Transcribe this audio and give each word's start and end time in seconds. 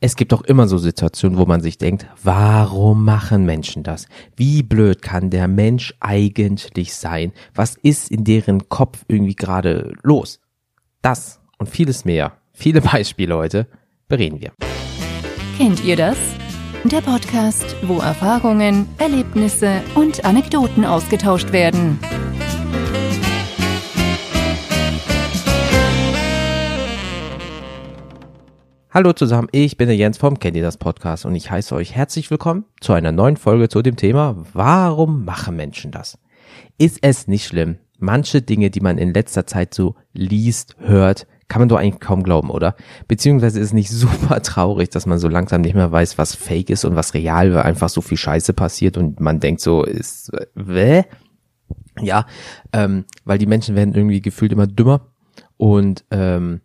Es 0.00 0.14
gibt 0.14 0.32
auch 0.32 0.42
immer 0.42 0.68
so 0.68 0.78
Situationen, 0.78 1.38
wo 1.38 1.44
man 1.44 1.60
sich 1.60 1.76
denkt, 1.76 2.06
warum 2.22 3.04
machen 3.04 3.44
Menschen 3.44 3.82
das? 3.82 4.06
Wie 4.36 4.62
blöd 4.62 5.02
kann 5.02 5.30
der 5.30 5.48
Mensch 5.48 5.92
eigentlich 5.98 6.94
sein? 6.94 7.32
Was 7.52 7.74
ist 7.82 8.08
in 8.12 8.22
deren 8.22 8.68
Kopf 8.68 9.04
irgendwie 9.08 9.34
gerade 9.34 9.92
los? 10.04 10.38
Das 11.02 11.40
und 11.58 11.68
vieles 11.68 12.04
mehr, 12.04 12.34
viele 12.52 12.80
Beispiele 12.80 13.34
heute, 13.34 13.66
bereden 14.06 14.40
wir. 14.40 14.52
Kennt 15.56 15.84
ihr 15.84 15.96
das? 15.96 16.16
Der 16.84 17.00
Podcast, 17.00 17.74
wo 17.82 17.98
Erfahrungen, 17.98 18.86
Erlebnisse 18.98 19.82
und 19.96 20.24
Anekdoten 20.24 20.84
ausgetauscht 20.84 21.50
werden. 21.50 21.98
Hallo 28.90 29.12
zusammen, 29.12 29.48
ich 29.52 29.76
bin 29.76 29.88
der 29.88 29.98
Jens 29.98 30.16
vom 30.16 30.38
Kennt 30.38 30.56
ihr 30.56 30.62
das 30.62 30.78
Podcast 30.78 31.26
und 31.26 31.34
ich 31.34 31.50
heiße 31.50 31.74
euch 31.74 31.94
herzlich 31.94 32.30
willkommen 32.30 32.64
zu 32.80 32.94
einer 32.94 33.12
neuen 33.12 33.36
Folge 33.36 33.68
zu 33.68 33.82
dem 33.82 33.96
Thema 33.96 34.46
Warum 34.54 35.26
machen 35.26 35.56
Menschen 35.56 35.90
das? 35.90 36.18
Ist 36.78 37.00
es 37.02 37.28
nicht 37.28 37.46
schlimm? 37.46 37.76
Manche 37.98 38.40
Dinge, 38.40 38.70
die 38.70 38.80
man 38.80 38.96
in 38.96 39.12
letzter 39.12 39.46
Zeit 39.46 39.74
so 39.74 39.94
liest, 40.14 40.76
hört, 40.78 41.26
kann 41.48 41.60
man 41.60 41.68
doch 41.68 41.76
eigentlich 41.76 42.00
kaum 42.00 42.22
glauben, 42.22 42.48
oder? 42.48 42.76
Beziehungsweise 43.08 43.60
ist 43.60 43.66
es 43.66 43.72
nicht 43.74 43.90
super 43.92 44.40
traurig, 44.40 44.88
dass 44.88 45.04
man 45.04 45.18
so 45.18 45.28
langsam 45.28 45.60
nicht 45.60 45.74
mehr 45.74 45.92
weiß, 45.92 46.16
was 46.16 46.34
fake 46.34 46.70
ist 46.70 46.86
und 46.86 46.96
was 46.96 47.12
real, 47.12 47.52
weil 47.52 47.64
einfach 47.64 47.90
so 47.90 48.00
viel 48.00 48.16
Scheiße 48.16 48.54
passiert 48.54 48.96
und 48.96 49.20
man 49.20 49.38
denkt 49.38 49.60
so, 49.60 49.84
ist, 49.84 50.32
äh, 50.56 51.04
Ja, 52.00 52.24
ähm, 52.72 53.04
weil 53.26 53.36
die 53.36 53.46
Menschen 53.46 53.76
werden 53.76 53.92
irgendwie 53.92 54.22
gefühlt 54.22 54.52
immer 54.52 54.66
dümmer 54.66 55.02
und 55.58 56.06
ähm, 56.10 56.62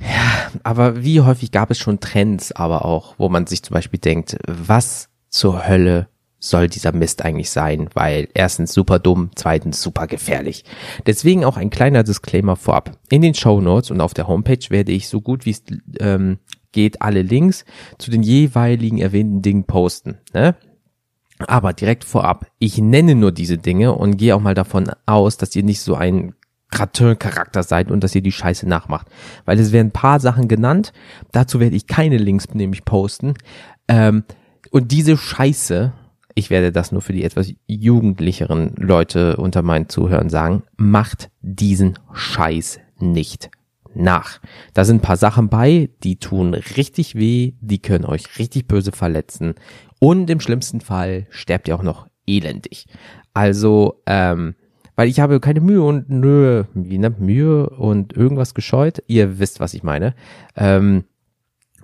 ja, 0.00 0.50
aber 0.62 1.02
wie 1.02 1.20
häufig 1.20 1.50
gab 1.50 1.70
es 1.70 1.78
schon 1.78 2.00
Trends, 2.00 2.52
aber 2.52 2.84
auch, 2.84 3.14
wo 3.18 3.28
man 3.28 3.46
sich 3.46 3.62
zum 3.62 3.74
Beispiel 3.74 4.00
denkt, 4.00 4.36
was 4.46 5.08
zur 5.28 5.66
Hölle 5.66 6.08
soll 6.38 6.68
dieser 6.68 6.92
Mist 6.92 7.24
eigentlich 7.24 7.50
sein? 7.50 7.88
Weil 7.94 8.28
erstens 8.34 8.72
super 8.72 8.98
dumm, 8.98 9.30
zweitens 9.34 9.82
super 9.82 10.06
gefährlich. 10.06 10.64
Deswegen 11.06 11.44
auch 11.44 11.56
ein 11.56 11.70
kleiner 11.70 12.04
Disclaimer 12.04 12.56
vorab. 12.56 12.92
In 13.10 13.22
den 13.22 13.34
Show 13.34 13.60
Notes 13.60 13.90
und 13.90 14.00
auf 14.00 14.14
der 14.14 14.28
Homepage 14.28 14.70
werde 14.70 14.92
ich 14.92 15.08
so 15.08 15.20
gut 15.20 15.46
wie 15.46 15.50
es 15.50 15.62
ähm, 15.98 16.38
geht 16.72 17.02
alle 17.02 17.22
Links 17.22 17.64
zu 17.98 18.10
den 18.10 18.22
jeweiligen 18.22 18.98
erwähnten 18.98 19.42
Dingen 19.42 19.64
posten. 19.64 20.18
Ne? 20.34 20.54
Aber 21.46 21.72
direkt 21.72 22.04
vorab, 22.04 22.46
ich 22.58 22.78
nenne 22.78 23.14
nur 23.14 23.32
diese 23.32 23.58
Dinge 23.58 23.94
und 23.94 24.16
gehe 24.16 24.34
auch 24.34 24.40
mal 24.40 24.54
davon 24.54 24.90
aus, 25.06 25.36
dass 25.36 25.54
ihr 25.54 25.62
nicht 25.62 25.80
so 25.80 25.94
ein 25.94 26.34
Gratin-Charakter 26.70 27.62
seid 27.62 27.90
und 27.90 28.04
dass 28.04 28.14
ihr 28.14 28.22
die 28.22 28.32
Scheiße 28.32 28.68
nachmacht. 28.68 29.08
Weil 29.44 29.58
es 29.58 29.72
werden 29.72 29.88
ein 29.88 29.92
paar 29.92 30.20
Sachen 30.20 30.48
genannt, 30.48 30.92
dazu 31.32 31.60
werde 31.60 31.76
ich 31.76 31.86
keine 31.86 32.18
Links 32.18 32.48
nämlich 32.52 32.84
posten. 32.84 33.34
Ähm, 33.88 34.24
und 34.70 34.92
diese 34.92 35.16
Scheiße, 35.16 35.92
ich 36.34 36.50
werde 36.50 36.72
das 36.72 36.92
nur 36.92 37.02
für 37.02 37.12
die 37.12 37.24
etwas 37.24 37.52
jugendlicheren 37.66 38.74
Leute 38.76 39.36
unter 39.36 39.62
meinen 39.62 39.88
Zuhörern 39.88 40.30
sagen, 40.30 40.62
macht 40.76 41.30
diesen 41.40 41.98
Scheiß 42.12 42.80
nicht 42.98 43.50
nach. 43.94 44.40
Da 44.74 44.84
sind 44.84 44.96
ein 44.96 45.02
paar 45.02 45.16
Sachen 45.16 45.48
bei, 45.48 45.90
die 46.02 46.16
tun 46.16 46.54
richtig 46.54 47.14
weh, 47.14 47.54
die 47.60 47.80
können 47.80 48.04
euch 48.04 48.38
richtig 48.38 48.68
böse 48.68 48.92
verletzen 48.92 49.54
und 49.98 50.30
im 50.30 50.40
schlimmsten 50.40 50.80
Fall 50.80 51.26
sterbt 51.30 51.68
ihr 51.68 51.74
auch 51.74 51.82
noch 51.82 52.06
elendig. 52.26 52.86
Also, 53.34 54.02
ähm, 54.06 54.54
weil 54.98 55.08
ich 55.08 55.20
habe 55.20 55.38
keine 55.38 55.60
Mühe 55.60 55.80
und 55.80 56.10
Nö, 56.10 56.64
wie 56.74 56.98
nennt 56.98 57.20
Mühe 57.20 57.70
und 57.70 58.14
irgendwas 58.14 58.52
gescheut. 58.52 59.00
Ihr 59.06 59.38
wisst, 59.38 59.60
was 59.60 59.72
ich 59.72 59.84
meine. 59.84 60.12
Ähm, 60.56 61.04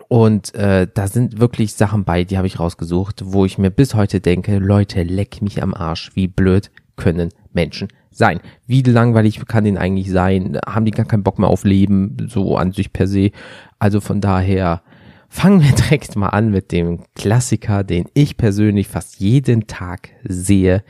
und 0.09 0.53
äh, 0.57 0.89
da 0.93 1.07
sind 1.07 1.39
wirklich 1.39 1.75
Sachen 1.75 2.03
bei, 2.03 2.25
die 2.25 2.37
habe 2.37 2.49
ich 2.49 2.59
rausgesucht, 2.59 3.23
wo 3.25 3.45
ich 3.45 3.57
mir 3.57 3.71
bis 3.71 3.95
heute 3.95 4.19
denke, 4.19 4.59
Leute, 4.59 5.05
leck 5.05 5.43
mich 5.43 5.63
am 5.63 5.75
Arsch, 5.75 6.11
wie 6.15 6.27
blöd 6.27 6.73
können 6.97 7.29
Menschen 7.53 7.87
sein? 8.11 8.41
Wie 8.67 8.83
langweilig 8.83 9.47
kann 9.47 9.63
den 9.63 9.79
eigentlich 9.79 10.11
sein? 10.11 10.59
Haben 10.67 10.85
die 10.85 10.91
gar 10.91 11.07
keinen 11.07 11.23
Bock 11.23 11.39
mehr 11.39 11.51
auf 11.51 11.63
Leben, 11.63 12.17
so 12.29 12.57
an 12.57 12.73
sich 12.73 12.93
per 12.93 13.07
se? 13.07 13.31
Also 13.79 14.01
von 14.01 14.21
daher 14.21 14.83
fangen 15.29 15.63
wir 15.63 15.71
direkt 15.77 16.17
mal 16.17 16.31
an 16.31 16.51
mit 16.51 16.73
dem 16.73 17.05
Klassiker, 17.15 17.85
den 17.85 18.07
ich 18.13 18.37
persönlich 18.37 18.89
fast 18.89 19.21
jeden 19.21 19.69
Tag 19.69 20.09
sehe. 20.25 20.83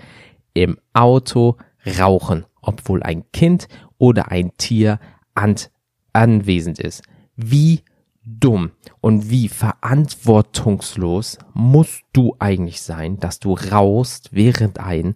Im 0.54 0.78
Auto 0.94 1.58
rauchen, 1.98 2.46
obwohl 2.60 3.02
ein 3.02 3.24
Kind 3.32 3.68
oder 3.98 4.30
ein 4.30 4.56
Tier 4.56 4.98
an, 5.34 5.56
anwesend 6.12 6.78
ist. 6.78 7.02
Wie 7.36 7.82
dumm 8.24 8.70
und 9.00 9.30
wie 9.30 9.48
verantwortungslos 9.48 11.38
musst 11.52 12.02
du 12.12 12.34
eigentlich 12.38 12.80
sein, 12.82 13.18
dass 13.18 13.38
du 13.38 13.54
rauchst, 13.54 14.30
während 14.32 14.80
ein 14.80 15.14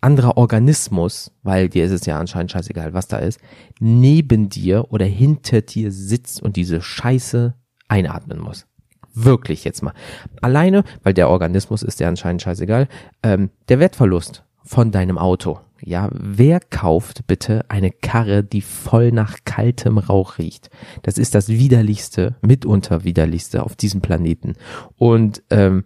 anderer 0.00 0.36
Organismus, 0.36 1.32
weil 1.42 1.68
dir 1.68 1.84
ist 1.84 1.92
es 1.92 2.06
ja 2.06 2.18
anscheinend 2.18 2.52
scheißegal, 2.52 2.94
was 2.94 3.08
da 3.08 3.18
ist, 3.18 3.40
neben 3.80 4.48
dir 4.48 4.86
oder 4.90 5.04
hinter 5.04 5.60
dir 5.60 5.90
sitzt 5.90 6.42
und 6.42 6.56
diese 6.56 6.80
Scheiße 6.80 7.54
einatmen 7.88 8.38
muss. 8.38 8.66
Wirklich 9.14 9.64
jetzt 9.64 9.82
mal. 9.82 9.94
Alleine, 10.40 10.84
weil 11.02 11.14
der 11.14 11.28
Organismus 11.28 11.82
ist 11.82 11.98
ja 11.98 12.08
anscheinend 12.08 12.42
scheißegal, 12.42 12.88
ähm, 13.22 13.50
der 13.68 13.80
Wertverlust 13.80 14.44
von 14.62 14.92
deinem 14.92 15.18
Auto 15.18 15.58
ja, 15.82 16.08
wer 16.12 16.60
kauft 16.60 17.26
bitte 17.26 17.64
eine 17.68 17.90
Karre, 17.90 18.42
die 18.42 18.60
voll 18.60 19.12
nach 19.12 19.38
kaltem 19.44 19.98
Rauch 19.98 20.38
riecht? 20.38 20.70
Das 21.02 21.18
ist 21.18 21.34
das 21.34 21.48
widerlichste, 21.48 22.36
mitunter 22.42 23.04
widerlichste 23.04 23.62
auf 23.62 23.76
diesem 23.76 24.00
Planeten. 24.00 24.54
Und 24.96 25.42
ähm, 25.50 25.84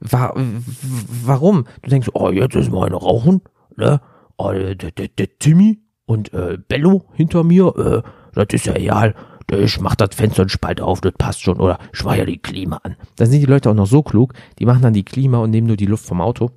wa 0.00 0.34
warum? 1.24 1.66
Du 1.82 1.90
denkst, 1.90 2.10
oh, 2.14 2.30
jetzt 2.30 2.54
ist 2.54 2.70
mal 2.70 2.86
eine 2.86 2.96
rauchen, 2.96 3.42
ne? 3.76 4.00
Oh, 4.36 4.52
der, 4.52 4.74
der, 4.74 5.08
der 5.08 5.38
Timmy 5.38 5.80
und 6.06 6.32
äh, 6.32 6.58
Bello 6.68 7.04
hinter 7.12 7.44
mir, 7.44 7.74
äh, 7.76 8.08
das 8.34 8.46
ist 8.52 8.66
ja 8.66 8.74
egal. 8.74 9.14
Ich 9.50 9.80
mach 9.80 9.96
das 9.96 10.14
Fenster 10.14 10.42
und 10.42 10.50
Spalt 10.50 10.80
auf, 10.80 11.02
das 11.02 11.12
passt 11.18 11.42
schon. 11.42 11.60
Oder 11.60 11.78
ich 11.92 12.02
war 12.04 12.16
ja 12.16 12.24
die 12.24 12.38
Klima 12.38 12.80
an. 12.82 12.96
Dann 13.16 13.28
sind 13.28 13.40
die 13.40 13.46
Leute 13.46 13.68
auch 13.70 13.74
noch 13.74 13.86
so 13.86 14.02
klug, 14.02 14.32
die 14.58 14.64
machen 14.64 14.82
dann 14.82 14.94
die 14.94 15.04
Klima 15.04 15.38
und 15.38 15.50
nehmen 15.50 15.66
nur 15.66 15.76
die 15.76 15.86
Luft 15.86 16.06
vom 16.06 16.22
Auto 16.22 16.50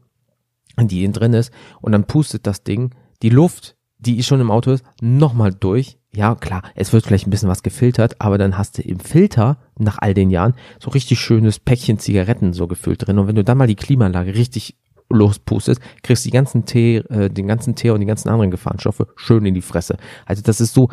die 0.77 1.03
innen 1.03 1.13
drin 1.13 1.33
ist 1.33 1.51
und 1.81 1.91
dann 1.91 2.05
pustet 2.05 2.45
das 2.47 2.63
Ding 2.63 2.91
die 3.21 3.29
Luft, 3.29 3.75
die 3.97 4.21
schon 4.23 4.41
im 4.41 4.51
Auto 4.51 4.71
ist, 4.71 4.85
nochmal 5.01 5.53
durch. 5.53 5.97
Ja, 6.13 6.35
klar, 6.35 6.63
es 6.75 6.93
wird 6.93 7.05
vielleicht 7.05 7.27
ein 7.27 7.31
bisschen 7.31 7.49
was 7.49 7.63
gefiltert, 7.63 8.21
aber 8.21 8.37
dann 8.37 8.57
hast 8.57 8.77
du 8.77 8.81
im 8.81 8.99
Filter 8.99 9.57
nach 9.77 9.97
all 9.99 10.13
den 10.13 10.29
Jahren 10.29 10.53
so 10.79 10.91
richtig 10.91 11.19
schönes 11.19 11.59
Päckchen 11.59 11.99
Zigaretten 11.99 12.53
so 12.53 12.67
gefüllt 12.67 13.05
drin. 13.05 13.19
Und 13.19 13.27
wenn 13.27 13.35
du 13.35 13.43
dann 13.43 13.57
mal 13.57 13.67
die 13.67 13.75
Klimaanlage 13.75 14.35
richtig 14.35 14.77
lospustest, 15.09 15.81
kriegst 16.03 16.25
du 16.25 16.29
die 16.29 16.33
ganzen 16.33 16.65
Tee, 16.65 16.97
äh, 16.97 17.29
den 17.29 17.47
ganzen 17.47 17.75
Tee 17.75 17.89
und 17.89 17.99
die 17.99 18.05
ganzen 18.05 18.29
anderen 18.29 18.51
Gefahrenstoffe 18.51 19.05
schön 19.15 19.45
in 19.45 19.53
die 19.53 19.61
Fresse. 19.61 19.97
Also 20.25 20.41
das 20.41 20.61
ist 20.61 20.73
so 20.73 20.89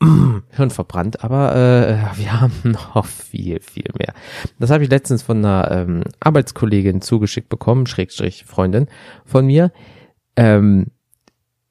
Hirn 0.00 0.70
verbrannt, 0.70 1.24
aber 1.24 1.56
äh, 1.56 2.18
wir 2.18 2.40
haben 2.40 2.52
noch 2.64 3.06
viel, 3.06 3.60
viel 3.60 3.90
mehr. 3.98 4.12
Das 4.58 4.70
habe 4.70 4.84
ich 4.84 4.90
letztens 4.90 5.22
von 5.22 5.38
einer 5.38 5.70
ähm, 5.70 6.04
Arbeitskollegin 6.20 7.00
zugeschickt 7.00 7.48
bekommen, 7.48 7.86
Schrägstrich 7.86 8.44
Freundin 8.44 8.88
von 9.24 9.46
mir. 9.46 9.72
Ähm, 10.36 10.88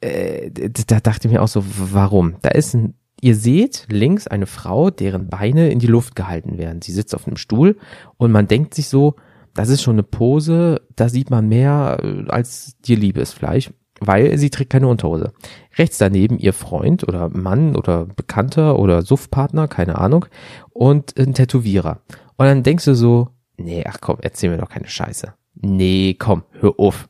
äh, 0.02 0.50
da 0.88 1.00
dachte 1.00 1.28
ich 1.28 1.34
mir 1.34 1.44
auch 1.44 1.48
so, 1.48 1.64
warum? 1.66 2.38
Da 2.42 2.50
ist 2.50 2.74
ein, 2.74 2.96
ihr 3.22 3.36
seht 3.36 3.86
links 3.90 4.28
eine 4.28 4.48
Frau, 4.48 4.90
deren 4.90 5.30
Beine 5.30 5.70
in 5.70 5.80
die 5.80 5.88
Luft 5.88 6.16
gehalten 6.16 6.58
werden. 6.58 6.82
Sie 6.82 6.94
sitzt 6.94 7.14
auf 7.14 7.28
einem 7.28 7.38
Stuhl 7.38 7.78
und 8.18 8.32
man 8.32 8.48
denkt 8.48 8.74
sich 8.74 8.88
so, 8.88 9.16
das 9.54 9.70
ist 9.70 9.84
schon 9.84 9.96
eine 9.96 10.04
Pose, 10.04 10.82
da 10.96 11.10
sieht 11.10 11.30
man 11.30 11.48
mehr 11.48 12.00
äh, 12.02 12.30
als 12.30 12.76
dir 12.82 12.98
liebes 12.98 13.34
Fleisch 13.34 13.70
weil 14.00 14.38
sie 14.38 14.50
trägt 14.50 14.72
keine 14.72 14.88
Unterhose. 14.88 15.34
Rechts 15.78 15.98
daneben 15.98 16.38
ihr 16.38 16.54
Freund 16.54 17.08
oder 17.08 17.30
Mann 17.30 17.76
oder 17.76 18.06
Bekannter 18.06 18.80
oder 18.80 19.02
Suffpartner, 19.02 19.68
keine 19.68 19.98
Ahnung, 19.98 20.26
und 20.72 21.18
ein 21.18 21.34
Tätowierer. 21.34 22.02
Und 22.38 22.46
dann 22.46 22.64
denkst 22.64 22.86
du 22.86 22.96
so, 22.96 23.30
nee, 23.58 23.84
ach 23.88 23.98
komm, 24.02 24.18
erzähl 24.22 24.50
mir 24.50 24.58
doch 24.58 24.70
keine 24.70 24.88
Scheiße. 24.88 25.34
Nee, 25.56 26.16
komm, 26.18 26.44
hör 26.60 26.74
auf. 26.78 27.08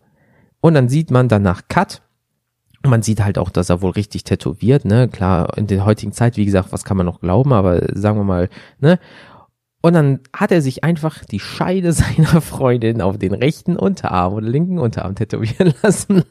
Und 0.62 0.76
dann 0.76 0.90
sieht 0.90 1.12
man 1.12 1.28
danach 1.28 1.64
Cut. 1.68 2.02
Man 2.84 3.02
sieht 3.02 3.24
halt 3.24 3.40
auch, 3.40 3.50
dass 3.50 3.70
er 3.70 3.82
wohl 3.82 3.92
richtig 3.92 4.24
tätowiert, 4.24 4.86
ne? 4.86 5.08
Klar, 5.08 5.58
in 5.58 5.66
der 5.66 5.86
heutigen 5.86 6.12
Zeit, 6.12 6.38
wie 6.38 6.46
gesagt, 6.46 6.72
was 6.72 6.84
kann 6.84 6.98
man 6.98 7.08
noch 7.08 7.20
glauben, 7.20 7.52
aber 7.52 7.82
sagen 7.94 8.20
wir 8.20 8.24
mal, 8.24 8.50
ne? 8.80 9.00
Und 9.82 9.94
dann 9.94 10.20
hat 10.34 10.52
er 10.52 10.64
sich 10.64 10.84
einfach 10.84 11.26
die 11.26 11.40
Scheide 11.40 11.94
seiner 11.94 12.42
Freundin 12.42 13.02
auf 13.02 13.18
den 13.18 13.34
rechten 13.34 13.76
Unterarm 13.76 14.34
oder 14.34 14.48
linken 14.48 14.78
Unterarm 14.78 15.16
tätowieren 15.16 15.74
lassen. 15.84 16.24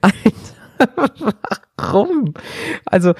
Alter, 0.00 1.34
warum? 1.76 2.34
Also, 2.86 3.14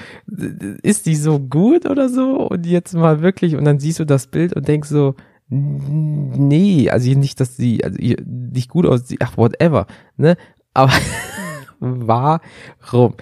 ist 0.82 1.06
die 1.06 1.17
so 1.17 1.38
gut 1.38 1.87
oder 1.87 2.09
so? 2.09 2.49
Und 2.49 2.67
jetzt 2.67 2.94
mal 2.94 3.23
wirklich, 3.23 3.56
und 3.56 3.65
dann 3.65 3.79
siehst 3.79 3.99
du 3.99 4.05
das 4.05 4.27
Bild 4.27 4.55
und 4.55 4.69
denkst 4.69 4.88
so, 4.88 5.15
nee, 5.49 6.88
also 6.91 7.11
nicht, 7.11 7.41
dass 7.41 7.56
sie 7.56 7.82
also 7.85 7.99
nicht 7.99 8.71
gut 8.71 8.87
aussieht, 8.87 9.19
ach, 9.23 9.37
whatever, 9.37 9.87
ne? 10.17 10.37
Aber 10.75 10.93
warum? 11.81 13.15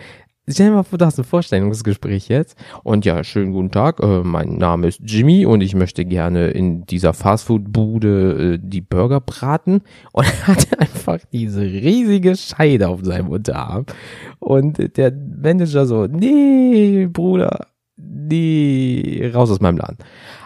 Stell 0.48 0.68
dir 0.68 0.76
mal 0.76 0.82
vor, 0.82 0.98
du 0.98 1.06
hast 1.06 1.18
ein 1.18 1.24
Vorstellungsgespräch 1.24 2.28
jetzt 2.28 2.56
und 2.82 3.04
ja, 3.04 3.22
schönen 3.24 3.52
guten 3.52 3.70
Tag, 3.70 4.00
äh, 4.00 4.22
mein 4.22 4.56
Name 4.56 4.88
ist 4.88 5.00
Jimmy 5.04 5.46
und 5.46 5.60
ich 5.60 5.74
möchte 5.74 6.04
gerne 6.04 6.48
in 6.50 6.86
dieser 6.86 7.12
Fastfood-Bude 7.12 8.54
äh, 8.54 8.58
die 8.60 8.80
Burger 8.80 9.20
braten 9.20 9.82
und 10.12 10.26
er 10.26 10.46
hatte 10.46 10.78
einfach 10.80 11.18
diese 11.32 11.62
riesige 11.62 12.36
Scheide 12.36 12.88
auf 12.88 13.04
seinem 13.04 13.28
Unterarm 13.28 13.86
und 14.38 14.96
der 14.96 15.12
Manager 15.12 15.86
so, 15.86 16.06
nee, 16.06 17.06
Bruder, 17.06 17.66
nee, 17.96 19.30
raus 19.34 19.50
aus 19.50 19.60
meinem 19.60 19.78
Laden. 19.78 19.98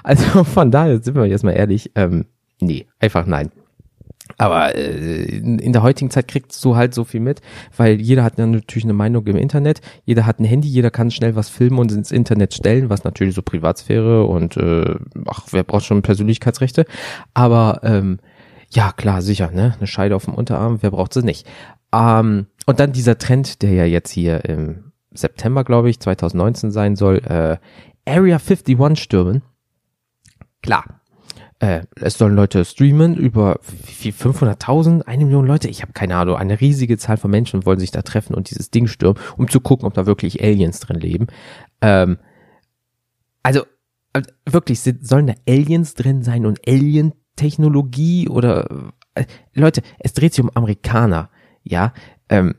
Also 0.03 0.45
von 0.45 0.71
daher 0.71 1.03
sind 1.03 1.15
wir 1.15 1.27
jetzt 1.27 1.45
mal 1.45 1.53
ehrlich, 1.53 1.93
ähm, 1.95 2.27
nee, 2.61 2.87
einfach 2.99 3.27
nein. 3.27 3.51
Aber 4.43 4.75
äh, 4.75 5.23
in 5.23 5.73
der 5.73 5.85
heutigen 5.85 6.11
Zeit 6.11 6.27
kriegst 6.27 6.65
du 6.65 6.75
halt 6.75 6.95
so 6.95 7.05
viel 7.05 7.21
mit, 7.21 7.41
weil 7.77 8.01
jeder 8.01 8.25
hat 8.25 8.39
natürlich 8.39 8.83
eine 8.83 8.93
Meinung 8.93 9.25
im 9.29 9.37
Internet, 9.37 9.81
jeder 10.05 10.27
hat 10.27 10.41
ein 10.41 10.45
Handy, 10.45 10.67
jeder 10.67 10.91
kann 10.91 11.13
schnell 11.13 11.37
was 11.37 11.49
filmen 11.49 11.79
und 11.79 11.93
ins 11.93 12.11
Internet 12.11 12.53
stellen, 12.53 12.91
was 12.91 13.05
natürlich 13.05 13.37
so 13.37 13.43
Privatsphäre 13.43 14.25
und 14.25 14.57
äh, 14.57 14.97
ach, 15.27 15.47
wer 15.53 15.63
braucht 15.63 15.85
schon 15.85 16.03
Persönlichkeitsrechte? 16.03 16.87
Aber 17.35 17.83
ähm, 17.85 18.19
ja, 18.71 18.91
klar, 18.91 19.23
sicher, 19.23 19.53
ne? 19.53 19.77
Eine 19.79 19.87
Scheide 19.87 20.17
auf 20.17 20.25
dem 20.25 20.35
Unterarm, 20.35 20.79
wer 20.81 20.91
braucht 20.91 21.15
sie 21.15 21.23
nicht? 21.23 21.47
Ähm, 21.95 22.47
und 22.67 22.81
dann 22.81 22.91
dieser 22.91 23.19
Trend, 23.19 23.63
der 23.63 23.71
ja 23.71 23.85
jetzt 23.85 24.11
hier 24.11 24.45
im 24.45 24.91
September, 25.13 25.63
glaube 25.63 25.89
ich, 25.89 26.01
2019 26.01 26.73
sein 26.73 26.97
soll, 26.97 27.19
äh, 27.19 27.59
Area 28.11 28.39
51 28.39 28.99
stürmen. 29.01 29.43
Klar, 30.63 31.01
äh, 31.63 31.87
es 31.95 32.19
sollen 32.19 32.35
Leute 32.35 32.65
streamen 32.65 33.15
über 33.15 33.61
500.000, 33.61 35.03
eine 35.03 35.25
Million 35.25 35.47
Leute, 35.47 35.69
ich 35.69 35.81
habe 35.83 35.93
keine 35.93 36.17
Ahnung, 36.17 36.35
eine 36.35 36.61
riesige 36.61 36.99
Zahl 36.99 37.19
von 37.19 37.31
Menschen 37.31 37.65
wollen 37.65 37.79
sich 37.79 37.93
da 37.93 38.03
treffen 38.03 38.35
und 38.35 38.51
dieses 38.51 38.73
Ding 38.73 38.89
stürmen, 38.89 39.17
um 39.37 39.49
zu 39.49 39.61
gucken, 39.61 39.87
ob 39.87 39.95
da 39.95 40.05
wirklich 40.05 40.43
Aliens 40.43 40.81
drin 40.81 40.99
leben. 40.99 41.29
Ähm, 41.81 42.19
also 43.45 43.63
äh, 44.13 44.23
wirklich, 44.45 44.81
sollen 44.81 45.29
da 45.29 45.35
Aliens 45.47 45.95
drin 45.95 46.25
sein 46.25 46.47
und 46.47 46.67
Alien-Technologie 46.67 48.29
oder 48.29 48.93
äh, 49.15 49.25
Leute, 49.55 49.83
es 50.01 50.15
dreht 50.15 50.35
sich 50.35 50.43
um 50.43 50.51
Amerikaner, 50.55 51.31
ja, 51.63 51.93
ähm, 52.29 52.57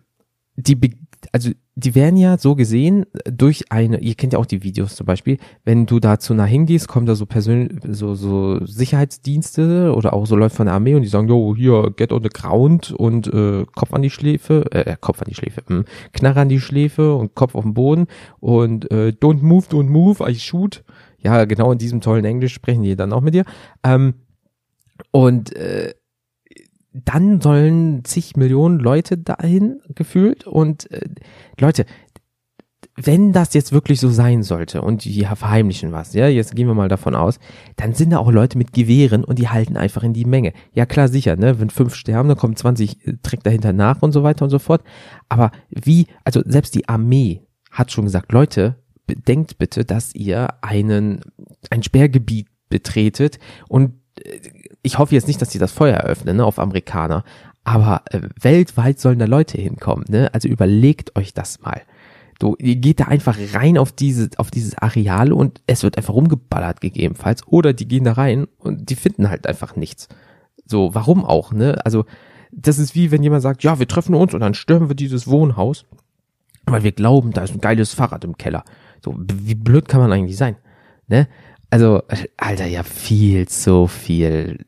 die 0.55 0.97
also 1.33 1.51
die 1.75 1.95
werden 1.95 2.17
ja 2.17 2.37
so 2.37 2.55
gesehen 2.55 3.05
durch 3.25 3.71
eine, 3.71 3.99
ihr 3.99 4.13
kennt 4.13 4.33
ja 4.33 4.39
auch 4.39 4.45
die 4.45 4.63
Videos 4.63 4.95
zum 4.95 5.07
Beispiel, 5.07 5.39
wenn 5.65 5.87
du 5.87 5.99
da 5.99 6.19
zu 6.19 6.35
nah 6.35 6.45
hingehst, 6.45 6.87
kommen 6.87 7.07
da 7.07 7.15
so 7.15 7.25
persönlich, 7.25 7.79
so, 7.89 8.13
so 8.13 8.63
Sicherheitsdienste 8.63 9.93
oder 9.95 10.13
auch 10.13 10.27
so 10.27 10.35
Leute 10.35 10.55
von 10.55 10.67
der 10.67 10.75
Armee 10.75 10.93
und 10.93 11.01
die 11.01 11.07
sagen, 11.07 11.27
yo, 11.27 11.55
hier, 11.55 11.91
get 11.95 12.11
on 12.11 12.21
the 12.21 12.29
ground 12.29 12.91
und 12.91 13.27
äh, 13.27 13.65
Kopf 13.75 13.91
an 13.93 14.03
die 14.03 14.11
Schläfe, 14.11 14.65
äh, 14.71 14.95
Kopf 14.99 15.21
an 15.21 15.27
die 15.29 15.35
Schläfe, 15.35 15.63
mh, 15.67 15.85
Knarre 16.13 16.41
an 16.41 16.49
die 16.49 16.59
Schläfe 16.59 17.15
und 17.15 17.33
Kopf 17.33 17.55
auf 17.55 17.63
den 17.63 17.73
Boden 17.73 18.05
und 18.39 18.91
äh, 18.91 19.11
don't 19.19 19.41
move, 19.41 19.65
don't 19.67 19.89
move, 19.89 20.23
I 20.29 20.35
shoot. 20.35 20.83
Ja, 21.19 21.45
genau 21.45 21.71
in 21.71 21.77
diesem 21.77 22.01
tollen 22.01 22.25
Englisch 22.25 22.53
sprechen 22.53 22.83
die 22.83 22.95
dann 22.95 23.13
auch 23.13 23.21
mit 23.21 23.33
dir. 23.33 23.45
Ähm, 23.83 24.13
und 25.11 25.55
äh, 25.55 25.93
dann 26.93 27.41
sollen 27.41 28.05
zig 28.05 28.35
Millionen 28.37 28.79
Leute 28.79 29.17
dahin 29.17 29.81
gefühlt 29.95 30.45
und 30.45 30.89
äh, 30.91 31.01
Leute, 31.59 31.85
wenn 32.95 33.31
das 33.31 33.53
jetzt 33.55 33.71
wirklich 33.71 33.99
so 33.99 34.09
sein 34.09 34.43
sollte 34.43 34.81
und 34.81 35.03
die 35.03 35.25
verheimlichen 35.25 35.91
was, 35.91 36.13
ja, 36.13 36.27
jetzt 36.27 36.55
gehen 36.55 36.67
wir 36.67 36.75
mal 36.75 36.89
davon 36.89 37.15
aus, 37.15 37.39
dann 37.75 37.93
sind 37.93 38.11
da 38.11 38.19
auch 38.19 38.31
Leute 38.31 38.57
mit 38.57 38.71
Gewehren 38.71 39.23
und 39.23 39.39
die 39.39 39.49
halten 39.49 39.77
einfach 39.77 40.03
in 40.03 40.13
die 40.13 40.25
Menge. 40.25 40.53
Ja, 40.73 40.85
klar, 40.85 41.07
sicher, 41.07 41.35
ne, 41.35 41.59
wenn 41.59 41.71
fünf 41.71 41.95
sterben, 41.95 42.29
dann 42.29 42.37
kommen 42.37 42.55
20 42.55 43.07
äh, 43.07 43.13
Trick 43.23 43.43
dahinter 43.43 43.73
nach 43.73 44.01
und 44.01 44.11
so 44.11 44.23
weiter 44.23 44.45
und 44.45 44.51
so 44.51 44.59
fort. 44.59 44.83
Aber 45.29 45.51
wie, 45.69 46.07
also 46.23 46.41
selbst 46.45 46.75
die 46.75 46.87
Armee 46.87 47.41
hat 47.71 47.91
schon 47.91 48.05
gesagt, 48.05 48.31
Leute, 48.31 48.75
bedenkt 49.07 49.57
bitte, 49.57 49.85
dass 49.85 50.13
ihr 50.13 50.49
einen, 50.61 51.21
ein 51.71 51.81
Sperrgebiet 51.81 52.47
betretet 52.69 53.39
und 53.67 53.93
äh, 54.19 54.39
ich 54.83 54.99
hoffe 54.99 55.15
jetzt 55.15 55.27
nicht, 55.27 55.41
dass 55.41 55.51
sie 55.51 55.59
das 55.59 55.71
Feuer 55.71 55.97
eröffnen 55.97 56.37
ne, 56.37 56.45
auf 56.45 56.59
Amerikaner, 56.59 57.23
aber 57.63 58.03
äh, 58.11 58.19
weltweit 58.39 58.99
sollen 58.99 59.19
da 59.19 59.25
Leute 59.25 59.59
hinkommen. 59.59 60.05
Ne? 60.09 60.29
Also 60.33 60.47
überlegt 60.47 61.15
euch 61.15 61.33
das 61.33 61.61
mal. 61.61 61.81
Du, 62.39 62.55
ihr 62.59 62.75
geht 62.75 62.99
da 62.99 63.05
einfach 63.05 63.37
rein 63.53 63.77
auf 63.77 63.93
diese, 63.93 64.29
auf 64.37 64.51
dieses 64.51 64.77
Areal 64.77 65.31
und 65.31 65.61
es 65.65 65.83
wird 65.83 65.97
einfach 65.97 66.13
rumgeballert 66.13 66.81
gegebenenfalls. 66.81 67.47
Oder 67.47 67.71
die 67.73 67.87
gehen 67.87 68.03
da 68.03 68.13
rein 68.13 68.47
und 68.57 68.89
die 68.89 68.95
finden 68.95 69.29
halt 69.29 69.47
einfach 69.47 69.75
nichts. 69.77 70.09
So, 70.65 70.93
warum 70.93 71.23
auch, 71.23 71.53
ne? 71.53 71.77
Also, 71.85 72.05
das 72.51 72.79
ist 72.79 72.95
wie 72.95 73.11
wenn 73.11 73.23
jemand 73.23 73.41
sagt, 73.41 73.63
ja, 73.63 73.79
wir 73.79 73.87
treffen 73.87 74.13
uns 74.13 74.33
und 74.33 74.41
dann 74.41 74.53
stürmen 74.53 74.89
wir 74.89 74.95
dieses 74.95 75.27
Wohnhaus, 75.27 75.85
weil 76.65 76.83
wir 76.83 76.91
glauben, 76.91 77.31
da 77.31 77.43
ist 77.43 77.53
ein 77.53 77.61
geiles 77.61 77.93
Fahrrad 77.93 78.23
im 78.25 78.37
Keller. 78.37 78.63
So, 79.03 79.15
wie 79.17 79.55
blöd 79.55 79.87
kann 79.87 80.01
man 80.01 80.11
eigentlich 80.11 80.37
sein? 80.37 80.57
Ne? 81.07 81.27
Also, 81.73 82.03
Alter, 82.37 82.67
ja, 82.67 82.83
viel 82.83 83.47
zu 83.47 83.87
viel 83.87 84.63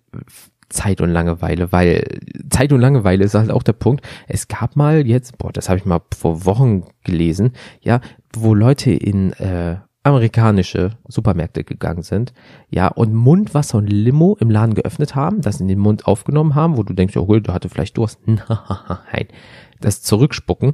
Zeit 0.69 1.02
und 1.02 1.12
Langeweile, 1.12 1.72
weil 1.72 2.04
Zeit 2.50 2.74
und 2.74 2.81
Langeweile 2.81 3.24
ist 3.24 3.36
halt 3.36 3.52
auch 3.52 3.62
der 3.62 3.74
Punkt. 3.74 4.04
Es 4.28 4.48
gab 4.48 4.75
mal 4.75 5.06
jetzt, 5.06 5.38
boah, 5.38 5.52
das 5.52 5.69
habe 5.69 5.78
ich 5.78 5.86
mal 5.86 6.02
vor 6.18 6.46
Wochen 6.46 6.86
gelesen, 7.04 7.52
ja, 7.80 8.02
wo 8.36 8.56
Leute 8.56 8.90
in 8.90 9.34
äh, 9.34 9.75
amerikanische 10.02 10.98
Supermärkte 11.07 11.63
gegangen 11.63 12.02
sind, 12.02 12.34
ja, 12.72 12.88
und 12.88 13.13
Mundwasser 13.13 13.78
und 13.78 13.86
Limo 13.86 14.36
im 14.40 14.50
Laden 14.50 14.74
geöffnet 14.74 15.13
haben, 15.13 15.42
das 15.42 15.62
in 15.62 15.68
den 15.68 15.78
Mund 15.78 16.07
aufgenommen 16.07 16.56
haben, 16.56 16.75
wo 16.75 16.81
du 16.81 16.96
denkst, 16.96 17.16
oh, 17.18 17.40
du 17.40 17.54
hatte 17.54 17.69
vielleicht 17.69 17.98
Durst. 17.98 18.19
Nein, 18.25 19.28
das 19.80 20.02
zurückspucken 20.02 20.74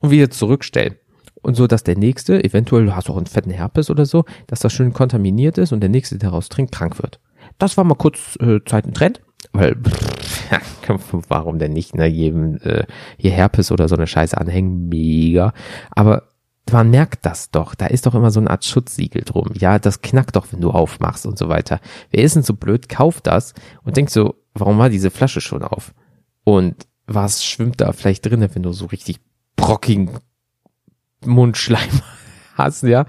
und 0.00 0.10
wieder 0.10 0.30
zurückstellen 0.30 0.96
und 1.42 1.54
so, 1.54 1.66
dass 1.66 1.82
der 1.82 1.96
nächste, 1.96 2.42
eventuell 2.44 2.86
du 2.86 2.96
hast 2.96 3.10
auch 3.10 3.16
einen 3.16 3.26
fetten 3.26 3.50
Herpes 3.50 3.90
oder 3.90 4.06
so, 4.06 4.24
dass 4.46 4.60
das 4.60 4.72
schön 4.72 4.92
kontaminiert 4.92 5.58
ist 5.58 5.72
und 5.72 5.80
der 5.80 5.88
nächste, 5.88 6.18
der 6.18 6.30
daraus 6.30 6.48
trinkt, 6.48 6.72
krank 6.72 7.02
wird. 7.02 7.20
Das 7.58 7.76
war 7.76 7.84
mal 7.84 7.94
kurz 7.94 8.36
äh, 8.40 8.60
Zeit 8.64 8.86
ein 8.86 8.94
Trend, 8.94 9.20
weil 9.52 9.76
warum 11.28 11.58
denn 11.58 11.72
nicht, 11.72 11.94
ne, 11.94 12.06
jedem 12.06 12.56
äh, 12.58 12.84
hier 13.16 13.30
Herpes 13.30 13.72
oder 13.72 13.88
so 13.88 13.96
eine 13.96 14.06
Scheiße 14.06 14.36
anhängen, 14.36 14.88
mega. 14.88 15.52
Aber 15.90 16.28
man 16.70 16.90
merkt 16.90 17.26
das 17.26 17.50
doch, 17.50 17.74
da 17.74 17.86
ist 17.86 18.06
doch 18.06 18.14
immer 18.14 18.30
so 18.30 18.40
eine 18.40 18.50
Art 18.50 18.64
Schutzsiegel 18.64 19.22
drum. 19.22 19.48
Ja, 19.54 19.78
das 19.78 20.02
knackt 20.02 20.36
doch, 20.36 20.46
wenn 20.52 20.60
du 20.60 20.70
aufmachst 20.70 21.26
und 21.26 21.38
so 21.38 21.48
weiter. 21.48 21.80
Wer 22.10 22.22
ist 22.22 22.36
denn 22.36 22.42
so 22.42 22.54
blöd, 22.54 22.88
kauft 22.88 23.26
das 23.26 23.54
und 23.82 23.96
denkt 23.96 24.10
so, 24.10 24.36
warum 24.54 24.78
war 24.78 24.88
diese 24.88 25.10
Flasche 25.10 25.40
schon 25.40 25.62
auf? 25.62 25.94
Und 26.44 26.86
was 27.06 27.44
schwimmt 27.44 27.80
da 27.80 27.92
vielleicht 27.92 28.26
drin, 28.26 28.46
wenn 28.52 28.62
du 28.62 28.72
so 28.72 28.86
richtig 28.86 29.20
brockigen 29.56 30.10
Mundschleim 31.24 31.88
hast, 32.56 32.82
ja. 32.82 33.06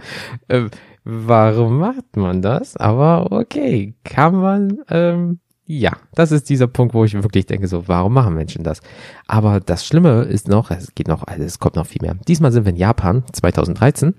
Äh, 0.47 0.69
warum 1.03 1.79
macht 1.79 2.15
man 2.15 2.41
das? 2.41 2.77
Aber 2.77 3.31
okay, 3.31 3.95
kann 4.03 4.35
man, 4.35 4.79
ähm, 4.89 5.39
ja, 5.65 5.91
das 6.15 6.31
ist 6.31 6.49
dieser 6.49 6.67
Punkt, 6.67 6.93
wo 6.93 7.05
ich 7.05 7.13
wirklich 7.13 7.45
denke, 7.45 7.67
so, 7.67 7.87
warum 7.87 8.13
machen 8.13 8.33
Menschen 8.33 8.63
das? 8.63 8.81
Aber 9.27 9.59
das 9.59 9.85
Schlimme 9.85 10.23
ist 10.23 10.47
noch, 10.47 10.71
es 10.71 10.93
geht 10.95 11.07
noch, 11.07 11.25
es 11.27 11.59
kommt 11.59 11.75
noch 11.75 11.87
viel 11.87 12.01
mehr. 12.01 12.15
Diesmal 12.27 12.51
sind 12.51 12.65
wir 12.65 12.71
in 12.71 12.77
Japan, 12.77 13.23
2013. 13.31 14.13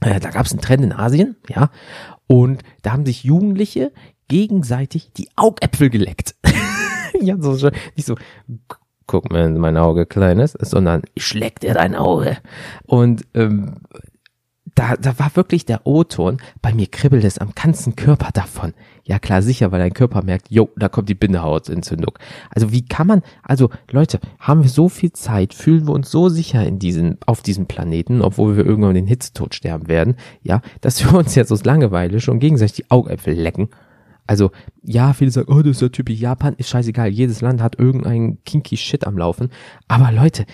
Äh, 0.00 0.18
da 0.20 0.30
gab 0.30 0.46
es 0.46 0.52
einen 0.52 0.60
Trend 0.60 0.84
in 0.84 0.92
Asien, 0.92 1.36
ja, 1.48 1.70
und 2.26 2.62
da 2.82 2.92
haben 2.92 3.04
sich 3.04 3.24
Jugendliche 3.24 3.92
gegenseitig 4.28 5.12
die 5.12 5.28
Augäpfel 5.36 5.90
geleckt. 5.90 6.34
ja, 7.20 7.36
so 7.38 7.52
nicht 7.94 8.06
so 8.06 8.16
guck 9.12 9.30
mir 9.30 9.44
in 9.44 9.58
mein 9.58 9.76
Auge, 9.76 10.06
Kleines, 10.06 10.56
sondern 10.58 11.02
ich 11.12 11.26
schläg 11.26 11.60
dir 11.60 11.74
dein 11.74 11.94
Auge. 11.94 12.38
Und 12.86 13.26
ähm, 13.34 13.74
da, 14.74 14.96
da 14.96 15.18
war 15.18 15.36
wirklich 15.36 15.66
der 15.66 15.86
O-Ton, 15.86 16.38
bei 16.62 16.72
mir 16.72 16.86
kribbelt 16.86 17.24
es 17.24 17.36
am 17.36 17.54
ganzen 17.54 17.94
Körper 17.94 18.30
davon. 18.32 18.72
Ja 19.04 19.18
klar, 19.18 19.42
sicher, 19.42 19.70
weil 19.70 19.80
dein 19.80 19.92
Körper 19.92 20.22
merkt, 20.22 20.50
jo, 20.50 20.70
da 20.76 20.88
kommt 20.88 21.10
die 21.10 21.14
Bindehautentzündung. 21.14 22.18
Also 22.48 22.72
wie 22.72 22.86
kann 22.86 23.06
man, 23.06 23.22
also 23.42 23.68
Leute, 23.90 24.18
haben 24.38 24.62
wir 24.62 24.70
so 24.70 24.88
viel 24.88 25.12
Zeit, 25.12 25.52
fühlen 25.52 25.86
wir 25.86 25.92
uns 25.92 26.10
so 26.10 26.30
sicher 26.30 26.64
in 26.64 26.78
diesen, 26.78 27.18
auf 27.26 27.42
diesem 27.42 27.66
Planeten, 27.66 28.22
obwohl 28.22 28.56
wir 28.56 28.64
irgendwann 28.64 28.94
den 28.94 29.06
Hitzetod 29.06 29.54
sterben 29.54 29.88
werden, 29.88 30.16
ja, 30.42 30.62
dass 30.80 31.04
wir 31.04 31.18
uns 31.18 31.34
jetzt 31.34 31.52
aus 31.52 31.66
Langeweile 31.66 32.18
schon 32.20 32.38
gegenseitig 32.38 32.76
die 32.76 32.90
Augäpfel 32.90 33.34
lecken 33.34 33.68
also, 34.32 34.50
ja, 34.82 35.12
viele 35.12 35.30
sagen, 35.30 35.52
oh, 35.52 35.60
das 35.60 35.72
ist 35.72 35.82
ja 35.82 35.90
typisch 35.90 36.18
Japan, 36.18 36.54
ist 36.56 36.70
scheißegal, 36.70 37.10
jedes 37.10 37.42
Land 37.42 37.60
hat 37.60 37.78
irgendeinen 37.78 38.42
kinky 38.44 38.78
Shit 38.78 39.06
am 39.06 39.18
Laufen. 39.18 39.50
Aber 39.88 40.10
Leute, 40.10 40.46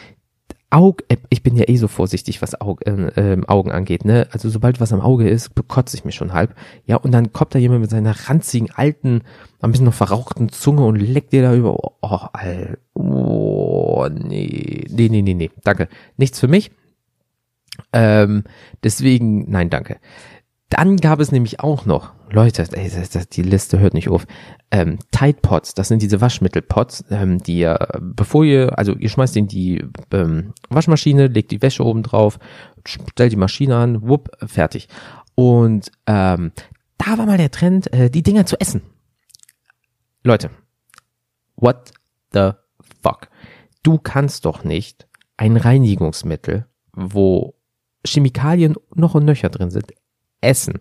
Aug, 0.69 1.05
äh, 1.07 1.17
ich 1.31 1.45
bin 1.45 1.55
ja 1.55 1.63
eh 1.69 1.77
so 1.77 1.87
vorsichtig, 1.87 2.43
was 2.43 2.61
Aug, 2.61 2.85
äh, 2.87 3.41
Augen 3.47 3.71
angeht, 3.71 4.05
ne? 4.05 4.27
Also 4.33 4.51
sobald 4.51 4.81
was 4.81 4.93
am 4.93 5.01
Auge 5.01 5.29
ist, 5.29 5.55
bekotze 5.55 5.97
ich 5.97 6.05
mich 6.05 6.17
schon 6.17 6.33
halb. 6.33 6.57
Ja, 6.87 6.97
und 6.97 7.13
dann 7.13 7.33
kommt 7.33 7.55
da 7.55 7.61
jemand 7.61 7.83
mit 7.83 7.91
seiner 7.91 8.17
ranzigen, 8.29 8.69
alten, 8.75 9.23
ein 9.61 9.71
bisschen 9.71 9.87
noch 9.87 9.95
verrauchten 9.95 10.49
Zunge 10.49 10.85
und 10.85 10.97
leckt 10.97 11.33
dir 11.33 11.43
da 11.43 11.55
über. 11.55 11.77
Oh, 11.79 11.93
oh, 12.03 12.19
oh 12.95 14.09
nee, 14.09 14.87
nee, 14.91 15.09
nee, 15.09 15.23
nee, 15.23 15.35
nee, 15.35 15.51
danke. 15.63 15.87
Nichts 16.17 16.41
für 16.41 16.49
mich. 16.49 16.73
Ähm, 17.93 18.43
deswegen, 18.83 19.49
nein, 19.49 19.71
danke 19.71 19.99
Dann 20.71 20.99
gab 20.99 21.19
es 21.19 21.33
nämlich 21.33 21.61
auch 21.61 21.87
noch, 21.87 22.13
Leute, 22.31 22.67
ey, 22.73 22.91
das, 22.91 23.09
das, 23.09 23.29
die 23.29 23.43
Liste 23.43 23.79
hört 23.79 23.95
nicht 23.95 24.11
auf, 24.11 24.27
ähm, 24.71 24.99
Tide 25.11 25.39
Pots, 25.41 25.73
das 25.73 25.89
sind 25.89 26.03
diese 26.03 26.21
Waschmittelpots, 26.21 27.07
ähm, 27.11 27.39
die 27.39 27.61
ihr, 27.61 27.89
bevor 28.01 28.45
ihr, 28.45 28.79
also 28.79 28.95
ihr 28.95 29.09
schmeißt 29.09 29.37
in 29.37 29.49
die 29.49 29.83
ähm, 30.13 30.53
Waschmaschine, 30.69 31.29
legt 31.29 31.53
die 31.53 31.63
Wäsche 31.63 31.85
oben 31.85 32.03
drauf, 32.03 32.39
stellt 32.85 33.33
die 33.33 33.37
Maschine 33.37 33.77
an, 33.77 34.07
wupp, 34.07 34.31
fertig. 34.47 34.89
Und 35.35 35.91
ähm, 36.07 36.53
da 36.99 37.17
war 37.17 37.25
mal 37.25 37.39
der 37.39 37.51
Trend, 37.51 37.91
äh, 37.95 38.11
die 38.11 38.23
Dinger 38.23 38.45
zu 38.45 38.61
essen. 38.61 38.83
Leute, 40.23 40.51
what 41.57 41.93
the 42.35 42.51
fuck? 43.03 43.29
Du 43.83 43.97
kannst 43.99 44.45
doch 44.45 44.65
nicht 44.65 45.09
ein 45.39 45.57
Reinigungsmittel, 45.57 46.67
wo 46.93 47.55
Chemikalien 48.05 48.75
noch 48.95 49.15
und 49.15 49.25
nöcher 49.25 49.49
drin 49.49 49.71
sind, 49.71 49.93
essen. 50.41 50.81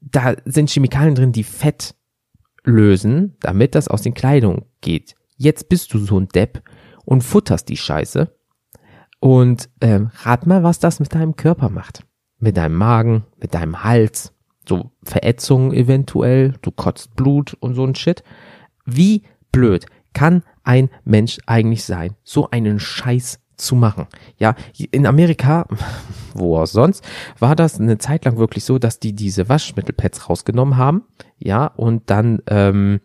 Da 0.00 0.34
sind 0.44 0.70
Chemikalien 0.70 1.14
drin, 1.14 1.32
die 1.32 1.44
Fett 1.44 1.94
lösen, 2.64 3.36
damit 3.40 3.74
das 3.74 3.88
aus 3.88 4.02
den 4.02 4.14
Kleidungen 4.14 4.64
geht. 4.80 5.14
Jetzt 5.36 5.68
bist 5.68 5.92
du 5.92 5.98
so 5.98 6.18
ein 6.18 6.28
Depp 6.28 6.62
und 7.04 7.22
futterst 7.22 7.68
die 7.68 7.76
Scheiße. 7.76 8.32
Und 9.20 9.70
ähm, 9.80 10.10
rat 10.22 10.46
mal, 10.46 10.62
was 10.62 10.78
das 10.78 11.00
mit 11.00 11.14
deinem 11.14 11.36
Körper 11.36 11.68
macht. 11.68 12.04
Mit 12.38 12.56
deinem 12.56 12.76
Magen, 12.76 13.24
mit 13.38 13.54
deinem 13.54 13.82
Hals, 13.82 14.32
so 14.68 14.90
Verätzungen 15.02 15.72
eventuell, 15.72 16.54
du 16.60 16.70
kotzt 16.70 17.16
Blut 17.16 17.54
und 17.54 17.74
so 17.74 17.84
ein 17.84 17.94
Shit. 17.94 18.22
Wie 18.84 19.22
blöd 19.52 19.86
kann 20.12 20.42
ein 20.64 20.90
Mensch 21.04 21.38
eigentlich 21.46 21.84
sein, 21.84 22.16
so 22.24 22.50
einen 22.50 22.80
Scheiß 22.80 23.40
zu 23.56 23.74
machen. 23.74 24.06
Ja, 24.38 24.54
in 24.90 25.06
Amerika, 25.06 25.66
wo 26.34 26.58
auch 26.58 26.66
sonst, 26.66 27.04
war 27.38 27.56
das 27.56 27.80
eine 27.80 27.98
Zeit 27.98 28.24
lang 28.24 28.36
wirklich 28.36 28.64
so, 28.64 28.78
dass 28.78 29.00
die 29.00 29.12
diese 29.12 29.48
Waschmittelpads 29.48 30.28
rausgenommen 30.28 30.76
haben, 30.76 31.04
ja, 31.38 31.66
und 31.66 32.10
dann, 32.10 32.42
ähm, 32.48 33.00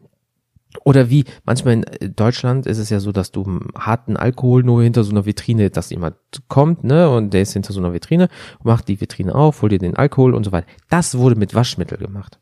oder 0.86 1.10
wie, 1.10 1.26
manchmal 1.44 1.74
in 1.76 1.84
äh, 1.84 2.10
Deutschland 2.10 2.66
ist 2.66 2.78
es 2.78 2.90
ja 2.90 3.00
so, 3.00 3.12
dass 3.12 3.32
du 3.32 3.60
harten 3.78 4.16
Alkohol 4.18 4.64
nur 4.64 4.84
hinter 4.84 5.04
so 5.04 5.12
einer 5.12 5.26
Vitrine, 5.26 5.70
dass 5.70 5.90
jemand 5.90 6.16
kommt, 6.48 6.84
ne, 6.84 7.10
und 7.10 7.34
der 7.34 7.42
ist 7.42 7.54
hinter 7.54 7.74
so 7.74 7.80
einer 7.80 7.94
Vitrine, 7.94 8.30
macht 8.64 8.88
die 8.88 9.02
Vitrine 9.02 9.36
auf, 9.36 9.62
holt 9.62 9.72
dir 9.72 9.80
den 9.80 9.96
Alkohol 9.96 10.34
und 10.34 10.44
so 10.44 10.52
weiter. 10.52 10.68
Das 10.90 11.18
wurde 11.18 11.36
mit 11.36 11.56
Waschmittel 11.56 11.98
gemacht. 11.98 12.40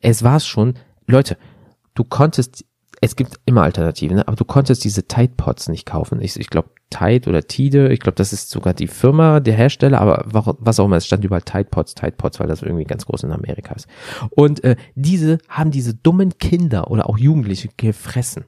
Es 0.00 0.22
war 0.22 0.40
schon, 0.40 0.74
Leute, 1.06 1.36
du 1.94 2.04
konntest 2.04 2.64
es 3.00 3.16
gibt 3.16 3.40
immer 3.46 3.62
Alternativen, 3.62 4.16
ne? 4.16 4.28
aber 4.28 4.36
du 4.36 4.44
konntest 4.44 4.84
diese 4.84 5.06
Tide 5.06 5.32
Pods 5.36 5.68
nicht 5.68 5.86
kaufen. 5.86 6.20
Ich, 6.20 6.38
ich 6.38 6.50
glaube 6.50 6.70
Tide 6.90 7.30
oder 7.30 7.46
Tide, 7.46 7.92
ich 7.92 8.00
glaube, 8.00 8.16
das 8.16 8.32
ist 8.32 8.50
sogar 8.50 8.74
die 8.74 8.88
Firma, 8.88 9.40
der 9.40 9.54
Hersteller, 9.54 10.00
aber 10.00 10.24
was 10.26 10.80
auch 10.80 10.84
immer, 10.84 10.96
es 10.96 11.06
stand 11.06 11.24
überall 11.24 11.42
Tide 11.42 11.68
Pods, 11.70 11.94
Tide 11.94 12.12
Pods, 12.12 12.40
weil 12.40 12.48
das 12.48 12.62
irgendwie 12.62 12.84
ganz 12.84 13.06
groß 13.06 13.22
in 13.22 13.32
Amerika 13.32 13.74
ist. 13.74 13.86
Und 14.30 14.62
äh, 14.64 14.76
diese 14.94 15.38
haben 15.48 15.70
diese 15.70 15.94
dummen 15.94 16.36
Kinder 16.38 16.90
oder 16.90 17.08
auch 17.08 17.16
Jugendliche 17.16 17.68
gefressen. 17.76 18.44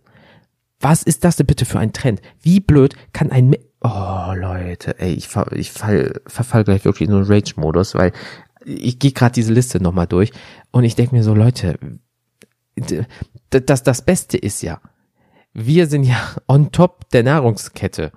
Was 0.81 1.03
ist 1.03 1.25
das 1.25 1.37
denn 1.37 1.47
bitte 1.47 1.65
für 1.65 1.79
ein 1.79 1.93
Trend? 1.93 2.21
Wie 2.41 2.61
blöd 2.61 2.97
kann 3.13 3.31
ein... 3.31 3.55
oh, 3.81 4.33
Leute, 4.35 4.99
ey, 5.01 5.15
ich, 5.15 5.29
ver 5.29 5.53
ich 5.53 5.71
fall, 5.71 6.21
verfall 6.27 6.65
gleich 6.65 6.85
wirklich 6.85 7.09
in 7.09 7.13
so 7.13 7.19
einen 7.19 7.33
Rage-Modus, 7.33 7.95
weil 7.95 8.13
ich 8.65 8.99
gehe 8.99 9.13
gerade 9.13 9.33
diese 9.33 9.53
Liste 9.53 9.81
nochmal 9.81 10.09
durch 10.09 10.33
und 10.73 10.85
ich 10.85 10.97
denke 10.97 11.15
mir 11.15 11.23
so, 11.23 11.35
Leute, 11.35 11.79
das, 13.61 13.83
das 13.83 14.03
Beste 14.03 14.39
ist 14.39 14.63
ja, 14.63 14.81
wir 15.53 15.87
sind 15.87 16.05
ja 16.05 16.17
on 16.49 16.73
top 16.73 17.09
der 17.11 17.23
Nahrungskette. 17.23 18.13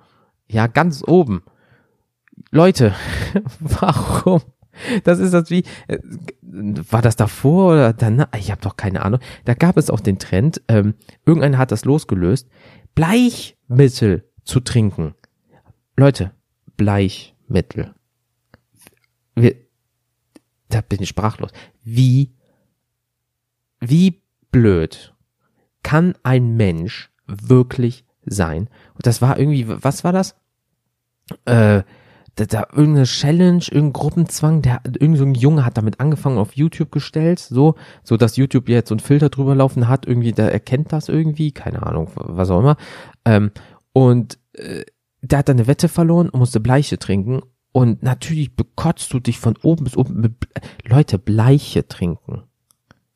Ja, 0.48 0.66
ganz 0.66 1.02
oben. 1.06 1.42
Leute, 2.50 2.94
warum? 3.60 4.42
Das 5.04 5.18
ist 5.18 5.32
das 5.32 5.50
wie, 5.50 5.64
äh, 5.88 5.98
war 6.42 7.00
das 7.00 7.16
davor 7.16 7.72
oder 7.72 7.92
danach? 7.94 8.28
Ich 8.36 8.50
habe 8.50 8.60
doch 8.60 8.76
keine 8.76 9.02
Ahnung. 9.04 9.20
Da 9.46 9.54
gab 9.54 9.78
es 9.78 9.88
auch 9.88 10.00
den 10.00 10.18
Trend, 10.18 10.60
ähm, 10.68 10.94
irgendeiner 11.24 11.58
hat 11.58 11.72
das 11.72 11.86
losgelöst, 11.86 12.48
Bleichmittel 12.94 14.28
zu 14.44 14.60
trinken. 14.60 15.14
Leute, 15.96 16.32
Bleichmittel. 16.76 17.94
Wir, 19.34 19.56
da 20.68 20.82
bin 20.82 21.02
ich 21.02 21.08
sprachlos. 21.08 21.52
Wie, 21.82 22.34
wie 23.80 24.22
blöd 24.50 25.15
kann 25.86 26.14
ein 26.24 26.56
Mensch 26.56 27.12
wirklich 27.28 28.04
sein? 28.24 28.68
Und 28.94 29.06
das 29.06 29.22
war 29.22 29.38
irgendwie, 29.38 29.66
was 29.68 30.02
war 30.02 30.10
das? 30.10 30.34
Äh, 31.44 31.84
da, 32.34 32.44
da 32.44 32.66
irgendeine 32.72 33.04
Challenge, 33.04 33.62
irgendein 33.70 33.92
Gruppenzwang, 33.92 34.62
der 34.62 34.80
irgend 34.98 35.16
so 35.16 35.24
ein 35.24 35.36
Junge 35.36 35.64
hat 35.64 35.76
damit 35.76 36.00
angefangen 36.00 36.38
auf 36.38 36.56
YouTube 36.56 36.90
gestellt, 36.90 37.38
so, 37.38 37.76
so 38.02 38.16
dass 38.16 38.36
YouTube 38.36 38.68
jetzt 38.68 38.88
so 38.88 38.96
ein 38.96 39.00
Filter 39.00 39.28
drüber 39.28 39.54
laufen 39.54 39.86
hat, 39.86 40.06
irgendwie, 40.06 40.32
der 40.32 40.52
erkennt 40.52 40.92
das 40.92 41.08
irgendwie, 41.08 41.52
keine 41.52 41.86
Ahnung, 41.86 42.10
was 42.16 42.50
auch 42.50 42.58
immer. 42.58 42.76
Ähm, 43.24 43.52
und 43.92 44.40
äh, 44.54 44.82
der 45.22 45.38
hat 45.38 45.48
dann 45.48 45.56
eine 45.56 45.68
Wette 45.68 45.86
verloren 45.86 46.28
und 46.30 46.40
musste 46.40 46.58
Bleiche 46.58 46.98
trinken. 46.98 47.42
Und 47.70 48.02
natürlich 48.02 48.56
bekotzt 48.56 49.12
du 49.12 49.20
dich 49.20 49.38
von 49.38 49.56
oben 49.62 49.84
bis 49.84 49.96
oben 49.96 50.20
mit 50.20 50.34
Leute 50.84 51.20
Bleiche 51.20 51.86
trinken. 51.86 52.42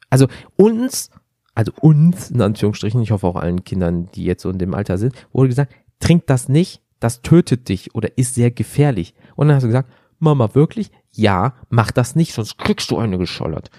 Also 0.09 0.29
uns 0.57 1.11
also 1.55 1.73
uns, 1.81 2.31
in 2.31 2.41
Anführungsstrichen, 2.41 3.03
ich 3.03 3.11
hoffe 3.11 3.27
auch 3.27 3.37
allen 3.37 3.65
Kindern, 3.65 4.09
die 4.15 4.25
jetzt 4.25 4.43
so 4.43 4.51
in 4.51 4.59
dem 4.59 4.75
Alter 4.75 4.99
sind, 4.99 5.15
wurde 5.33 5.49
gesagt, 5.49 5.75
trink 5.99 6.27
das 6.27 6.49
nicht, 6.49 6.83
das 7.01 7.23
tötet 7.23 7.69
dich 7.69 7.95
oder 7.95 8.17
ist 8.17 8.35
sehr 8.35 8.51
gefährlich. 8.51 9.15
Und 9.37 9.49
dann 9.49 9.57
hast 9.57 9.63
du 9.63 9.69
gesagt, 9.69 9.91
Mama, 10.19 10.55
wirklich? 10.55 10.91
Ja, 11.13 11.55
mach 11.71 11.91
das 11.91 12.15
nicht, 12.15 12.35
sonst 12.35 12.59
kriegst 12.59 12.91
du 12.91 12.99
eine 12.99 13.19
geschollert. 13.19 13.71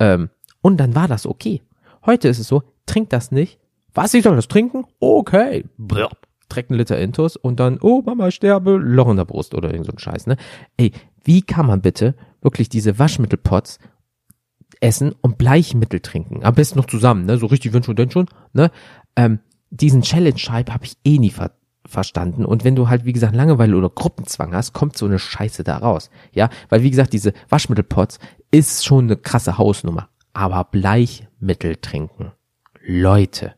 Ähm, 0.00 0.30
und 0.62 0.78
dann 0.78 0.94
war 0.94 1.08
das 1.08 1.26
okay. 1.26 1.62
Heute 2.04 2.28
ist 2.28 2.38
es 2.38 2.48
so, 2.48 2.62
trink 2.86 3.10
das 3.10 3.30
nicht. 3.30 3.58
Was, 3.94 4.14
ich 4.14 4.24
soll 4.24 4.36
das 4.36 4.48
trinken? 4.48 4.86
Okay. 4.98 5.64
Brr. 5.76 6.10
Trägt 6.48 6.70
einen 6.70 6.78
Liter 6.78 6.98
Intus 6.98 7.36
und 7.36 7.60
dann, 7.60 7.78
oh 7.80 8.02
Mama, 8.04 8.28
ich 8.28 8.34
sterbe, 8.34 8.76
Loch 8.76 9.08
in 9.08 9.16
der 9.16 9.24
Brust 9.24 9.54
oder 9.54 9.70
irgend 9.70 9.86
so 9.86 9.92
ein 9.92 9.98
Scheiß, 9.98 10.26
ne? 10.26 10.36
Ey, 10.76 10.90
wie 11.22 11.42
kann 11.42 11.66
man 11.66 11.80
bitte 11.80 12.14
wirklich 12.40 12.68
diese 12.68 12.98
Waschmittelpots 12.98 13.78
essen 14.80 15.14
und 15.20 15.38
Bleichmittel 15.38 16.00
trinken. 16.00 16.44
Am 16.44 16.54
besten 16.54 16.78
noch 16.78 16.86
zusammen, 16.86 17.26
ne? 17.26 17.38
So 17.38 17.46
richtig, 17.46 17.72
wenn 17.72 17.82
schon, 17.82 17.96
denn 17.96 18.10
schon, 18.10 18.26
ne? 18.52 18.70
Ähm, 19.16 19.40
diesen 19.70 20.02
Challenge-Hype 20.02 20.70
habe 20.70 20.84
ich 20.84 20.96
eh 21.04 21.18
nie 21.18 21.30
ver 21.30 21.52
verstanden. 21.86 22.44
Und 22.44 22.62
wenn 22.62 22.76
du 22.76 22.88
halt, 22.88 23.04
wie 23.04 23.12
gesagt, 23.12 23.34
Langeweile 23.34 23.76
oder 23.76 23.88
Gruppenzwang 23.88 24.54
hast, 24.54 24.74
kommt 24.74 24.96
so 24.96 25.06
eine 25.06 25.18
Scheiße 25.18 25.64
da 25.64 25.78
raus. 25.78 26.10
Ja, 26.32 26.50
weil 26.68 26.82
wie 26.82 26.90
gesagt, 26.90 27.12
diese 27.12 27.32
Waschmittelpots 27.48 28.18
ist 28.50 28.84
schon 28.84 29.06
eine 29.06 29.16
krasse 29.16 29.58
Hausnummer. 29.58 30.08
Aber 30.32 30.64
Bleichmittel 30.64 31.76
trinken. 31.76 32.32
Leute 32.84 33.54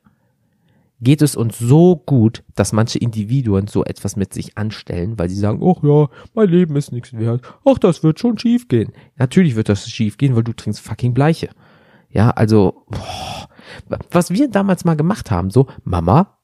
geht 1.02 1.20
es 1.20 1.34
uns 1.34 1.58
so 1.58 1.96
gut, 1.96 2.44
dass 2.54 2.72
manche 2.72 2.98
Individuen 2.98 3.66
so 3.66 3.84
etwas 3.84 4.16
mit 4.16 4.32
sich 4.32 4.56
anstellen, 4.56 5.18
weil 5.18 5.28
sie 5.28 5.36
sagen, 5.36 5.60
ach 5.62 5.82
ja, 5.82 6.08
mein 6.34 6.48
Leben 6.48 6.76
ist 6.76 6.92
nichts 6.92 7.12
wert, 7.12 7.42
ach, 7.64 7.78
das 7.78 8.02
wird 8.02 8.20
schon 8.20 8.38
schief 8.38 8.68
gehen. 8.68 8.92
Natürlich 9.16 9.56
wird 9.56 9.68
das 9.68 9.90
schief 9.90 10.16
gehen, 10.16 10.36
weil 10.36 10.44
du 10.44 10.52
trinkst 10.52 10.80
fucking 10.80 11.12
Bleiche. 11.12 11.50
Ja, 12.08 12.30
also, 12.30 12.84
boah, 12.88 13.48
was 14.10 14.30
wir 14.30 14.48
damals 14.48 14.84
mal 14.84 14.96
gemacht 14.96 15.30
haben, 15.30 15.50
so, 15.50 15.66
Mama, 15.82 16.38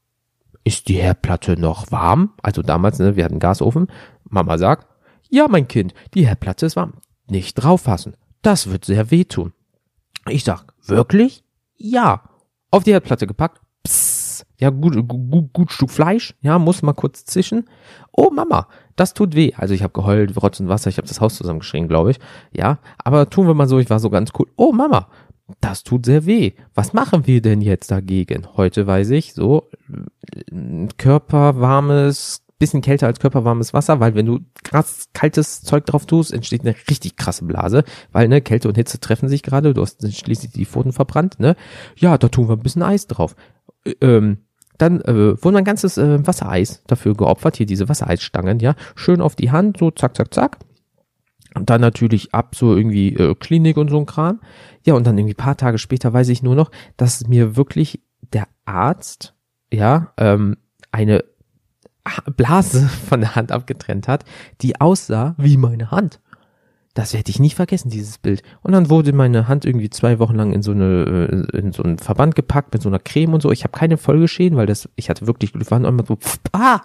ist 0.65 0.89
die 0.89 0.97
Herdplatte 0.97 1.59
noch 1.59 1.93
warm? 1.93 2.35
Also 2.43 2.63
damals, 2.63 2.99
ne, 2.99 3.17
wir 3.17 3.25
hatten 3.25 3.39
Gasofen. 3.39 3.87
Mama 4.25 4.59
sagt, 4.59 4.87
ja, 5.31 5.47
mein 5.49 5.69
Kind, 5.69 5.95
die 6.15 6.27
Herdplatte 6.27 6.67
ist 6.67 6.77
warm. 6.77 6.95
Nicht 7.29 7.55
drauffassen. 7.55 8.17
Das 8.43 8.71
wird 8.71 8.85
sehr 8.85 9.11
wehtun. 9.11 9.53
Ich 10.29 10.45
sag, 10.45 10.67
wirklich? 10.85 11.45
Ja. 11.77 12.23
Auf 12.71 12.85
die 12.85 12.93
Herdplatte 12.93 13.27
gepackt. 13.27 13.61
Ja, 14.59 14.71
gut, 14.71 14.95
gut, 15.09 15.53
gut 15.53 15.73
Stück 15.73 15.91
Fleisch, 15.91 16.35
ja, 16.41 16.59
muss 16.59 16.83
mal 16.83 16.93
kurz 16.93 17.25
zischen. 17.25 17.65
Oh 18.13 18.31
Mama, 18.31 18.69
das 18.97 19.15
tut 19.15 19.35
weh. 19.35 19.53
Also 19.57 19.75
ich 19.75 19.83
habe 19.83 19.93
geheult, 19.93 20.41
Rotz 20.43 20.61
und 20.61 20.69
Wasser, 20.69 20.91
ich 20.91 20.99
habe 20.99 21.09
das 21.09 21.21
Haus 21.21 21.37
zusammengeschrien, 21.37 21.89
glaube 21.89 22.11
ich. 22.11 22.19
Ja, 22.53 22.79
aber 22.99 23.31
tun 23.31 23.47
wir 23.47 23.55
mal 23.55 23.69
so, 23.69 23.79
ich 23.79 23.91
war 23.91 24.01
so 24.01 24.11
ganz 24.11 24.31
cool. 24.39 24.47
Oh 24.57 24.73
Mama, 24.73 25.09
das 25.61 25.83
tut 25.83 26.05
sehr 26.07 26.27
weh. 26.27 26.53
Was 26.75 26.93
machen 26.93 27.27
wir 27.27 27.41
denn 27.41 27.61
jetzt 27.61 27.91
dagegen? 27.91 28.47
Heute 28.57 28.87
weiß 28.87 29.11
ich, 29.11 29.35
so 29.35 29.69
körperwarmes, 30.99 32.43
bisschen 32.59 32.83
kälter 32.83 33.07
als 33.07 33.21
körperwarmes 33.21 33.73
Wasser, 33.73 34.01
weil 34.01 34.15
wenn 34.15 34.27
du 34.27 34.41
krass 34.65 35.09
kaltes 35.13 35.63
Zeug 35.63 35.87
drauf 35.87 36.07
tust, 36.07 36.33
entsteht 36.33 36.63
eine 36.63 36.75
richtig 36.91 37.17
krasse 37.17 37.45
Blase, 37.45 37.85
weil 38.13 38.29
ne 38.29 38.41
Kälte 38.41 38.69
und 38.69 38.75
Hitze 38.75 39.01
treffen 39.01 39.29
sich 39.29 39.43
gerade, 39.43 39.73
du 39.75 39.81
hast 39.81 40.03
schließlich 40.13 40.53
die 40.53 40.67
Pfoten 40.67 40.93
verbrannt, 40.93 41.39
ne? 41.39 41.57
Ja, 41.97 42.19
da 42.19 42.29
tun 42.29 42.49
wir 42.49 42.57
ein 42.57 42.63
bisschen 42.63 42.83
Eis 42.83 43.07
drauf. 43.07 43.37
Ähm, 44.01 44.39
dann 44.79 45.01
äh, 45.01 45.43
wurde 45.43 45.59
ein 45.59 45.65
ganzes 45.65 45.99
äh, 45.99 46.25
Wassereis 46.27 46.83
dafür 46.87 47.15
geopfert, 47.15 47.57
hier 47.57 47.67
diese 47.67 47.89
Wassereisstangen, 47.89 48.61
ja, 48.61 48.75
schön 48.95 49.21
auf 49.21 49.35
die 49.35 49.51
Hand, 49.51 49.79
so 49.79 49.91
zack, 49.91 50.17
zack, 50.17 50.33
zack. 50.33 50.59
Und 51.55 51.71
dann 51.71 51.81
natürlich 51.81 52.35
ab 52.35 52.55
so 52.55 52.77
irgendwie 52.77 53.15
äh, 53.15 53.35
Klinik 53.35 53.77
und 53.77 53.89
so 53.89 53.99
ein 53.99 54.07
Kram. 54.07 54.41
Ja, 54.85 54.95
und 54.95 55.07
dann 55.07 55.19
irgendwie 55.19 55.35
paar 55.35 55.57
Tage 55.57 55.79
später 55.79 56.13
weiß 56.13 56.29
ich 56.29 56.43
nur 56.43 56.55
noch, 56.55 56.71
dass 56.97 57.27
mir 57.27 57.57
wirklich 57.57 58.01
der 58.33 58.47
Arzt, 58.65 59.35
ja, 59.73 60.13
ähm, 60.17 60.57
eine 60.93 61.25
Blase 62.37 62.89
von 63.09 63.21
der 63.21 63.35
Hand 63.35 63.51
abgetrennt 63.51 64.09
hat, 64.09 64.25
die 64.61 64.81
aussah 64.81 65.35
wie 65.39 65.57
meine 65.57 65.91
Hand. 65.91 66.21
Das 66.95 67.15
werde 67.15 67.31
ich 67.31 67.39
nie 67.39 67.51
vergessen, 67.51 67.91
dieses 67.91 68.19
Bild. 68.19 68.43
Und 68.63 68.73
dann 68.73 68.91
wurde 68.91 69.13
meine 69.13 69.47
Hand 69.47 69.65
irgendwie 69.65 69.91
zwei 69.91 70.19
Wochen 70.19 70.35
lang 70.35 70.53
in 70.53 70.63
so 70.63 70.73
eine 70.73 71.47
äh, 71.53 71.59
in 71.59 71.73
so 71.73 71.83
einen 71.83 71.99
Verband 71.99 72.35
gepackt 72.35 72.73
mit 72.73 72.83
so 72.83 72.89
einer 72.89 72.99
Creme 72.99 73.35
und 73.35 73.43
so. 73.43 73.53
Ich 73.53 73.63
habe 73.63 73.77
keine 73.77 73.97
Folgeschäden, 73.97 74.59
weil 74.59 74.67
das 74.67 74.89
ich 74.97 75.09
hatte 75.09 75.27
wirklich 75.27 75.55
wir 75.55 75.71
waren 75.71 75.87
einmal 75.87 76.07
so 76.07 76.17
pff, 76.17 76.39
ah, 76.53 76.81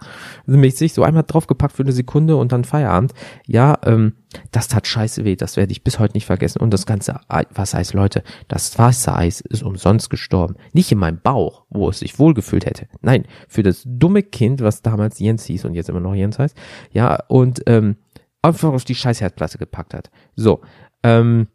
mäßig 0.46 0.94
so 0.94 1.04
einmal 1.04 1.24
draufgepackt 1.24 1.76
für 1.76 1.84
eine 1.84 1.94
Sekunde 1.94 2.36
und 2.36 2.52
dann 2.52 2.64
Feierabend. 2.64 3.14
Ja, 3.48 3.78
ähm, 3.86 4.14
das 4.52 4.68
tat 4.68 4.88
scheiße 4.88 5.26
weh. 5.26 5.36
Das 5.36 5.58
werde 5.58 5.72
ich 5.72 5.84
bis 5.84 6.00
heute 6.00 6.14
nicht 6.14 6.26
vergessen. 6.26 6.60
Und 6.60 6.72
das 6.72 6.86
ganze 6.86 7.20
Wassereis, 7.28 7.94
Leute, 7.94 8.24
das 8.48 8.78
Wassereis 8.78 9.42
ist 9.42 9.64
umsonst 9.64 10.10
gestorben. 10.10 10.56
Nicht 10.74 10.92
in 10.92 10.98
meinem 10.98 11.20
Bauch, 11.22 11.64
wo 11.70 11.90
es 11.90 12.00
sich 12.00 12.20
wohlgefühlt 12.20 12.66
hätte. 12.66 12.88
Nein, 13.02 13.26
für 13.48 13.64
das 13.64 13.84
dumme 13.86 14.24
Kind, 14.24 14.62
was 14.62 14.82
damals 14.82 15.20
Jens 15.20 15.46
hieß 15.46 15.66
und 15.66 15.74
jetzt 15.76 15.90
immer 15.90 16.00
noch 16.00 16.16
Jens 16.16 16.40
heißt. 16.40 16.56
Ja, 16.92 17.24
und 17.28 17.64
ähm, 17.68 17.98
einfach 18.44 18.72
auf 18.72 18.86
die 18.86 18.96
scheiß 18.96 19.22
Herdplatte 19.22 19.58
gepackt 19.58 19.94
hat. 19.94 20.12
So, 20.36 20.62
ähm, 21.02 21.48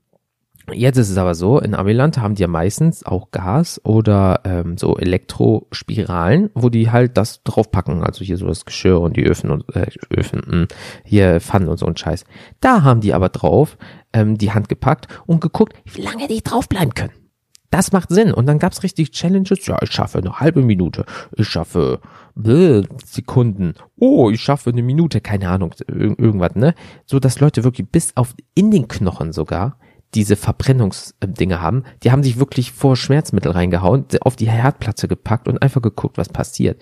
Jetzt 0.72 0.98
ist 0.98 1.08
es 1.08 1.16
aber 1.16 1.34
so, 1.34 1.58
in 1.58 1.74
Amiland 1.74 2.18
haben 2.18 2.34
die 2.34 2.42
ja 2.42 2.48
meistens 2.48 3.04
auch 3.04 3.30
Gas 3.30 3.80
oder 3.84 4.40
ähm, 4.44 4.76
so 4.76 4.96
Elektrospiralen, 4.98 6.50
wo 6.54 6.68
die 6.68 6.90
halt 6.90 7.16
das 7.16 7.42
draufpacken, 7.42 8.02
also 8.02 8.24
hier 8.24 8.36
so 8.36 8.46
das 8.46 8.64
Geschirr 8.64 9.00
und 9.00 9.16
die 9.16 9.24
Öfen 9.24 9.50
und 9.50 9.64
äh, 9.74 9.86
Öfen, 10.14 10.42
mh, 10.46 10.52
hm, 10.52 10.68
hier 11.04 11.40
Pfannen 11.40 11.68
und 11.68 11.78
so 11.78 11.86
ein 11.86 11.96
Scheiß. 11.96 12.24
Da 12.60 12.82
haben 12.82 13.00
die 13.00 13.14
aber 13.14 13.30
drauf 13.30 13.78
ähm, 14.12 14.36
die 14.36 14.52
Hand 14.52 14.68
gepackt 14.68 15.08
und 15.26 15.40
geguckt, 15.40 15.74
wie 15.86 16.02
lange 16.02 16.28
die 16.28 16.42
draufbleiben 16.42 16.94
können. 16.94 17.27
Das 17.70 17.92
macht 17.92 18.10
Sinn. 18.10 18.32
Und 18.32 18.46
dann 18.46 18.58
gab's 18.58 18.82
richtig 18.82 19.10
Challenges. 19.10 19.66
Ja, 19.66 19.78
ich 19.82 19.90
schaffe 19.90 20.18
eine 20.18 20.40
halbe 20.40 20.62
Minute. 20.62 21.04
Ich 21.36 21.48
schaffe 21.48 22.00
bläh, 22.34 22.82
Sekunden. 23.04 23.74
Oh, 23.96 24.30
ich 24.30 24.40
schaffe 24.40 24.70
eine 24.70 24.82
Minute. 24.82 25.20
Keine 25.20 25.50
Ahnung, 25.50 25.74
irgendwas, 25.86 26.54
ne? 26.54 26.74
So, 27.04 27.18
dass 27.18 27.40
Leute 27.40 27.64
wirklich 27.64 27.88
bis 27.90 28.16
auf 28.16 28.34
in 28.54 28.70
den 28.70 28.88
Knochen 28.88 29.32
sogar 29.32 29.78
diese 30.14 30.36
Verbrennungsdinge 30.36 31.60
haben. 31.60 31.84
Die 32.02 32.10
haben 32.10 32.22
sich 32.22 32.38
wirklich 32.38 32.72
vor 32.72 32.96
Schmerzmittel 32.96 33.52
reingehauen, 33.52 34.06
auf 34.22 34.36
die 34.36 34.48
Herdplatte 34.48 35.06
gepackt 35.06 35.48
und 35.48 35.60
einfach 35.60 35.82
geguckt, 35.82 36.16
was 36.16 36.30
passiert. 36.30 36.80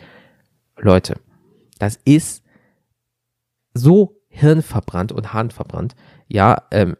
Leute, 0.78 1.18
das 1.78 1.98
ist 2.04 2.44
so 3.74 4.20
hirnverbrannt 4.28 5.12
und 5.12 5.32
harnverbrannt. 5.32 5.96
Ja, 6.28 6.62
ähm, 6.70 6.96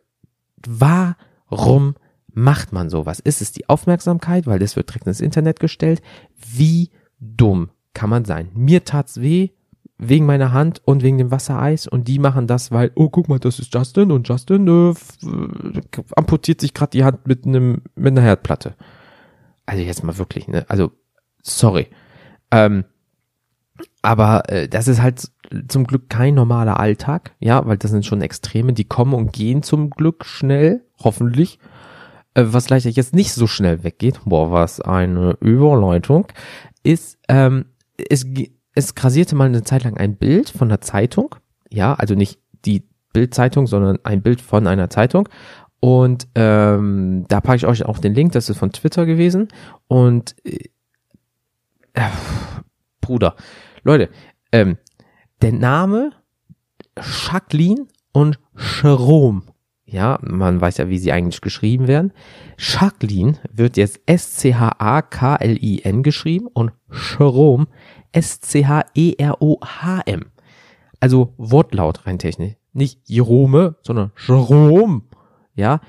warum 0.66 1.94
macht 2.36 2.70
man 2.70 2.90
sowas? 2.90 3.18
Ist 3.18 3.40
es 3.40 3.52
die 3.52 3.66
Aufmerksamkeit, 3.68 4.46
weil 4.46 4.58
das 4.58 4.76
wird 4.76 4.90
direkt 4.90 5.06
ins 5.06 5.22
Internet 5.22 5.58
gestellt? 5.58 6.02
Wie 6.36 6.90
dumm 7.18 7.70
kann 7.94 8.10
man 8.10 8.26
sein? 8.26 8.50
Mir 8.54 8.84
tat's 8.84 9.22
weh 9.22 9.48
wegen 9.96 10.26
meiner 10.26 10.52
Hand 10.52 10.82
und 10.84 11.02
wegen 11.02 11.16
dem 11.16 11.30
Wassereis 11.30 11.86
und 11.86 12.08
die 12.08 12.18
machen 12.18 12.46
das, 12.46 12.70
weil 12.70 12.92
oh 12.94 13.08
guck 13.08 13.30
mal, 13.30 13.38
das 13.38 13.58
ist 13.58 13.72
Justin 13.72 14.12
und 14.12 14.28
Justin 14.28 14.68
äh, 14.68 14.94
amputiert 16.14 16.60
sich 16.60 16.74
gerade 16.74 16.90
die 16.90 17.04
Hand 17.04 17.26
mit 17.26 17.46
einem 17.46 17.80
mit 17.94 18.12
einer 18.12 18.20
Herdplatte. 18.20 18.74
Also 19.64 19.82
jetzt 19.82 20.04
mal 20.04 20.18
wirklich, 20.18 20.46
ne? 20.46 20.66
Also 20.68 20.92
sorry. 21.42 21.88
Ähm, 22.50 22.84
aber 24.02 24.50
äh, 24.50 24.68
das 24.68 24.88
ist 24.88 25.00
halt 25.00 25.30
zum 25.68 25.86
Glück 25.86 26.10
kein 26.10 26.34
normaler 26.34 26.78
Alltag, 26.78 27.34
ja, 27.38 27.66
weil 27.66 27.78
das 27.78 27.92
sind 27.92 28.04
schon 28.04 28.20
Extreme, 28.20 28.74
die 28.74 28.84
kommen 28.84 29.14
und 29.14 29.32
gehen 29.32 29.62
zum 29.62 29.88
Glück 29.88 30.26
schnell, 30.26 30.84
hoffentlich. 31.02 31.58
Äh, 32.36 32.52
was 32.52 32.68
leider 32.68 32.90
jetzt 32.90 33.14
nicht 33.14 33.32
so 33.32 33.46
schnell 33.46 33.82
weggeht, 33.82 34.20
boah, 34.26 34.50
was 34.50 34.80
eine 34.80 35.36
Überleitung, 35.40 36.26
ist, 36.82 37.18
ähm, 37.28 37.64
es, 37.96 38.26
es 38.74 38.94
grasierte 38.94 39.34
mal 39.34 39.46
eine 39.46 39.64
Zeit 39.64 39.84
lang 39.84 39.96
ein 39.96 40.16
Bild 40.16 40.50
von 40.50 40.68
einer 40.68 40.82
Zeitung, 40.82 41.34
ja, 41.70 41.94
also 41.94 42.14
nicht 42.14 42.38
die 42.66 42.86
Bildzeitung, 43.14 43.66
sondern 43.66 43.98
ein 44.04 44.20
Bild 44.20 44.42
von 44.42 44.66
einer 44.66 44.90
Zeitung. 44.90 45.28
Und 45.80 46.28
ähm, 46.34 47.24
da 47.28 47.40
packe 47.40 47.56
ich 47.56 47.66
euch 47.66 47.86
auch 47.86 47.98
den 47.98 48.14
Link, 48.14 48.32
das 48.32 48.50
ist 48.50 48.58
von 48.58 48.72
Twitter 48.72 49.06
gewesen. 49.06 49.48
Und 49.88 50.36
äh, 50.44 50.68
äh, 51.94 52.10
Bruder, 53.00 53.34
Leute, 53.82 54.10
ähm, 54.52 54.76
der 55.40 55.52
Name 55.52 56.10
Jacqueline 56.98 57.86
und 58.12 58.38
Jerome 58.82 59.42
ja, 59.96 60.18
man 60.20 60.60
weiß 60.60 60.76
ja, 60.76 60.90
wie 60.90 60.98
sie 60.98 61.10
eigentlich 61.10 61.40
geschrieben 61.40 61.88
werden. 61.88 62.12
Jacqueline 62.58 63.38
wird 63.50 63.78
jetzt 63.78 63.98
S-C-H-A-K-L-I-N 64.04 66.02
geschrieben 66.02 66.48
und 66.48 66.72
Jerome 66.90 67.66
S-C-H-E-R-O-H-M. 68.12 68.66
Also 71.00 71.32
Wortlaut 71.38 72.06
rein 72.06 72.18
technisch. 72.18 72.56
Nicht 72.74 73.08
Jerome, 73.08 73.76
sondern 73.80 74.12
Jerome. 74.26 75.00
Ja, 75.54 75.80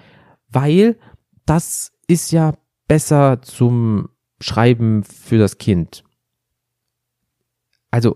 weil 0.48 0.98
das 1.46 1.92
ist 2.08 2.32
ja 2.32 2.54
besser 2.88 3.42
zum 3.42 4.08
Schreiben 4.40 5.04
für 5.04 5.38
das 5.38 5.58
Kind. 5.58 6.06
Also, 7.92 8.16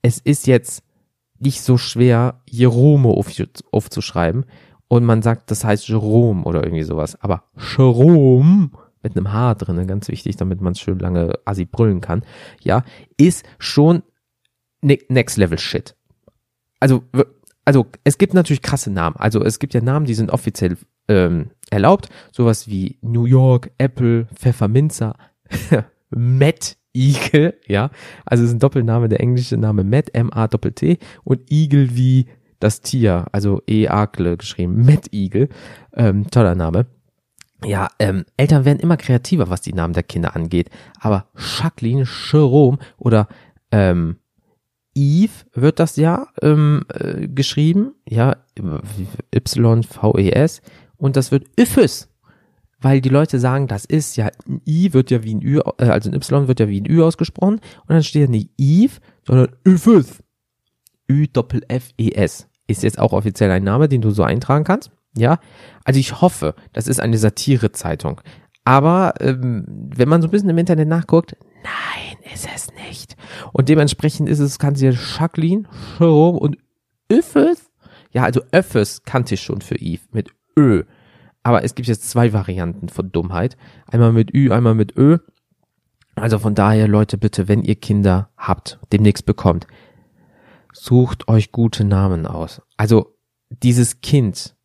es 0.00 0.20
ist 0.20 0.46
jetzt 0.46 0.84
nicht 1.40 1.60
so 1.62 1.76
schwer, 1.76 2.40
Jerome 2.48 3.08
aufzuschreiben 3.72 4.44
und 4.88 5.04
man 5.04 5.22
sagt, 5.22 5.50
das 5.50 5.64
heißt 5.64 5.88
Jerome 5.88 6.44
oder 6.44 6.64
irgendwie 6.64 6.82
sowas. 6.82 7.20
Aber 7.20 7.44
Jerome 7.76 8.70
mit 9.02 9.16
einem 9.16 9.32
H 9.32 9.54
drin, 9.54 9.86
ganz 9.86 10.08
wichtig, 10.08 10.36
damit 10.36 10.60
man 10.60 10.74
schön 10.74 10.98
lange 10.98 11.34
assi 11.44 11.64
brüllen 11.64 12.00
kann, 12.00 12.22
ja, 12.60 12.82
ist 13.16 13.44
schon 13.58 14.02
ne-, 14.82 14.98
Next 15.08 15.36
Level 15.36 15.58
Shit. 15.58 15.94
Also, 16.80 17.04
also 17.64 17.86
es 18.04 18.18
gibt 18.18 18.34
natürlich 18.34 18.62
krasse 18.62 18.90
Namen. 18.90 19.16
Also 19.16 19.42
es 19.42 19.58
gibt 19.58 19.74
ja 19.74 19.80
Namen, 19.80 20.06
die 20.06 20.14
sind 20.14 20.30
offiziell 20.30 20.76
ähm, 21.08 21.50
erlaubt. 21.70 22.08
Sowas 22.32 22.68
wie 22.68 22.98
New 23.02 23.24
York, 23.24 23.70
Apple, 23.78 24.26
Pfefferminzer, 24.34 25.14
Matt 26.10 26.76
Eagle, 26.94 27.54
ja. 27.66 27.90
Also 28.24 28.44
es 28.44 28.50
ist 28.50 28.56
ein 28.56 28.60
Doppelname, 28.60 29.08
der 29.08 29.20
englische 29.20 29.56
Name 29.56 29.84
Matt, 29.84 30.14
M-A-T-T 30.14 30.98
und 31.24 31.50
Eagle 31.50 31.96
wie 31.96 32.26
das 32.60 32.80
Tier, 32.80 33.26
also 33.32 33.62
E-Akle 33.68 34.36
geschrieben, 34.36 34.84
Matt 34.84 35.12
Eagle, 35.12 35.48
ähm, 35.94 36.30
toller 36.30 36.54
Name. 36.54 36.86
Ja, 37.64 37.88
ähm, 37.98 38.24
Eltern 38.36 38.64
werden 38.64 38.78
immer 38.78 38.96
kreativer, 38.96 39.50
was 39.50 39.60
die 39.60 39.72
Namen 39.72 39.94
der 39.94 40.04
Kinder 40.04 40.36
angeht. 40.36 40.70
Aber 41.00 41.26
Jacqueline, 41.36 42.04
Jerome 42.04 42.78
oder 42.98 43.26
ähm, 43.72 44.16
Eve 44.94 45.32
wird 45.54 45.80
das 45.80 45.96
ja 45.96 46.28
ähm, 46.42 46.84
äh, 46.92 47.28
geschrieben, 47.28 47.94
ja, 48.08 48.36
Y-V-E-S 49.34 50.62
und 50.96 51.16
das 51.16 51.30
wird 51.30 51.46
Yphys, 51.58 52.08
weil 52.80 53.00
die 53.00 53.08
Leute 53.08 53.38
sagen, 53.38 53.66
das 53.68 53.84
ist 53.84 54.16
ja, 54.16 54.30
ein 54.48 54.60
I 54.66 54.92
wird 54.92 55.10
ja 55.10 55.22
wie 55.22 55.34
ein 55.34 55.42
Ü, 55.42 55.60
äh, 55.78 55.84
also 55.84 56.10
ein 56.10 56.14
Y 56.14 56.48
wird 56.48 56.60
ja 56.60 56.68
wie 56.68 56.80
ein 56.80 56.90
Ü 56.90 57.02
ausgesprochen 57.02 57.54
und 57.54 57.88
dann 57.88 58.02
steht 58.02 58.22
ja 58.22 58.28
nicht 58.28 58.50
Eve, 58.56 58.94
sondern 59.24 59.54
Yphys. 59.66 60.22
Ü-F-F-E-S 61.10 62.47
ist 62.68 62.84
jetzt 62.84 62.98
auch 62.98 63.12
offiziell 63.12 63.50
ein 63.50 63.64
Name, 63.64 63.88
den 63.88 64.00
du 64.00 64.10
so 64.10 64.22
eintragen 64.22 64.64
kannst. 64.64 64.92
Ja, 65.16 65.40
also 65.84 65.98
ich 65.98 66.20
hoffe, 66.20 66.54
das 66.72 66.86
ist 66.86 67.00
eine 67.00 67.18
Satirezeitung. 67.18 68.20
Aber 68.64 69.14
ähm, 69.20 69.64
wenn 69.96 70.08
man 70.08 70.22
so 70.22 70.28
ein 70.28 70.30
bisschen 70.30 70.50
im 70.50 70.58
Internet 70.58 70.88
nachguckt, 70.88 71.36
nein, 71.64 72.32
ist 72.32 72.46
es 72.54 72.68
nicht. 72.86 73.16
Und 73.52 73.68
dementsprechend 73.68 74.28
ist 74.28 74.38
es, 74.38 74.58
kann 74.58 74.74
sie 74.74 74.90
Jacqueline, 74.90 75.64
Jerome 75.98 76.38
und 76.38 76.58
Öffes. 77.08 77.70
Ja, 78.12 78.24
also 78.24 78.42
Öffes 78.52 79.02
kannte 79.04 79.34
ich 79.34 79.42
schon 79.42 79.62
für 79.62 79.76
Eve 79.76 80.02
mit 80.12 80.30
Ö. 80.56 80.84
Aber 81.42 81.64
es 81.64 81.74
gibt 81.74 81.88
jetzt 81.88 82.10
zwei 82.10 82.32
Varianten 82.34 82.90
von 82.90 83.10
Dummheit. 83.10 83.56
Einmal 83.86 84.12
mit 84.12 84.34
Ü, 84.34 84.52
einmal 84.52 84.74
mit 84.74 84.96
Ö. 84.96 85.18
Also 86.14 86.38
von 86.38 86.54
daher, 86.54 86.88
Leute, 86.88 87.16
bitte, 87.16 87.48
wenn 87.48 87.62
ihr 87.62 87.76
Kinder 87.76 88.28
habt, 88.36 88.78
demnächst 88.92 89.24
bekommt, 89.24 89.66
sucht 90.80 91.28
euch 91.28 91.52
gute 91.52 91.84
Namen 91.84 92.26
aus. 92.26 92.62
Also 92.76 93.16
dieses 93.50 94.00
Kind, 94.00 94.56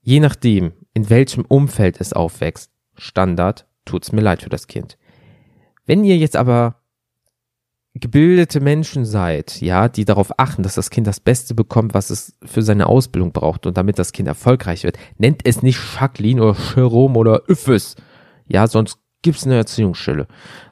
je 0.00 0.20
nachdem, 0.20 0.72
in 0.94 1.10
welchem 1.10 1.44
Umfeld 1.44 2.00
es 2.00 2.12
aufwächst, 2.12 2.70
Standard, 2.96 3.66
tut's 3.84 4.12
mir 4.12 4.20
leid 4.20 4.42
für 4.42 4.50
das 4.50 4.66
Kind. 4.66 4.98
Wenn 5.86 6.04
ihr 6.04 6.16
jetzt 6.16 6.36
aber 6.36 6.82
gebildete 7.94 8.60
Menschen 8.60 9.04
seid, 9.04 9.60
ja, 9.60 9.88
die 9.88 10.04
darauf 10.04 10.38
achten, 10.38 10.62
dass 10.62 10.76
das 10.76 10.90
Kind 10.90 11.06
das 11.06 11.20
Beste 11.20 11.54
bekommt, 11.54 11.94
was 11.94 12.10
es 12.10 12.36
für 12.42 12.62
seine 12.62 12.86
Ausbildung 12.86 13.32
braucht 13.32 13.66
und 13.66 13.76
damit 13.76 13.98
das 13.98 14.12
Kind 14.12 14.28
erfolgreich 14.28 14.84
wird, 14.84 14.98
nennt 15.18 15.42
es 15.44 15.62
nicht 15.62 15.78
Jacqueline 15.94 16.42
oder 16.42 16.56
Jerome 16.74 17.18
oder 17.18 17.42
Üffes. 17.48 17.96
Ja, 18.46 18.66
sonst 18.66 18.98
gibt's 19.20 19.44
eine 19.44 19.56
Erziehungsstelle. 19.56 20.26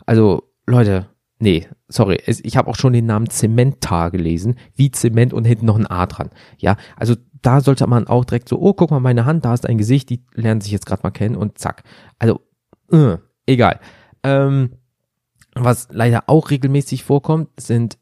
Also, 0.06 0.50
Leute, 0.66 1.09
Nee, 1.42 1.66
sorry, 1.88 2.20
ich 2.26 2.57
habe 2.59 2.68
auch 2.68 2.76
schon 2.76 2.92
den 2.92 3.07
Namen 3.07 3.31
Zementar 3.31 4.11
gelesen, 4.11 4.57
wie 4.76 4.90
Zement 4.90 5.33
und 5.33 5.46
hinten 5.46 5.64
noch 5.64 5.79
ein 5.79 5.87
A 5.87 6.05
dran. 6.05 6.29
Ja, 6.59 6.76
also 6.96 7.16
da 7.40 7.62
sollte 7.62 7.87
man 7.87 8.07
auch 8.07 8.26
direkt 8.26 8.50
so, 8.50 8.61
oh, 8.61 8.74
guck 8.74 8.90
mal, 8.90 9.00
meine 9.00 9.24
Hand, 9.24 9.46
da 9.46 9.55
ist 9.55 9.66
ein 9.66 9.79
Gesicht, 9.79 10.11
die 10.11 10.22
lernen 10.35 10.61
sich 10.61 10.70
jetzt 10.70 10.85
gerade 10.85 11.03
mal 11.03 11.11
kennen 11.11 11.37
und 11.37 11.57
zack. 11.57 11.83
Also, 12.18 12.40
äh, 12.92 13.16
egal. 13.46 13.81
Ähm, 14.22 14.72
was 15.55 15.88
leider 15.90 16.24
auch 16.26 16.50
regelmäßig 16.50 17.05
vorkommt, 17.05 17.48
sind 17.59 17.96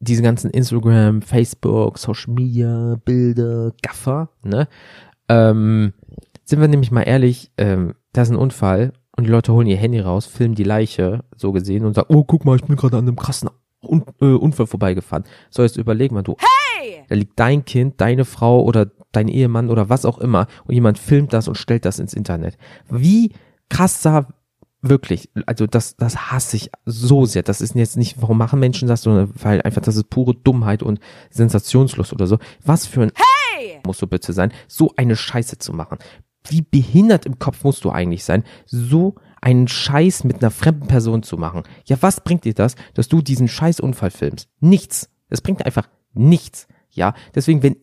diese 0.00 0.22
ganzen 0.22 0.50
Instagram, 0.50 1.22
Facebook, 1.22 1.98
Social 1.98 2.34
Media, 2.34 2.96
Bilder, 3.04 3.72
Gaffer, 3.82 4.28
ne? 4.44 4.68
Ähm, 5.30 5.94
sind 6.44 6.60
wir 6.60 6.68
nämlich 6.68 6.90
mal 6.90 7.02
ehrlich, 7.02 7.52
ähm, 7.56 7.94
das 8.12 8.28
ist 8.28 8.34
ein 8.34 8.38
Unfall 8.38 8.92
und 9.16 9.24
die 9.24 9.30
Leute 9.30 9.52
holen 9.52 9.66
ihr 9.66 9.76
Handy 9.76 10.00
raus, 10.00 10.26
filmen 10.26 10.54
die 10.54 10.64
Leiche, 10.64 11.24
so 11.36 11.52
gesehen, 11.52 11.84
und 11.84 11.94
sagen, 11.94 12.14
oh, 12.14 12.24
guck 12.24 12.44
mal, 12.44 12.56
ich 12.56 12.64
bin 12.64 12.76
gerade 12.76 12.96
an 12.96 13.06
einem 13.06 13.16
krassen 13.16 13.50
Un 13.84 14.04
äh, 14.20 14.26
Unfall 14.26 14.66
vorbeigefahren. 14.66 15.24
So, 15.50 15.62
jetzt 15.62 15.76
überleg 15.76 16.12
mal, 16.12 16.22
du, 16.22 16.36
hey! 16.38 17.04
da 17.08 17.14
liegt 17.14 17.38
dein 17.38 17.64
Kind, 17.64 18.00
deine 18.00 18.24
Frau 18.24 18.62
oder 18.62 18.90
dein 19.10 19.28
Ehemann 19.28 19.70
oder 19.70 19.88
was 19.88 20.04
auch 20.04 20.18
immer 20.18 20.46
und 20.64 20.74
jemand 20.74 20.98
filmt 20.98 21.32
das 21.32 21.48
und 21.48 21.56
stellt 21.56 21.84
das 21.84 21.98
ins 21.98 22.14
Internet. 22.14 22.56
Wie 22.88 23.32
krass 23.68 24.02
sah 24.02 24.28
wirklich, 24.82 25.30
also 25.46 25.66
das, 25.66 25.96
das 25.96 26.30
hasse 26.30 26.56
ich 26.56 26.70
so 26.84 27.24
sehr. 27.24 27.42
Das 27.42 27.60
ist 27.60 27.74
jetzt 27.74 27.96
nicht, 27.96 28.20
warum 28.20 28.38
machen 28.38 28.60
Menschen 28.60 28.88
das, 28.88 29.02
sondern 29.02 29.32
weil 29.34 29.62
einfach 29.62 29.82
das 29.82 29.96
ist 29.96 30.10
pure 30.10 30.34
Dummheit 30.34 30.82
und 30.82 31.00
Sensationslust 31.30 32.12
oder 32.12 32.26
so. 32.26 32.38
Was 32.64 32.86
für 32.86 33.02
ein 33.02 33.12
hey! 33.14 33.80
musst 33.86 34.02
du 34.02 34.06
bitte 34.06 34.32
sein, 34.32 34.52
so 34.68 34.92
eine 34.96 35.16
Scheiße 35.16 35.58
zu 35.58 35.72
machen. 35.72 35.98
Wie 36.48 36.62
behindert 36.62 37.26
im 37.26 37.38
Kopf 37.38 37.64
musst 37.64 37.84
du 37.84 37.90
eigentlich 37.90 38.24
sein, 38.24 38.44
so 38.66 39.16
einen 39.40 39.68
Scheiß 39.68 40.24
mit 40.24 40.42
einer 40.42 40.50
fremden 40.50 40.86
Person 40.86 41.22
zu 41.22 41.36
machen. 41.36 41.64
Ja, 41.84 41.96
was 42.00 42.22
bringt 42.22 42.44
dir 42.44 42.54
das, 42.54 42.76
dass 42.94 43.08
du 43.08 43.22
diesen 43.22 43.48
Scheißunfall 43.48 44.10
filmst? 44.10 44.48
Nichts. 44.60 45.10
Es 45.28 45.40
bringt 45.40 45.66
einfach 45.66 45.88
nichts. 46.14 46.68
Ja, 46.90 47.14
deswegen, 47.34 47.62
wenn 47.62 47.76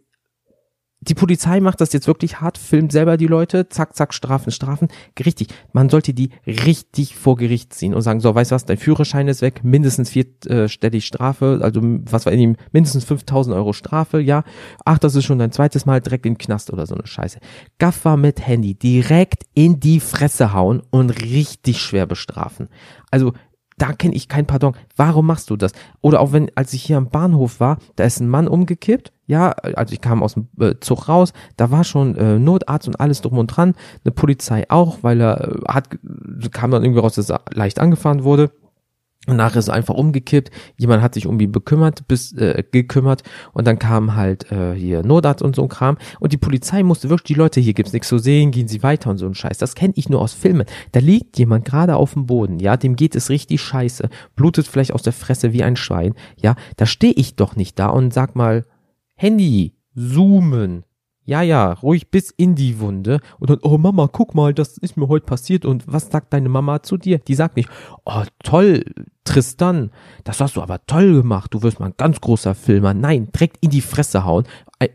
die 1.01 1.13
Polizei 1.13 1.61
macht 1.61 1.79
das 1.79 1.93
jetzt 1.93 2.07
wirklich 2.07 2.41
hart, 2.41 2.57
filmt 2.57 2.91
selber 2.91 3.15
die 3.15 3.27
Leute, 3.27 3.69
zack, 3.69 3.95
zack, 3.95 4.13
Strafen, 4.13 4.51
Strafen. 4.51 4.89
Richtig, 5.17 5.47
man 5.71 5.89
sollte 5.89 6.13
die 6.13 6.29
richtig 6.45 7.15
vor 7.15 7.37
Gericht 7.37 7.73
ziehen 7.73 7.93
und 7.93 8.01
sagen, 8.01 8.19
so, 8.19 8.35
weißt 8.35 8.51
du 8.51 8.55
was, 8.55 8.65
dein 8.65 8.77
Führerschein 8.77 9.29
ist 9.29 9.41
weg, 9.41 9.63
mindestens 9.63 10.09
vierstellig 10.09 11.05
Strafe, 11.05 11.59
also 11.61 11.81
was 11.83 12.25
war 12.25 12.33
in 12.33 12.39
ihm, 12.39 12.55
mindestens 12.73 13.05
5000 13.05 13.55
Euro 13.55 13.71
Strafe, 13.71 14.19
ja. 14.19 14.43
Ach, 14.83 14.99
das 14.99 15.15
ist 15.15 15.23
schon 15.23 15.39
dein 15.39 15.53
zweites 15.53 15.85
Mal 15.85 16.01
direkt 16.01 16.25
in 16.25 16.33
den 16.33 16.37
Knast 16.37 16.71
oder 16.71 16.85
so 16.85 16.95
eine 16.95 17.07
Scheiße. 17.07 17.39
Gaffer 17.77 18.17
mit 18.17 18.45
Handy 18.45 18.75
direkt 18.75 19.43
in 19.53 19.79
die 19.79 20.01
Fresse 20.01 20.53
hauen 20.53 20.81
und 20.89 21.11
richtig 21.21 21.81
schwer 21.81 22.07
bestrafen. 22.07 22.67
Also 23.09 23.33
da 23.79 23.93
kenne 23.93 24.13
ich 24.13 24.27
kein 24.27 24.45
Pardon. 24.45 24.75
Warum 24.95 25.25
machst 25.25 25.49
du 25.49 25.55
das? 25.55 25.71
Oder 26.01 26.19
auch 26.19 26.31
wenn, 26.31 26.51
als 26.55 26.73
ich 26.73 26.83
hier 26.83 26.97
am 26.97 27.09
Bahnhof 27.09 27.59
war, 27.59 27.77
da 27.95 28.03
ist 28.03 28.19
ein 28.19 28.29
Mann 28.29 28.47
umgekippt. 28.47 29.11
Ja, 29.25 29.51
also 29.51 29.93
ich 29.93 30.01
kam 30.01 30.23
aus 30.23 30.33
dem 30.33 30.47
äh, 30.59 30.75
Zug 30.79 31.07
raus, 31.07 31.33
da 31.55 31.69
war 31.69 31.83
schon 31.83 32.15
äh, 32.15 32.39
Notarzt 32.39 32.87
und 32.87 32.99
alles 32.99 33.21
drum 33.21 33.37
und 33.37 33.47
dran, 33.47 33.75
eine 34.03 34.11
Polizei 34.11 34.65
auch, 34.69 34.99
weil 35.03 35.21
er 35.21 35.49
äh, 35.49 35.61
hat, 35.67 35.89
kam 36.51 36.71
dann 36.71 36.83
irgendwie 36.83 36.99
raus, 36.99 37.13
dass 37.13 37.29
er 37.29 37.41
leicht 37.53 37.79
angefahren 37.79 38.23
wurde. 38.23 38.51
Und 39.29 39.37
nachher 39.37 39.59
ist 39.59 39.67
er 39.67 39.75
einfach 39.75 39.93
umgekippt. 39.93 40.49
Jemand 40.77 41.03
hat 41.03 41.13
sich 41.13 41.27
um 41.27 41.39
ihn 41.39 41.51
bekümmert, 41.51 42.07
bis 42.07 42.33
äh, 42.33 42.63
gekümmert 42.71 43.23
und 43.53 43.67
dann 43.67 43.77
kam 43.77 44.15
halt 44.15 44.51
äh, 44.51 44.73
hier 44.73 45.03
Notarzt 45.03 45.43
und 45.43 45.55
so 45.55 45.63
ein 45.63 45.69
Kram 45.69 45.97
und 46.19 46.33
die 46.33 46.37
Polizei 46.37 46.83
musste 46.83 47.09
wirklich 47.09 47.27
die 47.27 47.33
Leute 47.35 47.59
hier 47.59 47.73
gibt's 47.73 47.93
nichts 47.93 48.07
zu 48.07 48.17
sehen, 48.17 48.51
gehen 48.51 48.67
sie 48.67 48.81
weiter 48.81 49.09
und 49.09 49.17
so 49.17 49.27
ein 49.27 49.35
Scheiß. 49.35 49.57
Das 49.59 49.75
kenne 49.75 49.93
ich 49.95 50.09
nur 50.09 50.21
aus 50.21 50.33
Filmen. 50.33 50.65
Da 50.91 50.99
liegt 50.99 51.37
jemand 51.37 51.65
gerade 51.65 51.95
auf 51.95 52.13
dem 52.13 52.25
Boden, 52.25 52.59
ja, 52.59 52.75
dem 52.75 52.95
geht 52.95 53.15
es 53.15 53.29
richtig 53.29 53.61
scheiße, 53.61 54.09
blutet 54.35 54.67
vielleicht 54.67 54.93
aus 54.93 55.03
der 55.03 55.13
Fresse 55.13 55.53
wie 55.53 55.63
ein 55.63 55.75
Schwein, 55.75 56.15
ja, 56.37 56.55
da 56.77 56.85
stehe 56.85 57.13
ich 57.13 57.35
doch 57.35 57.55
nicht 57.55 57.77
da 57.77 57.87
und 57.87 58.13
sag 58.13 58.35
mal 58.35 58.65
Handy 59.15 59.75
zoomen, 59.95 60.83
ja, 61.29 61.43
ja, 61.43 61.73
ruhig 61.73 62.09
bis 62.09 62.31
in 62.31 62.55
die 62.55 62.79
Wunde 62.79 63.19
und 63.37 63.51
dann, 63.51 63.59
oh 63.61 63.77
Mama, 63.77 64.09
guck 64.11 64.33
mal, 64.33 64.51
das 64.51 64.79
ist 64.79 64.97
mir 64.97 65.07
heute 65.07 65.27
passiert 65.27 65.63
und 65.63 65.83
was 65.85 66.09
sagt 66.09 66.33
deine 66.33 66.49
Mama 66.49 66.81
zu 66.81 66.97
dir? 66.97 67.19
Die 67.19 67.35
sagt 67.35 67.55
nicht, 67.55 67.69
oh 68.03 68.23
toll, 68.43 68.83
Tristan, 69.25 69.91
das 70.23 70.41
hast 70.41 70.55
du 70.55 70.61
aber 70.63 70.83
toll 70.87 71.13
gemacht, 71.13 71.53
du 71.53 71.61
wirst 71.61 71.79
mal 71.79 71.85
ein 71.85 71.93
ganz 71.97 72.19
großer 72.19 72.55
Filmer. 72.55 72.95
Nein, 72.95 73.29
direkt 73.31 73.57
in 73.61 73.69
die 73.69 73.81
Fresse 73.81 74.25
hauen. 74.25 74.45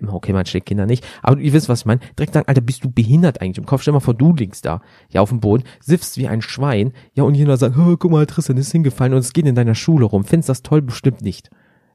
Okay, 0.09 0.33
man 0.33 0.45
schlägt 0.45 0.67
Kinder 0.67 0.87
nicht, 0.87 1.07
aber 1.23 1.39
ihr 1.39 1.53
wisst, 1.53 1.69
was 1.69 1.81
ich 1.81 1.87
meine. 1.87 2.01
Direkt 2.19 2.35
sagen, 2.35 2.49
Alter, 2.49 2.63
bist 2.63 2.83
du 2.83 2.91
behindert 2.91 3.41
eigentlich 3.41 3.59
im 3.59 3.67
Kopf? 3.67 3.83
Stell 3.83 3.95
mal 3.95 4.01
vor, 4.01 4.15
du 4.15 4.35
liegst 4.35 4.65
da, 4.65 4.81
ja, 5.11 5.21
auf 5.21 5.29
dem 5.29 5.39
Boden, 5.39 5.63
siffst 5.79 6.17
wie 6.17 6.27
ein 6.27 6.43
Schwein, 6.43 6.95
ja, 7.13 7.23
und 7.23 7.37
jeder 7.37 7.57
sagt, 7.57 7.77
oh, 7.79 7.97
guck 7.97 8.11
mal, 8.11 8.27
Tristan 8.27 8.57
ist 8.57 8.73
hingefallen 8.73 9.13
und 9.13 9.21
es 9.21 9.33
geht 9.35 9.47
in 9.47 9.55
deiner 9.55 9.77
Schule 9.77 10.07
rum. 10.07 10.25
Findest 10.25 10.49
das 10.49 10.63
toll? 10.63 10.83
Bestimmt 10.83 11.23
nicht. 11.23 11.51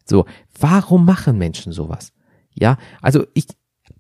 So, 0.06 0.23
warum 0.58 1.04
machen 1.04 1.38
Menschen 1.38 1.73
sowas? 1.73 2.13
Ja, 2.54 2.78
also 3.02 3.25
ich, 3.34 3.47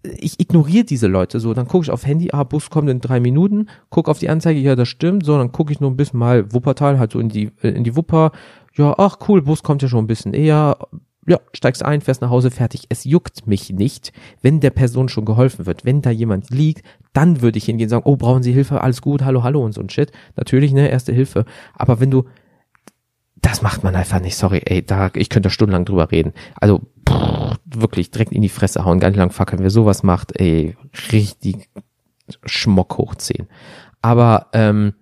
ich 0.03 0.39
ignoriere 0.39 0.85
diese 0.85 1.07
Leute 1.07 1.39
so, 1.39 1.53
dann 1.53 1.67
gucke 1.67 1.83
ich 1.83 1.91
auf 1.91 2.05
Handy, 2.05 2.29
ah, 2.31 2.43
Bus 2.43 2.69
kommt 2.69 2.89
in 2.89 3.01
drei 3.01 3.19
Minuten, 3.19 3.67
guck 3.89 4.07
auf 4.07 4.19
die 4.19 4.29
Anzeige, 4.29 4.59
ja, 4.59 4.75
das 4.75 4.87
stimmt, 4.87 5.25
so, 5.25 5.37
dann 5.37 5.51
gucke 5.51 5.73
ich 5.73 5.79
nur 5.79 5.91
ein 5.91 5.97
bisschen 5.97 6.19
mal 6.19 6.53
Wuppertal, 6.53 6.99
halt 6.99 7.11
so 7.11 7.19
in 7.19 7.29
die, 7.29 7.51
äh, 7.61 7.69
in 7.69 7.83
die 7.83 7.95
Wupper, 7.95 8.31
ja, 8.75 8.95
ach 8.97 9.17
cool, 9.27 9.41
Bus 9.41 9.63
kommt 9.63 9.81
ja 9.81 9.89
schon 9.89 10.05
ein 10.05 10.07
bisschen 10.07 10.33
eher, 10.33 10.77
ja, 11.27 11.39
steigst 11.53 11.83
ein, 11.83 12.01
fährst 12.01 12.21
nach 12.21 12.29
Hause, 12.29 12.49
fertig. 12.49 12.85
Es 12.89 13.03
juckt 13.03 13.45
mich 13.45 13.69
nicht, 13.69 14.13
wenn 14.41 14.61
der 14.61 14.71
Person 14.71 15.09
schon 15.09 15.25
geholfen 15.25 15.67
wird. 15.67 15.85
Wenn 15.85 16.01
da 16.01 16.09
jemand 16.09 16.49
liegt, 16.49 16.83
dann 17.13 17.41
würde 17.41 17.59
ich 17.59 17.65
hingehen 17.65 17.85
und 17.85 17.89
sagen, 17.89 18.05
oh, 18.05 18.15
brauchen 18.15 18.41
Sie 18.41 18.51
Hilfe, 18.51 18.81
alles 18.81 19.01
gut, 19.01 19.23
hallo, 19.23 19.43
hallo 19.43 19.63
und 19.63 19.73
so 19.73 19.81
ein 19.81 19.89
Shit. 19.89 20.11
Natürlich, 20.37 20.73
ne, 20.73 20.89
erste 20.89 21.13
Hilfe. 21.13 21.45
Aber 21.75 21.99
wenn 21.99 22.09
du, 22.09 22.25
das 23.35 23.61
macht 23.61 23.83
man 23.83 23.95
einfach 23.95 24.19
nicht, 24.19 24.37
sorry, 24.37 24.61
ey, 24.65 24.83
da, 24.83 25.11
ich 25.13 25.29
könnte 25.29 25.51
stundenlang 25.51 25.85
drüber 25.85 26.11
reden. 26.11 26.33
Also, 26.59 26.81
wirklich 27.75 28.11
direkt 28.11 28.31
in 28.31 28.41
die 28.41 28.49
Fresse 28.49 28.85
hauen, 28.85 28.99
gar 28.99 29.09
nicht 29.09 29.17
lang 29.17 29.31
fackeln. 29.31 29.61
Wer 29.61 29.69
sowas 29.69 30.03
macht, 30.03 30.39
ey, 30.39 30.75
richtig 31.11 31.69
Schmock 32.45 32.97
hochziehen. 32.97 33.47
Aber, 34.01 34.47
ähm, 34.53 34.93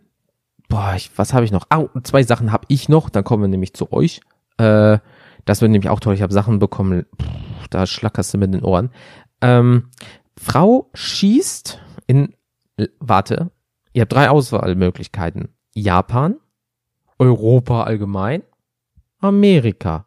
boah, 0.69 0.93
ich, 0.95 1.11
was 1.17 1.33
habe 1.33 1.45
ich 1.45 1.51
noch? 1.51 1.65
Ah, 1.69 1.85
zwei 2.03 2.23
Sachen 2.23 2.51
habe 2.51 2.65
ich 2.67 2.89
noch, 2.89 3.09
dann 3.09 3.23
kommen 3.23 3.43
wir 3.43 3.47
nämlich 3.47 3.73
zu 3.73 3.91
euch. 3.91 4.21
Äh, 4.57 4.99
das 5.45 5.61
wird 5.61 5.71
nämlich 5.71 5.89
auch 5.89 5.99
toll. 5.99 6.13
Ich 6.13 6.21
habe 6.21 6.33
Sachen 6.33 6.59
bekommen, 6.59 7.05
pff, 7.21 7.67
da 7.69 7.85
schlackerst 7.85 8.33
du 8.33 8.37
mit 8.37 8.53
den 8.53 8.63
Ohren. 8.63 8.91
Ähm, 9.41 9.89
Frau 10.37 10.89
schießt 10.93 11.79
in, 12.07 12.35
warte, 12.99 13.51
ihr 13.93 14.01
habt 14.01 14.13
drei 14.13 14.29
Auswahlmöglichkeiten. 14.29 15.49
Japan, 15.73 16.35
Europa 17.19 17.83
allgemein, 17.83 18.43
Amerika. 19.19 20.06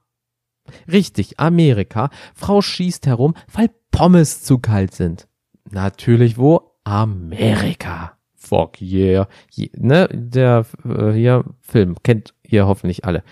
Richtig, 0.91 1.39
Amerika. 1.39 2.11
Frau 2.35 2.63
schießt 2.63 3.07
herum, 3.07 3.35
weil 3.53 3.71
Pommes 3.91 4.43
zu 4.43 4.59
kalt 4.59 4.95
sind. 4.95 5.27
Natürlich 5.71 6.39
wo? 6.39 6.73
Amerika. 6.85 8.13
Fuck 8.35 8.81
yeah. 8.81 9.29
Ne, 9.77 10.09
der 10.13 10.65
äh, 10.85 11.13
hier 11.13 11.45
Film 11.61 11.97
kennt 12.03 12.35
ihr 12.43 12.67
hoffentlich 12.67 13.05
alle. 13.05 13.23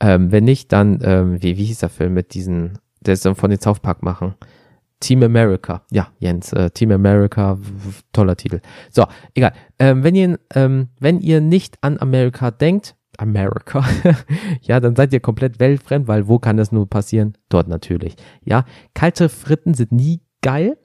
Ähm, 0.00 0.32
wenn 0.32 0.44
nicht, 0.44 0.72
dann 0.72 1.00
ähm, 1.02 1.42
wie 1.42 1.56
wie 1.56 1.64
hieß 1.64 1.80
der 1.80 1.88
Film 1.88 2.14
mit 2.14 2.34
diesen, 2.34 2.78
der 3.00 3.14
ist 3.14 3.26
dann 3.26 3.34
von 3.34 3.50
den 3.50 3.60
South 3.60 3.82
machen. 4.00 4.34
Team 5.00 5.22
America. 5.22 5.82
Ja, 5.90 6.08
Jens, 6.18 6.52
äh, 6.52 6.70
Team 6.70 6.92
America, 6.92 7.58
toller 8.12 8.36
Titel. 8.36 8.60
So, 8.90 9.06
egal. 9.34 9.52
Ähm, 9.78 10.02
wenn 10.02 10.14
ihr 10.14 10.38
ähm, 10.54 10.88
wenn 10.98 11.20
ihr 11.20 11.40
nicht 11.40 11.76
an 11.82 11.98
Amerika 11.98 12.50
denkt, 12.50 12.96
America, 13.18 13.84
ja, 14.62 14.80
dann 14.80 14.96
seid 14.96 15.12
ihr 15.12 15.20
komplett 15.20 15.60
weltfremd, 15.60 16.08
weil 16.08 16.28
wo 16.28 16.38
kann 16.38 16.56
das 16.56 16.72
nur 16.72 16.88
passieren? 16.88 17.36
Dort 17.48 17.68
natürlich. 17.68 18.16
Ja, 18.44 18.64
kalte 18.94 19.28
Fritten 19.28 19.74
sind 19.74 19.92
nie 19.92 20.20
geil. 20.42 20.76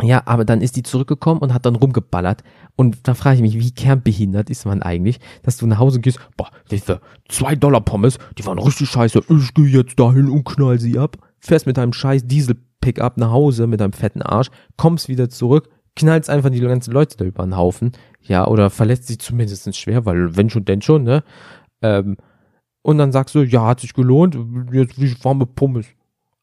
Ja, 0.00 0.22
aber 0.26 0.44
dann 0.44 0.60
ist 0.60 0.76
die 0.76 0.84
zurückgekommen 0.84 1.40
und 1.40 1.52
hat 1.52 1.66
dann 1.66 1.74
rumgeballert. 1.74 2.44
Und 2.76 3.08
da 3.08 3.14
frage 3.14 3.36
ich 3.36 3.42
mich, 3.42 3.58
wie 3.58 3.72
kernbehindert 3.72 4.48
ist 4.48 4.64
man 4.64 4.80
eigentlich, 4.80 5.18
dass 5.42 5.56
du 5.56 5.66
nach 5.66 5.78
Hause 5.78 6.00
gehst, 6.00 6.20
boah, 6.36 6.50
diese 6.70 7.00
zwei 7.28 7.56
Dollar 7.56 7.80
Pommes, 7.80 8.18
die 8.38 8.46
waren 8.46 8.60
richtig 8.60 8.88
scheiße, 8.90 9.22
ich 9.28 9.54
gehe 9.54 9.66
jetzt 9.66 9.98
dahin 9.98 10.28
und 10.28 10.44
knall 10.44 10.78
sie 10.78 10.98
ab, 10.98 11.16
fährst 11.40 11.66
mit 11.66 11.78
deinem 11.78 11.92
scheiß 11.92 12.26
Diesel-Pickup 12.26 13.16
nach 13.16 13.32
Hause 13.32 13.66
mit 13.66 13.80
deinem 13.80 13.92
fetten 13.92 14.22
Arsch, 14.22 14.50
kommst 14.76 15.08
wieder 15.08 15.30
zurück, 15.30 15.68
knallst 15.96 16.30
einfach 16.30 16.50
die 16.50 16.60
ganzen 16.60 16.92
Leute 16.92 17.16
da 17.16 17.24
über 17.24 17.42
den 17.42 17.56
Haufen, 17.56 17.90
ja, 18.20 18.46
oder 18.46 18.70
verletzt 18.70 19.06
sich 19.06 19.18
zumindest 19.18 19.76
schwer, 19.76 20.04
weil 20.04 20.36
wenn 20.36 20.50
schon, 20.50 20.64
denn 20.64 20.82
schon, 20.82 21.04
ne? 21.04 21.24
Ähm, 21.82 22.16
und 22.82 22.98
dann 22.98 23.12
sagst 23.12 23.34
du, 23.34 23.42
ja, 23.42 23.66
hat 23.66 23.80
sich 23.80 23.92
gelohnt, 23.92 24.36
jetzt 24.72 25.00
wie 25.00 25.14
warme 25.24 25.46
Pommes. 25.46 25.86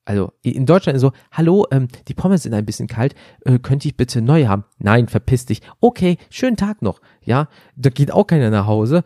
Also 0.08 0.34
in 0.44 0.68
Deutschland 0.68 0.96
ist 0.96 1.02
so, 1.02 1.14
hallo, 1.32 1.66
ähm, 1.72 1.88
die 2.08 2.14
Pommes 2.14 2.44
sind 2.44 2.54
ein 2.54 2.66
bisschen 2.66 2.88
kalt, 2.88 3.16
äh, 3.44 3.58
könnte 3.58 3.88
ich 3.88 3.98
bitte 3.98 4.22
neu 4.22 4.46
haben? 4.46 4.64
Nein, 4.78 5.08
verpiss 5.08 5.48
dich. 5.48 5.62
Okay, 5.80 6.18
schönen 6.30 6.58
Tag 6.58 6.84
noch. 6.84 7.02
Ja, 7.24 7.48
da 7.76 7.90
geht 7.90 8.12
auch 8.12 8.28
keiner 8.28 8.52
nach 8.52 8.68
Hause, 8.68 9.04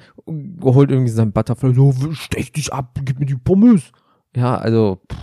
holt 0.62 0.92
irgendwie 0.92 1.12
sein 1.12 1.32
Butterfly, 1.32 1.74
so, 1.74 1.94
stech 2.12 2.52
dich 2.52 2.74
ab, 2.74 3.00
gib 3.06 3.20
mir 3.20 3.26
die 3.26 3.36
Pommes. 3.36 3.94
Ja, 4.36 4.58
also, 4.58 5.00
pff, 5.10 5.18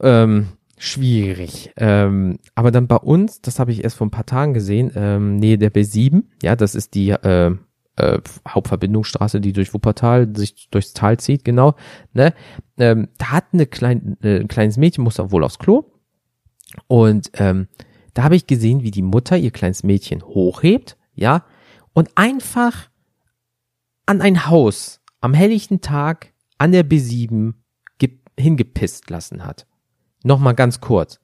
ähm, 0.00 0.48
schwierig. 0.78 1.72
Ähm, 1.76 2.38
aber 2.54 2.70
dann 2.70 2.86
bei 2.86 2.96
uns, 2.96 3.40
das 3.40 3.58
habe 3.58 3.72
ich 3.72 3.84
erst 3.84 3.96
vor 3.96 4.06
ein 4.06 4.10
paar 4.10 4.26
Tagen 4.26 4.54
gesehen, 4.54 4.92
ähm, 4.94 5.36
Nähe 5.36 5.58
der 5.58 5.72
B7, 5.72 6.24
ja, 6.42 6.56
das 6.56 6.74
ist 6.74 6.94
die 6.94 7.10
äh, 7.10 7.56
äh, 7.96 8.20
Hauptverbindungsstraße, 8.46 9.40
die 9.40 9.52
durch 9.52 9.72
Wuppertal 9.72 10.36
sich 10.36 10.68
durchs 10.70 10.92
Tal 10.92 11.18
zieht, 11.18 11.44
genau, 11.44 11.74
ne? 12.12 12.34
Ähm, 12.78 13.08
da 13.18 13.32
hat 13.32 13.46
eine 13.52 13.66
klein, 13.66 14.16
äh, 14.22 14.40
ein 14.40 14.48
kleines 14.48 14.76
Mädchen, 14.76 15.04
musste 15.04 15.30
wohl 15.32 15.44
aufs 15.44 15.58
Klo. 15.58 15.84
Und 16.88 17.30
ähm, 17.34 17.68
da 18.12 18.24
habe 18.24 18.36
ich 18.36 18.46
gesehen, 18.46 18.82
wie 18.82 18.90
die 18.90 19.02
Mutter 19.02 19.36
ihr 19.36 19.50
kleines 19.50 19.82
Mädchen 19.82 20.22
hochhebt, 20.22 20.96
ja, 21.14 21.44
und 21.94 22.10
einfach 22.16 22.90
an 24.04 24.20
ein 24.20 24.46
Haus 24.46 25.00
am 25.20 25.32
helllichten 25.32 25.80
Tag 25.80 26.34
an 26.58 26.72
der 26.72 26.84
B7 26.84 27.54
hingepisst 28.38 29.10
lassen 29.10 29.44
hat. 29.44 29.66
Nochmal 30.26 30.56
ganz 30.56 30.80
kurz. 30.80 31.20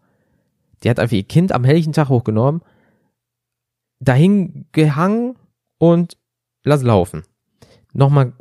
Die 0.83 0.89
hat 0.89 1.01
einfach 1.01 1.17
ihr 1.17 1.25
Kind 1.25 1.51
am 1.51 1.65
helllichen 1.65 1.93
Tag 1.93 2.09
hochgenommen, 2.09 2.63
dahin 3.99 4.67
gehangen 4.71 5.37
und 5.79 6.17
lass 6.63 6.85
laufen. 6.85 7.25
Nochmal 7.93 8.33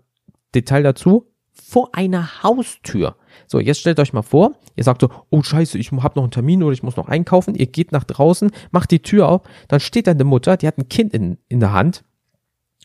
Detail 0.54 0.84
dazu, 0.84 1.26
vor 1.52 1.96
einer 1.96 2.44
Haustür. 2.44 3.16
So, 3.48 3.60
jetzt 3.60 3.80
stellt 3.80 4.00
euch 4.00 4.14
mal 4.14 4.22
vor, 4.22 4.52
ihr 4.76 4.84
sagt 4.84 5.02
so, 5.02 5.10
oh 5.32 5.42
scheiße, 5.42 5.80
ich 5.80 5.92
habe 5.92 6.14
noch 6.16 6.24
einen 6.24 6.32
Termin 6.32 6.62
oder 6.62 6.74
ich 6.74 6.84
muss 6.84 6.96
noch 6.96 7.08
einkaufen. 7.08 7.56
Ihr 7.56 7.66
geht 7.66 7.92
nach 7.92 8.04
draußen, 8.04 8.52
macht 8.70 8.92
die 8.92 9.02
Tür 9.02 9.30
auf, 9.30 9.42
dann 9.68 9.80
steht 9.80 10.06
da 10.06 10.12
eine 10.12 10.24
Mutter, 10.26 10.58
die 10.58 10.68
hat 10.68 10.78
ein 10.78 10.90
Kind 10.90 11.12
in, 11.12 11.40
in 11.48 11.60
der 11.60 11.74
Hand. 11.74 12.04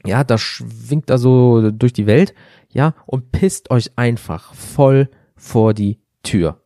Ja, 0.06 0.24
das 0.24 0.40
schwingt 0.40 1.10
da 1.10 1.18
so 1.18 1.70
durch 1.72 1.92
die 1.92 2.06
Welt, 2.06 2.32
ja, 2.70 2.94
und 3.04 3.32
pisst 3.32 3.70
euch 3.70 3.98
einfach 3.98 4.54
voll 4.54 5.10
vor 5.36 5.74
die 5.74 6.00
Tür. 6.22 6.62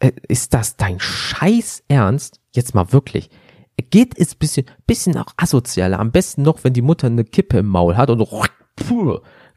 Äh, 0.00 0.12
ist 0.28 0.52
das 0.54 0.76
dein 0.76 0.98
Scheiß 0.98 1.84
Ernst? 1.88 2.40
Jetzt 2.52 2.74
mal 2.74 2.92
wirklich. 2.92 3.30
Geht 3.90 4.18
es 4.18 4.34
bisschen, 4.34 4.66
bisschen 4.86 5.16
auch 5.16 5.32
asozialer. 5.36 6.00
Am 6.00 6.10
besten 6.10 6.42
noch, 6.42 6.64
wenn 6.64 6.74
die 6.74 6.82
Mutter 6.82 7.06
eine 7.06 7.24
Kippe 7.24 7.58
im 7.58 7.66
Maul 7.66 7.96
hat 7.96 8.10
und 8.10 8.20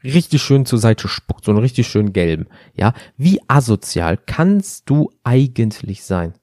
richtig 0.04 0.42
schön 0.42 0.66
zur 0.66 0.80
Seite 0.80 1.08
spuckt, 1.08 1.46
so 1.46 1.52
einen 1.52 1.60
richtig 1.60 1.88
schön 1.88 2.14
gelben. 2.14 2.48
Ja, 2.76 2.94
wie 3.18 3.42
asozial 3.48 4.18
kannst 4.18 4.90
du 4.90 5.12
eigentlich 5.24 6.04
sein? 6.04 6.34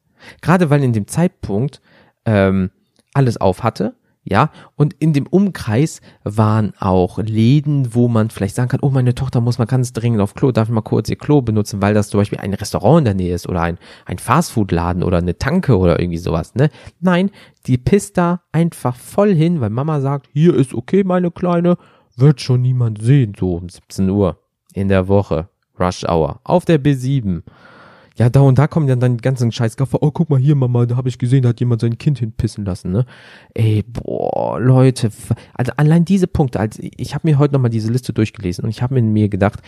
Gerade 0.42 0.70
weil 0.70 0.82
in 0.82 0.92
dem 0.92 1.06
Zeitpunkt 1.06 1.80
ähm, 2.24 2.70
alles 3.14 3.38
auf 3.38 3.62
hatte, 3.62 3.94
ja, 4.22 4.50
und 4.76 4.94
in 4.94 5.12
dem 5.12 5.26
Umkreis 5.26 6.00
waren 6.24 6.74
auch 6.78 7.18
Läden, 7.18 7.94
wo 7.94 8.06
man 8.08 8.30
vielleicht 8.30 8.54
sagen 8.54 8.68
kann, 8.68 8.80
oh, 8.82 8.90
meine 8.90 9.14
Tochter 9.14 9.40
muss 9.40 9.58
mal 9.58 9.64
ganz 9.64 9.92
dringend 9.92 10.20
auf 10.20 10.34
Klo, 10.34 10.52
darf 10.52 10.68
ich 10.68 10.74
mal 10.74 10.82
kurz 10.82 11.08
ihr 11.08 11.16
Klo 11.16 11.40
benutzen, 11.40 11.80
weil 11.80 11.94
das 11.94 12.10
zum 12.10 12.20
Beispiel 12.20 12.38
ein 12.38 12.52
Restaurant 12.52 12.98
in 12.98 13.04
der 13.06 13.14
Nähe 13.14 13.34
ist 13.34 13.48
oder 13.48 13.62
ein, 13.62 13.78
ein 14.04 14.18
Fastfood-Laden 14.18 15.02
oder 15.02 15.18
eine 15.18 15.38
Tanke 15.38 15.78
oder 15.78 15.98
irgendwie 15.98 16.18
sowas, 16.18 16.54
ne? 16.54 16.68
Nein, 17.00 17.30
die 17.66 17.78
pisst 17.78 18.18
da 18.18 18.42
einfach 18.52 18.96
voll 18.96 19.34
hin, 19.34 19.60
weil 19.60 19.70
Mama 19.70 20.00
sagt, 20.00 20.28
hier 20.32 20.54
ist 20.54 20.74
okay, 20.74 21.02
meine 21.02 21.30
Kleine, 21.30 21.76
wird 22.16 22.40
schon 22.40 22.60
niemand 22.60 23.02
sehen, 23.02 23.32
so 23.38 23.54
um 23.54 23.68
17 23.68 24.10
Uhr 24.10 24.38
in 24.74 24.88
der 24.88 25.08
Woche. 25.08 25.48
Rush 25.78 26.04
Hour. 26.04 26.40
Auf 26.44 26.66
der 26.66 26.78
B7. 26.78 27.42
Ja, 28.20 28.28
da 28.28 28.40
und 28.40 28.58
da 28.58 28.66
kommen 28.66 28.86
dann 28.86 29.00
dann 29.00 29.16
ganzen 29.16 29.50
Scheißgaffer. 29.50 30.02
Oh, 30.02 30.10
guck 30.10 30.28
mal 30.28 30.38
hier, 30.38 30.54
Mama, 30.54 30.84
da 30.84 30.98
habe 30.98 31.08
ich 31.08 31.16
gesehen, 31.16 31.42
da 31.42 31.48
hat 31.48 31.60
jemand 31.60 31.80
sein 31.80 31.96
Kind 31.96 32.18
hinpissen 32.18 32.66
lassen, 32.66 32.92
ne? 32.92 33.06
Ey, 33.54 33.82
boah, 33.82 34.60
Leute. 34.60 35.10
Also 35.54 35.72
allein 35.78 36.04
diese 36.04 36.26
Punkte, 36.26 36.60
also 36.60 36.82
ich 36.82 37.14
habe 37.14 37.26
mir 37.26 37.38
heute 37.38 37.54
nochmal 37.54 37.70
diese 37.70 37.90
Liste 37.90 38.12
durchgelesen 38.12 38.64
und 38.64 38.68
ich 38.68 38.82
habe 38.82 39.00
mir 39.00 39.30
gedacht, 39.30 39.62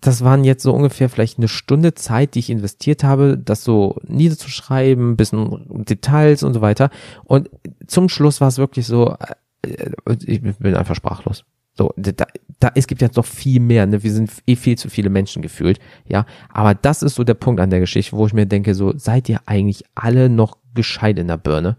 das 0.00 0.24
waren 0.24 0.42
jetzt 0.42 0.64
so 0.64 0.72
ungefähr 0.72 1.08
vielleicht 1.08 1.38
eine 1.38 1.46
Stunde 1.46 1.94
Zeit, 1.94 2.34
die 2.34 2.40
ich 2.40 2.50
investiert 2.50 3.04
habe, 3.04 3.38
das 3.38 3.62
so 3.62 4.00
niederzuschreiben, 4.04 5.16
bisschen 5.16 5.84
Details 5.84 6.42
und 6.42 6.54
so 6.54 6.60
weiter. 6.60 6.90
Und 7.22 7.50
zum 7.86 8.08
Schluss 8.08 8.40
war 8.40 8.48
es 8.48 8.58
wirklich 8.58 8.88
so, 8.88 9.14
äh, 9.62 9.92
ich 10.26 10.42
bin 10.42 10.74
einfach 10.74 10.96
sprachlos. 10.96 11.44
So, 11.74 11.92
da, 11.96 12.26
da, 12.60 12.70
es 12.74 12.86
gibt 12.86 13.00
jetzt 13.00 13.16
noch 13.16 13.24
viel 13.24 13.60
mehr, 13.60 13.86
ne? 13.86 14.02
Wir 14.02 14.12
sind 14.12 14.30
eh 14.46 14.56
viel 14.56 14.76
zu 14.76 14.90
viele 14.90 15.08
Menschen 15.08 15.42
gefühlt, 15.42 15.78
ja. 16.06 16.26
Aber 16.50 16.74
das 16.74 17.02
ist 17.02 17.14
so 17.14 17.24
der 17.24 17.34
Punkt 17.34 17.60
an 17.60 17.70
der 17.70 17.80
Geschichte, 17.80 18.16
wo 18.16 18.26
ich 18.26 18.34
mir 18.34 18.46
denke, 18.46 18.74
so, 18.74 18.92
seid 18.96 19.28
ihr 19.28 19.40
eigentlich 19.46 19.84
alle 19.94 20.28
noch 20.28 20.58
gescheit 20.74 21.18
in 21.18 21.28
der 21.28 21.38
Birne? 21.38 21.76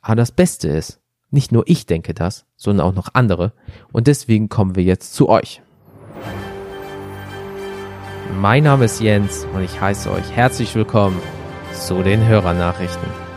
Aber 0.00 0.16
das 0.16 0.32
Beste 0.32 0.68
ist, 0.68 1.00
nicht 1.30 1.52
nur 1.52 1.64
ich 1.66 1.84
denke 1.84 2.14
das, 2.14 2.46
sondern 2.56 2.86
auch 2.86 2.94
noch 2.94 3.10
andere. 3.12 3.52
Und 3.92 4.06
deswegen 4.06 4.48
kommen 4.48 4.76
wir 4.76 4.82
jetzt 4.82 5.12
zu 5.14 5.28
euch. 5.28 5.60
Mein 8.40 8.64
Name 8.64 8.86
ist 8.86 9.00
Jens 9.00 9.46
und 9.54 9.62
ich 9.62 9.80
heiße 9.80 10.10
euch 10.10 10.30
herzlich 10.32 10.74
willkommen 10.74 11.20
zu 11.74 12.02
den 12.02 12.26
Hörernachrichten. 12.26 13.27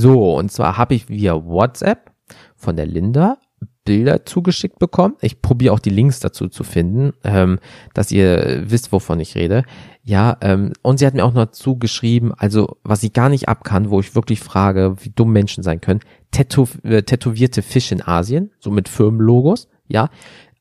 So, 0.00 0.36
und 0.36 0.50
zwar 0.50 0.78
habe 0.78 0.94
ich 0.94 1.08
via 1.08 1.44
WhatsApp 1.44 2.10
von 2.56 2.76
der 2.76 2.86
Linda 2.86 3.38
Bilder 3.84 4.24
zugeschickt 4.24 4.78
bekommen. 4.78 5.16
Ich 5.20 5.42
probiere 5.42 5.74
auch 5.74 5.78
die 5.78 5.90
Links 5.90 6.20
dazu 6.20 6.48
zu 6.48 6.64
finden, 6.64 7.12
ähm, 7.22 7.58
dass 7.92 8.10
ihr 8.10 8.62
wisst, 8.66 8.92
wovon 8.92 9.20
ich 9.20 9.34
rede. 9.34 9.64
Ja, 10.02 10.36
ähm, 10.40 10.72
und 10.82 10.98
sie 10.98 11.06
hat 11.06 11.14
mir 11.14 11.24
auch 11.24 11.34
noch 11.34 11.50
zugeschrieben, 11.50 12.32
also 12.32 12.78
was 12.82 13.02
ich 13.02 13.12
gar 13.12 13.28
nicht 13.28 13.48
abkann, 13.48 13.90
wo 13.90 14.00
ich 14.00 14.14
wirklich 14.14 14.40
frage, 14.40 14.96
wie 15.00 15.10
dumm 15.10 15.32
Menschen 15.32 15.62
sein 15.62 15.80
können, 15.80 16.00
Tätow 16.30 16.78
äh, 16.82 17.02
tätowierte 17.02 17.62
Fische 17.62 17.94
in 17.94 18.02
Asien, 18.02 18.50
so 18.58 18.70
mit 18.70 18.88
Firmenlogos, 18.88 19.68
ja, 19.86 20.08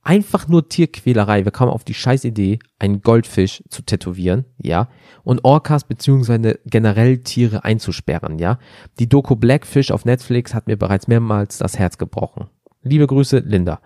einfach 0.03 0.47
nur 0.47 0.69
Tierquälerei. 0.69 1.45
Wir 1.45 1.51
kamen 1.51 1.71
auf 1.71 1.83
die 1.83 1.93
scheiß 1.93 2.25
Idee, 2.25 2.59
einen 2.77 3.01
Goldfisch 3.01 3.63
zu 3.69 3.81
tätowieren, 3.81 4.45
ja, 4.57 4.89
und 5.23 5.43
Orcas 5.43 5.85
beziehungsweise 5.85 6.59
generell 6.65 7.19
Tiere 7.19 7.63
einzusperren, 7.63 8.37
ja. 8.37 8.59
Die 8.99 9.09
Doku 9.09 9.35
Blackfish 9.35 9.91
auf 9.91 10.05
Netflix 10.05 10.53
hat 10.53 10.67
mir 10.67 10.77
bereits 10.77 11.07
mehrmals 11.07 11.57
das 11.57 11.79
Herz 11.79 11.97
gebrochen. 11.97 12.49
Liebe 12.81 13.07
Grüße, 13.07 13.39
Linda. 13.39 13.79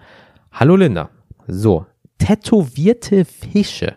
Hallo 0.51 0.75
Linda. 0.75 1.09
So, 1.47 1.85
tätowierte 2.17 3.23
Fische. 3.23 3.95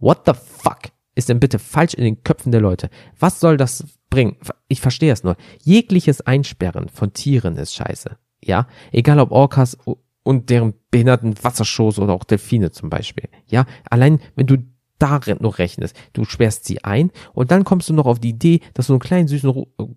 What 0.00 0.22
the 0.26 0.32
fuck 0.34 0.90
ist 1.14 1.28
denn 1.28 1.40
bitte 1.40 1.58
falsch 1.58 1.94
in 1.94 2.04
den 2.04 2.24
Köpfen 2.24 2.50
der 2.50 2.60
Leute? 2.60 2.90
Was 3.18 3.38
soll 3.38 3.56
das 3.56 3.84
bringen? 4.10 4.36
Ich 4.66 4.80
verstehe 4.80 5.12
es 5.12 5.22
nur. 5.22 5.36
Jegliches 5.62 6.22
Einsperren 6.22 6.88
von 6.88 7.12
Tieren 7.12 7.56
ist 7.56 7.74
scheiße. 7.74 8.16
Ja, 8.44 8.66
egal 8.90 9.20
ob 9.20 9.30
Orcas 9.30 9.78
und 10.22 10.50
deren 10.50 10.74
behinderten 10.90 11.34
Wassershows 11.42 11.98
oder 11.98 12.12
auch 12.12 12.24
Delfine 12.24 12.70
zum 12.70 12.90
Beispiel. 12.90 13.28
Ja, 13.46 13.66
allein 13.90 14.20
wenn 14.36 14.46
du 14.46 14.58
darin 14.98 15.38
noch 15.40 15.58
rechnest, 15.58 15.96
du 16.12 16.24
sperrst 16.24 16.64
sie 16.64 16.84
ein 16.84 17.10
und 17.32 17.50
dann 17.50 17.64
kommst 17.64 17.88
du 17.88 17.92
noch 17.92 18.06
auf 18.06 18.20
die 18.20 18.30
Idee, 18.30 18.60
dass 18.74 18.86
du 18.86 18.92
einen 18.92 19.00
kleinen 19.00 19.26
süßen 19.26 19.52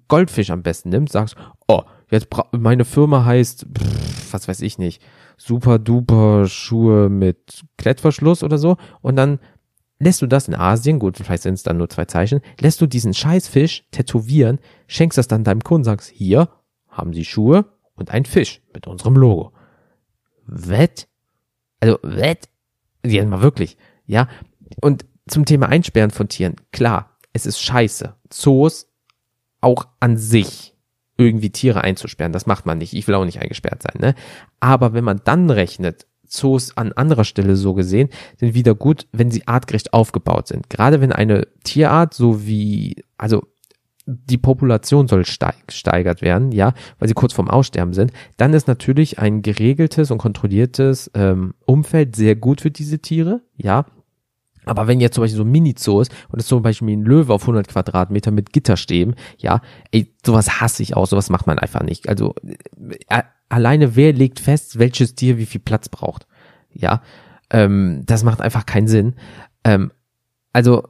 Goldfisch 0.07 0.49
am 0.49 0.63
besten 0.63 0.89
nimmst, 0.89 1.13
sagst, 1.13 1.35
oh, 1.67 1.83
jetzt 2.09 2.27
meine 2.51 2.85
Firma 2.85 3.23
heißt, 3.23 3.67
pff, 3.77 4.33
was 4.33 4.47
weiß 4.47 4.61
ich 4.61 4.79
nicht, 4.79 5.01
super 5.37 5.77
duper 5.77 6.47
Schuhe 6.47 7.09
mit 7.09 7.63
Klettverschluss 7.77 8.43
oder 8.43 8.57
so 8.57 8.77
und 9.01 9.15
dann 9.15 9.39
lässt 9.99 10.23
du 10.23 10.27
das 10.27 10.47
in 10.47 10.55
Asien, 10.55 10.97
gut, 10.97 11.17
vielleicht 11.17 11.43
sind 11.43 11.53
es 11.53 11.63
dann 11.63 11.77
nur 11.77 11.89
zwei 11.89 12.05
Zeichen, 12.05 12.41
lässt 12.59 12.81
du 12.81 12.87
diesen 12.87 13.13
Scheißfisch 13.13 13.85
tätowieren, 13.91 14.59
schenkst 14.87 15.17
das 15.17 15.27
dann 15.27 15.43
deinem 15.43 15.61
Kunden, 15.61 15.85
sagst, 15.85 16.09
hier 16.09 16.49
haben 16.89 17.13
sie 17.13 17.25
Schuhe 17.25 17.65
und 17.95 18.09
ein 18.09 18.25
Fisch 18.25 18.61
mit 18.73 18.87
unserem 18.87 19.15
Logo. 19.15 19.51
Wett? 20.45 21.07
Also, 21.79 21.99
wett? 22.03 22.49
Ja, 23.05 23.25
mal 23.25 23.41
wirklich. 23.41 23.77
Ja. 24.05 24.27
Und 24.81 25.05
zum 25.27 25.45
Thema 25.45 25.69
Einsperren 25.69 26.11
von 26.11 26.27
Tieren. 26.27 26.55
Klar, 26.71 27.17
es 27.33 27.45
ist 27.45 27.59
scheiße. 27.59 28.15
Zoos 28.29 28.87
auch 29.61 29.87
an 29.99 30.17
sich 30.17 30.75
irgendwie 31.17 31.49
Tiere 31.49 31.81
einzusperren. 31.81 32.33
Das 32.33 32.45
macht 32.45 32.65
man 32.65 32.77
nicht. 32.77 32.93
Ich 32.93 33.07
will 33.07 33.15
auch 33.15 33.25
nicht 33.25 33.39
eingesperrt 33.39 33.83
sein, 33.83 33.99
ne? 33.99 34.15
Aber 34.59 34.93
wenn 34.93 35.03
man 35.03 35.21
dann 35.23 35.49
rechnet, 35.49 36.05
Zoos 36.27 36.75
an 36.75 36.91
anderer 36.93 37.23
Stelle 37.23 37.55
so 37.55 37.73
gesehen, 37.73 38.09
sind 38.37 38.53
wieder 38.53 38.75
gut, 38.75 39.07
wenn 39.11 39.31
sie 39.31 39.47
artgerecht 39.47 39.93
aufgebaut 39.93 40.47
sind. 40.47 40.69
Gerade 40.69 41.01
wenn 41.01 41.11
eine 41.11 41.47
Tierart 41.63 42.13
so 42.13 42.45
wie, 42.45 43.03
also 43.17 43.47
die 44.05 44.37
Population 44.37 45.07
soll 45.07 45.25
steigert 45.25 46.21
werden, 46.21 46.51
ja, 46.51 46.73
weil 46.99 47.07
sie 47.07 47.13
kurz 47.15 47.33
vorm 47.33 47.49
Aussterben 47.49 47.93
sind, 47.93 48.11
dann 48.37 48.53
ist 48.53 48.67
natürlich 48.67 49.19
ein 49.19 49.41
geregeltes 49.41 50.11
und 50.11 50.19
kontrolliertes 50.19 51.09
ähm, 51.15 51.55
Umfeld 51.65 52.15
sehr 52.15 52.35
gut 52.35 52.61
für 52.61 52.71
diese 52.71 52.99
Tiere, 52.99 53.41
ja. 53.57 53.85
Aber 54.65 54.87
wenn 54.87 54.99
jetzt 54.99 55.13
zum 55.13 55.23
Beispiel 55.23 55.37
so 55.37 55.43
ein 55.43 55.51
Mini-Zoo 55.51 56.01
ist 56.01 56.11
und 56.29 56.39
es 56.39 56.47
zum 56.47 56.63
Beispiel 56.63 56.97
ein 56.97 57.03
Löwe 57.03 57.33
auf 57.33 57.43
100 57.43 57.67
Quadratmeter 57.67 58.31
mit 58.31 58.51
Gitterstäben, 58.51 59.15
ja, 59.37 59.61
ey, 59.91 60.13
sowas 60.25 60.59
hasse 60.59 60.81
ich 60.81 60.95
auch, 60.95 61.05
sowas 61.05 61.29
macht 61.29 61.45
man 61.45 61.59
einfach 61.59 61.83
nicht. 61.83 62.09
Also 62.09 62.33
äh, 63.09 63.23
alleine 63.49 63.95
wer 63.95 64.13
legt 64.13 64.39
fest, 64.39 64.79
welches 64.79 65.13
Tier 65.15 65.37
wie 65.37 65.45
viel 65.45 65.61
Platz 65.61 65.89
braucht, 65.89 66.25
ja, 66.73 67.01
ähm, 67.51 68.03
das 68.05 68.23
macht 68.23 68.41
einfach 68.41 68.65
keinen 68.65 68.87
Sinn. 68.87 69.15
Ähm, 69.63 69.91
also 70.51 70.83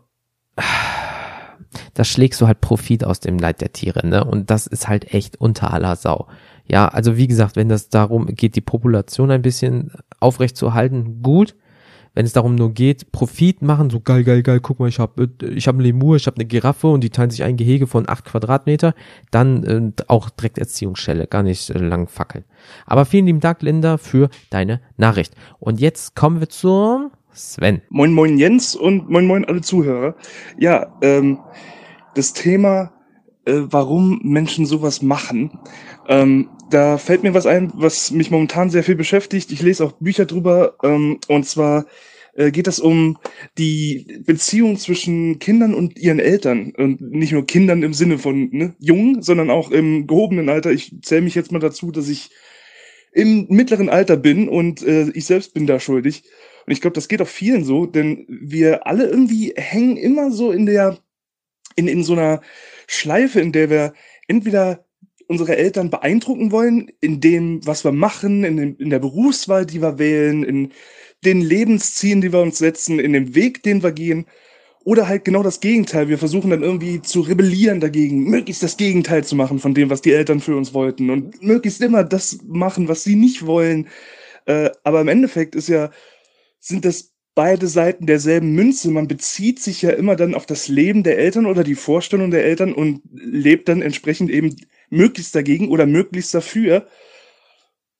da 1.94 2.04
schlägst 2.04 2.42
du 2.42 2.48
halt 2.48 2.62
Profit 2.62 3.04
aus 3.04 3.20
dem 3.20 3.38
Leid 3.38 3.62
der 3.62 3.74
Tiere, 3.74 4.06
ne? 4.06 4.24
Und 4.24 4.50
das 4.50 4.68
ist 4.68 4.88
halt 4.88 5.14
echt 5.14 5.40
unter 5.40 5.74
aller 5.74 5.96
Sau. 5.96 6.28
Ja, 6.68 6.88
also 6.88 7.18
wie 7.18 7.28
gesagt, 7.28 7.56
wenn 7.56 7.70
das 7.70 7.90
darum 7.90 8.28
geht, 8.28 8.56
die 8.56 8.62
Population 8.62 9.32
ein 9.32 9.42
bisschen 9.42 9.92
aufrecht 10.20 10.58
zu 10.58 10.74
halten, 10.74 11.22
gut. 11.22 11.56
Wenn 12.16 12.26
es 12.26 12.32
darum 12.32 12.56
nur 12.56 12.74
geht, 12.74 13.12
Profit 13.12 13.62
machen, 13.62 13.90
so 13.90 14.00
geil, 14.00 14.24
geil, 14.24 14.42
geil, 14.42 14.62
guck 14.62 14.80
mal, 14.80 14.88
ich 14.88 15.00
habe 15.00 15.30
ich 15.42 15.68
hab 15.68 15.76
einen 15.76 15.84
Lemur, 15.84 16.16
ich 16.16 16.28
habe 16.28 16.38
eine 16.38 16.46
Giraffe 16.46 16.88
und 16.88 17.04
die 17.04 17.10
teilen 17.10 17.30
sich 17.30 17.44
ein 17.44 17.58
Gehege 17.58 17.88
von 17.88 18.08
acht 18.08 18.24
Quadratmeter, 18.24 18.96
dann 19.32 19.64
äh, 19.66 19.92
auch 20.08 20.30
direkt 20.30 20.58
Erziehungsstelle, 20.58 21.28
gar 21.28 21.44
nicht 21.44 21.70
äh, 21.72 21.78
lang 21.78 22.08
fackeln. 22.08 22.46
Aber 22.86 23.04
vielen 23.04 23.26
lieben 23.26 23.42
Dank, 23.42 23.62
Linda, 23.62 23.98
für 23.98 24.30
deine 24.50 24.80
Nachricht. 24.96 25.36
Und 25.60 25.82
jetzt 25.82 26.16
kommen 26.16 26.40
wir 26.40 26.48
zum 26.48 27.12
Sven. 27.36 27.82
Moin, 27.89 28.13
moin 28.13 28.38
Jens 28.38 28.76
und 28.76 29.10
moin, 29.10 29.26
moin 29.26 29.45
alle 29.45 29.62
Zuhörer. 29.62 30.15
Ja, 30.58 30.98
ähm, 31.02 31.39
das 32.15 32.34
Thema, 32.34 32.93
äh, 33.45 33.62
warum 33.65 34.21
Menschen 34.24 34.65
sowas 34.65 35.02
machen, 35.02 35.60
ähm, 36.08 36.50
da 36.69 36.98
fällt 36.98 37.24
mir 37.24 37.34
was 37.34 37.45
ein, 37.45 37.71
was 37.76 38.12
mich 38.12 38.32
momentan 38.32 38.69
sehr 38.69 38.84
viel 38.84 38.95
beschäftigt. 38.95 39.52
Ich 39.52 39.62
lese 39.62 39.86
auch 39.86 39.91
Bücher 39.93 40.26
drüber, 40.26 40.76
ähm, 40.84 41.19
und 41.28 41.45
zwar 41.45 41.86
äh, 42.36 42.52
geht 42.52 42.67
es 42.67 42.80
um 42.80 43.17
die 43.58 44.21
Beziehung 44.26 44.78
zwischen 44.78 45.39
Kindern 45.39 45.74
und 45.74 45.98
ihren 45.98 46.19
Eltern. 46.19 46.74
Und 46.76 47.02
nicht 47.02 47.34
nur 47.34 47.45
Kindern 47.45 47.84
im 47.84 47.93
Sinne 47.93 48.17
von 48.17 48.50
ne, 48.52 48.76
jung, 48.80 49.21
sondern 49.21 49.50
auch 49.50 49.71
im 49.71 50.08
gehobenen 50.08 50.50
Alter. 50.50 50.71
Ich 50.71 50.95
zähle 51.02 51.21
mich 51.21 51.36
jetzt 51.36 51.52
mal 51.52 51.60
dazu, 51.60 51.91
dass 51.91 52.10
ich 52.10 52.32
im 53.13 53.48
mittleren 53.50 53.89
Alter 53.89 54.17
bin 54.17 54.50
und 54.50 54.82
äh, 54.84 55.10
ich 55.13 55.26
selbst 55.26 55.54
bin 55.54 55.67
da 55.67 55.80
schuldig. 55.80 56.24
Und 56.65 56.73
ich 56.73 56.82
glaube, 56.82 56.95
das 56.95 57.08
geht 57.08 57.21
auch 57.21 57.28
vielen 57.28 57.63
so, 57.63 57.86
denn 57.86 58.25
wir 58.28 58.88
alle 58.88 59.08
irgendwie 59.08 59.54
hängen 59.56 59.97
immer 59.97 60.32
so 60.32 60.51
in 60.51 60.65
der, 60.65 60.97
in, 61.75 61.88
in 61.88 62.04
so 62.04 62.13
einer 62.13 62.41
Schleife, 62.88 63.39
in 63.39 63.51
der 63.51 63.69
wir 63.69 63.93
entweder 64.28 64.86
unsere 65.28 65.58
Eltern 65.58 65.89
beeindrucken 65.89 66.51
wollen, 66.51 66.91
in 67.01 67.19
dem, 67.19 67.65
was 67.65 67.84
wir 67.84 67.91
machen, 67.91 68.43
in, 68.43 68.58
dem, 68.58 68.75
in 68.78 68.89
der 68.89 68.99
Berufswahl, 68.99 69.65
die 69.65 69.82
wir 69.82 69.97
wählen, 69.97 70.43
in 70.43 70.71
den 71.23 71.41
Lebenszielen, 71.41 72.21
die 72.21 72.32
wir 72.32 72.41
uns 72.41 72.60
setzen, 72.60 72.99
in 72.99 73.13
dem 73.13 73.34
Weg, 73.36 73.63
den 73.63 73.82
wir 73.82 73.91
gehen. 73.91 74.25
Oder 74.84 75.08
halt 75.08 75.25
genau 75.25 75.41
das 75.41 75.62
Gegenteil. 75.62 76.10
Wir 76.10 76.19
versuchen 76.19 76.51
dann 76.51 76.62
irgendwie 76.62 77.01
zu 77.01 77.21
rebellieren 77.21 77.80
dagegen, 77.80 78.25
möglichst 78.30 78.62
das 78.62 78.78
Gegenteil 78.78 79.23
zu 79.23 79.36
machen 79.36 79.58
von 79.58 79.73
dem, 79.73 79.89
was 79.89 80.01
die 80.01 80.13
Eltern 80.13 80.39
für 80.39 80.56
uns 80.56 80.75
wollten 80.75 81.10
und 81.10 81.41
möglichst 81.41 81.82
immer 81.82 82.04
das 82.04 82.38
machen, 82.45 82.88
was 82.88 83.04
sie 83.04 83.15
nicht 83.15 83.47
wollen. 83.47 83.88
Äh, 84.45 84.69
aber 84.84 85.01
im 85.01 85.08
Endeffekt 85.08 85.56
ist 85.56 85.69
ja, 85.69 85.89
sind 86.65 86.84
das 86.84 87.12
beide 87.36 87.67
Seiten 87.67 88.08
derselben 88.08 88.54
Münze. 88.54 88.89
Man 88.89 89.08
bezieht 89.08 89.60
sich 89.60 89.82
ja 89.84 89.91
immer 89.91 90.15
dann 90.15 90.34
auf 90.34 90.45
das 90.47 90.67
Leben 90.67 91.04
der 91.04 91.19
Eltern 91.19 91.45
oder 91.45 91.63
die 91.63 91.75
Vorstellung 91.75 92.32
der 92.32 92.43
Eltern 92.43 92.73
und 92.73 93.01
lebt 93.12 93.69
dann 93.69 93.82
entsprechend 93.82 94.32
eben 94.32 94.56
möglichst 94.89 95.36
dagegen 95.36 95.69
oder 95.69 95.86
möglichst 95.86 96.34
dafür 96.34 96.88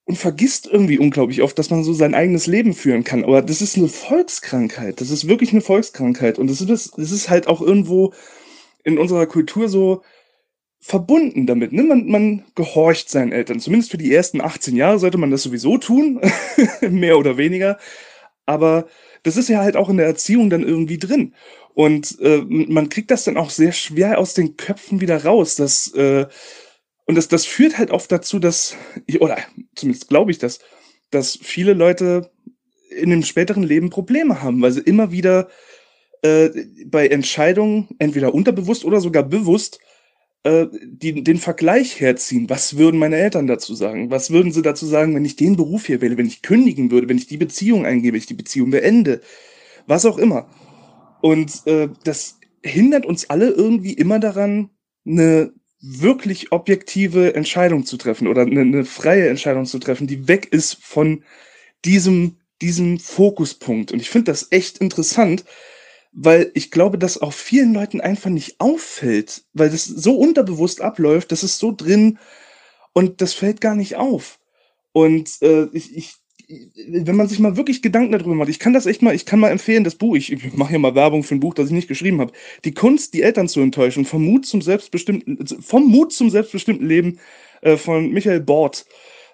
und 0.06 0.18
vergisst 0.18 0.66
irgendwie 0.66 0.98
unglaublich 0.98 1.44
oft, 1.44 1.60
dass 1.60 1.70
man 1.70 1.84
so 1.84 1.94
sein 1.94 2.16
eigenes 2.16 2.48
Leben 2.48 2.74
führen 2.74 3.04
kann. 3.04 3.24
Aber 3.24 3.42
das 3.44 3.62
ist 3.62 3.78
eine 3.78 3.88
Volkskrankheit. 3.88 5.00
Das 5.00 5.12
ist 5.12 5.28
wirklich 5.28 5.52
eine 5.52 5.62
Volkskrankheit. 5.62 6.40
Und 6.40 6.50
das 6.50 6.62
ist, 6.62 6.98
das 6.98 7.12
ist 7.12 7.30
halt 7.30 7.48
auch 7.48 7.62
irgendwo 7.62 8.14
in 8.84 8.98
unserer 8.98 9.28
Kultur 9.28 9.70
so 9.70 10.02
verbunden 10.80 11.46
damit. 11.46 11.72
Ne? 11.72 11.84
Man, 11.84 12.08
man 12.08 12.46
gehorcht 12.56 13.10
seinen 13.10 13.32
Eltern. 13.32 13.60
Zumindest 13.60 13.92
für 13.92 13.98
die 13.98 14.14
ersten 14.14 14.42
18 14.42 14.76
Jahre 14.76 14.98
sollte 14.98 15.18
man 15.18 15.32
das 15.32 15.44
sowieso 15.44 15.78
tun. 15.78 16.22
Mehr 16.82 17.18
oder 17.18 17.38
weniger. 17.38 17.78
Aber 18.46 18.88
das 19.24 19.38
ist 19.38 19.50
ja 19.50 19.60
halt 19.60 19.76
auch 19.76 19.90
in 19.90 19.98
der 19.98 20.06
Erziehung 20.06 20.50
dann 20.50 20.64
irgendwie 20.64 21.00
drin. 21.00 21.34
Und 21.74 22.20
äh, 22.22 22.44
man 22.48 22.90
kriegt 22.90 23.12
das 23.12 23.24
dann 23.24 23.38
auch 23.38 23.50
sehr 23.50 23.72
schwer 23.72 24.20
aus 24.20 24.34
den 24.34 24.56
Köpfen 24.56 25.02
wieder 25.02 25.24
raus, 25.26 25.56
dass 25.56 25.94
äh, 25.94 26.26
und 27.06 27.16
das, 27.16 27.28
das 27.28 27.46
führt 27.46 27.78
halt 27.78 27.92
oft 27.92 28.12
dazu, 28.12 28.40
dass, 28.40 28.76
oder 29.20 29.38
zumindest 29.76 30.10
glaube 30.10 30.32
ich 30.32 30.40
das, 30.40 30.60
dass 31.12 31.38
viele 31.42 31.74
Leute 31.74 32.32
in 32.90 33.10
dem 33.10 33.24
späteren 33.24 33.64
Leben 33.64 33.90
Probleme 33.90 34.42
haben, 34.42 34.62
weil 34.62 34.72
sie 34.72 34.82
immer 34.82 35.12
wieder 35.12 35.50
äh, 36.24 36.50
bei 36.86 37.08
Entscheidungen, 37.08 37.90
entweder 38.00 38.34
unterbewusst 38.34 38.86
oder 38.86 39.02
sogar 39.02 39.24
bewusst, 39.24 39.80
äh, 40.46 40.68
die, 40.84 41.24
den 41.24 41.38
Vergleich 41.40 42.00
herziehen. 42.00 42.50
Was 42.52 42.78
würden 42.78 43.00
meine 43.00 43.18
Eltern 43.18 43.48
dazu 43.48 43.74
sagen? 43.74 44.12
Was 44.12 44.30
würden 44.30 44.52
sie 44.52 44.62
dazu 44.62 44.86
sagen, 44.86 45.16
wenn 45.16 45.26
ich 45.26 45.36
den 45.36 45.56
Beruf 45.56 45.88
hier 45.88 46.02
wähle, 46.02 46.18
wenn 46.18 46.28
ich 46.28 46.44
kündigen 46.44 46.92
würde, 46.92 47.10
wenn 47.10 47.18
ich 47.18 47.26
die 47.26 47.38
Beziehung 47.38 47.84
eingebe, 47.84 48.14
wenn 48.14 48.20
ich 48.20 48.28
die 48.28 48.36
Beziehung 48.36 48.70
beende? 48.70 49.22
Was 49.88 50.06
auch 50.06 50.20
immer. 50.20 50.48
Und 51.22 51.66
äh, 51.66 51.90
das 52.04 52.38
hindert 52.64 53.08
uns 53.08 53.28
alle 53.30 53.50
irgendwie 53.50 53.94
immer 53.94 54.20
daran, 54.20 54.70
eine 55.04 55.52
wirklich 55.82 56.52
objektive 56.52 57.34
Entscheidung 57.34 57.84
zu 57.84 57.98
treffen 57.98 58.28
oder 58.28 58.44
eine, 58.44 58.62
eine 58.62 58.86
freie 58.86 59.30
Entscheidung 59.30 59.66
zu 59.66 59.80
treffen, 59.80 60.06
die 60.06 60.28
weg 60.28 60.50
ist 60.52 60.78
von 60.80 61.24
diesem, 61.86 62.38
diesem 62.62 63.00
Fokuspunkt. 63.00 63.92
Und 63.92 64.00
ich 64.00 64.12
finde 64.12 64.32
das 64.32 64.52
echt 64.52 64.78
interessant, 64.78 65.44
weil 66.16 66.50
ich 66.54 66.72
glaube, 66.72 66.98
dass 66.98 67.22
auch 67.22 67.34
vielen 67.34 67.74
Leuten 67.74 68.00
einfach 68.00 68.30
nicht 68.30 68.60
auffällt, 68.60 69.44
weil 69.54 69.70
das 69.70 69.86
so 69.86 70.16
unterbewusst 70.18 70.80
abläuft, 70.82 71.32
das 71.32 71.44
ist 71.44 71.60
so 71.60 71.74
drin 71.76 72.18
und 72.94 73.22
das 73.22 73.34
fällt 73.34 73.60
gar 73.60 73.76
nicht 73.76 73.98
auf. 73.98 74.40
Und 74.94 75.42
äh, 75.42 75.66
ich, 75.74 75.96
ich 75.96 76.16
wenn 76.88 77.16
man 77.16 77.28
sich 77.28 77.40
mal 77.40 77.58
wirklich 77.58 77.82
Gedanken 77.82 78.12
darüber 78.12 78.36
macht, 78.36 78.50
ich 78.50 78.60
kann 78.60 78.72
das 78.72 78.86
echt 78.86 79.02
mal, 79.02 79.16
ich 79.16 79.26
kann 79.26 79.40
mal 79.40 79.50
empfehlen, 79.50 79.84
das 79.84 79.96
Buch, 79.96 80.16
ich, 80.16 80.32
ich 80.32 80.54
mache 80.54 80.70
hier 80.70 80.80
mal 80.80 80.96
Werbung 80.96 81.24
für 81.24 81.36
ein 81.36 81.40
Buch, 81.40 81.54
das 81.54 81.68
ich 81.68 81.74
nicht 81.74 81.88
geschrieben 81.88 82.22
habe. 82.22 82.34
Die 82.64 82.74
Kunst, 82.74 83.14
die 83.14 83.24
Eltern 83.24 83.48
zu 83.48 83.62
enttäuschen, 83.62 84.06
vom 84.06 84.24
Mut 84.24 84.46
zum 84.46 84.62
selbstbestimmten, 84.62 85.46
vom 85.48 85.88
Mut 85.88 86.14
zum 86.14 86.30
selbstbestimmten 86.30 86.88
Leben 86.88 87.20
äh, 87.62 87.78
von 87.78 88.12
Michael 88.12 88.42
Bort. 88.42 88.86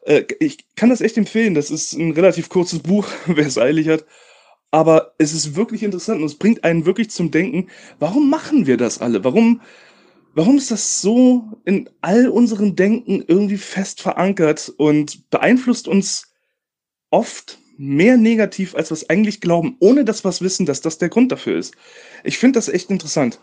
Äh, 0.03 0.23
ich 0.39 0.57
kann 0.75 0.89
das 0.89 1.01
echt 1.01 1.17
empfehlen. 1.17 1.53
Das 1.53 1.69
ist 1.69 1.93
ein 1.93 2.11
relativ 2.11 2.49
kurzes 2.49 2.79
Buch, 2.79 3.07
wer 3.25 3.45
es 3.45 3.57
eilig 3.57 3.89
hat. 3.89 4.05
Aber 4.71 5.13
es 5.17 5.33
ist 5.33 5.55
wirklich 5.55 5.83
interessant 5.83 6.21
und 6.21 6.25
es 6.25 6.35
bringt 6.35 6.63
einen 6.63 6.85
wirklich 6.85 7.11
zum 7.11 7.29
Denken, 7.29 7.67
warum 7.99 8.29
machen 8.29 8.67
wir 8.67 8.77
das 8.77 8.99
alle? 8.99 9.23
Warum, 9.23 9.61
warum 10.33 10.57
ist 10.57 10.71
das 10.71 11.01
so 11.01 11.43
in 11.65 11.89
all 11.99 12.29
unserem 12.29 12.77
Denken 12.77 13.23
irgendwie 13.27 13.57
fest 13.57 14.01
verankert 14.01 14.73
und 14.77 15.29
beeinflusst 15.29 15.89
uns 15.89 16.31
oft 17.09 17.59
mehr 17.77 18.15
negativ, 18.15 18.75
als 18.75 18.91
wir 18.91 18.93
es 18.93 19.09
eigentlich 19.09 19.41
glauben, 19.41 19.75
ohne 19.79 20.05
dass 20.05 20.23
wir 20.23 20.29
es 20.29 20.41
wissen, 20.41 20.65
dass 20.65 20.81
das 20.81 20.99
der 20.99 21.09
Grund 21.09 21.31
dafür 21.31 21.57
ist. 21.57 21.75
Ich 22.23 22.37
finde 22.37 22.57
das 22.57 22.69
echt 22.69 22.89
interessant. 22.89 23.39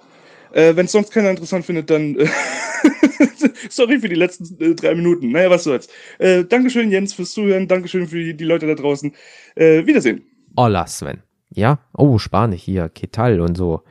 Äh, 0.53 0.77
Wenn 0.77 0.87
es 0.87 0.93
sonst 0.93 1.12
keiner 1.12 1.31
interessant 1.31 1.67
findet, 1.67 1.91
dann 1.91 2.17
äh, 2.17 2.29
sorry 3.69 3.99
für 3.99 4.09
die 4.09 4.14
letzten 4.14 4.59
äh, 4.62 4.75
drei 4.75 4.95
Minuten. 4.95 5.33
Naja, 5.33 5.51
was 5.51 5.64
soll's. 5.64 5.88
Äh, 6.19 6.45
Dankeschön, 6.45 6.91
Jens, 6.91 7.12
fürs 7.12 7.33
Zuhören. 7.33 7.69
Dankeschön 7.69 8.09
für 8.09 8.23
die, 8.25 8.35
die 8.35 8.45
Leute 8.45 8.67
da 8.67 8.75
draußen. 8.75 9.12
Äh, 9.57 9.85
Wiedersehen. 9.85 10.38
Hola, 10.61 10.88
Sven. 10.88 11.23
Ja? 11.51 11.79
Oh, 11.97 12.18
Spanisch 12.18 12.62
hier, 12.62 12.88
Ketal 12.88 13.40
und 13.40 13.57
so. 13.57 13.83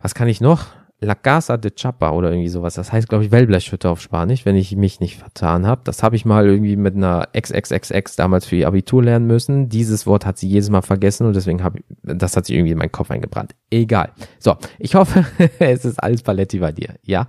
Was 0.00 0.14
kann 0.14 0.28
ich 0.28 0.40
noch? 0.40 0.68
La 0.98 1.14
Casa 1.14 1.58
de 1.58 1.72
Chapa 1.76 2.12
oder 2.12 2.30
irgendwie 2.30 2.48
sowas. 2.48 2.72
Das 2.72 2.90
heißt, 2.90 3.06
glaube 3.06 3.26
ich, 3.26 3.30
Wellblechhütte 3.30 3.90
auf 3.90 4.00
Spanisch, 4.00 4.46
wenn 4.46 4.56
ich 4.56 4.74
mich 4.76 4.98
nicht 4.98 5.18
vertan 5.18 5.66
habe. 5.66 5.82
Das 5.84 6.02
habe 6.02 6.16
ich 6.16 6.24
mal 6.24 6.46
irgendwie 6.46 6.76
mit 6.76 6.96
einer 6.96 7.28
XXXX 7.38 8.16
damals 8.16 8.46
für 8.46 8.56
ihr 8.56 8.66
Abitur 8.66 9.02
lernen 9.02 9.26
müssen. 9.26 9.68
Dieses 9.68 10.06
Wort 10.06 10.24
hat 10.24 10.38
sie 10.38 10.48
jedes 10.48 10.70
Mal 10.70 10.80
vergessen 10.80 11.26
und 11.26 11.36
deswegen 11.36 11.62
habe 11.62 11.80
ich, 11.80 11.84
das 12.02 12.34
hat 12.34 12.46
sich 12.46 12.56
irgendwie 12.56 12.72
in 12.72 12.78
meinen 12.78 12.90
Kopf 12.90 13.10
eingebrannt. 13.10 13.54
Egal. 13.70 14.12
So, 14.38 14.56
ich 14.78 14.94
hoffe, 14.94 15.26
es 15.58 15.84
ist 15.84 16.02
alles 16.02 16.22
Paletti 16.22 16.60
bei 16.60 16.72
dir. 16.72 16.94
Ja, 17.02 17.28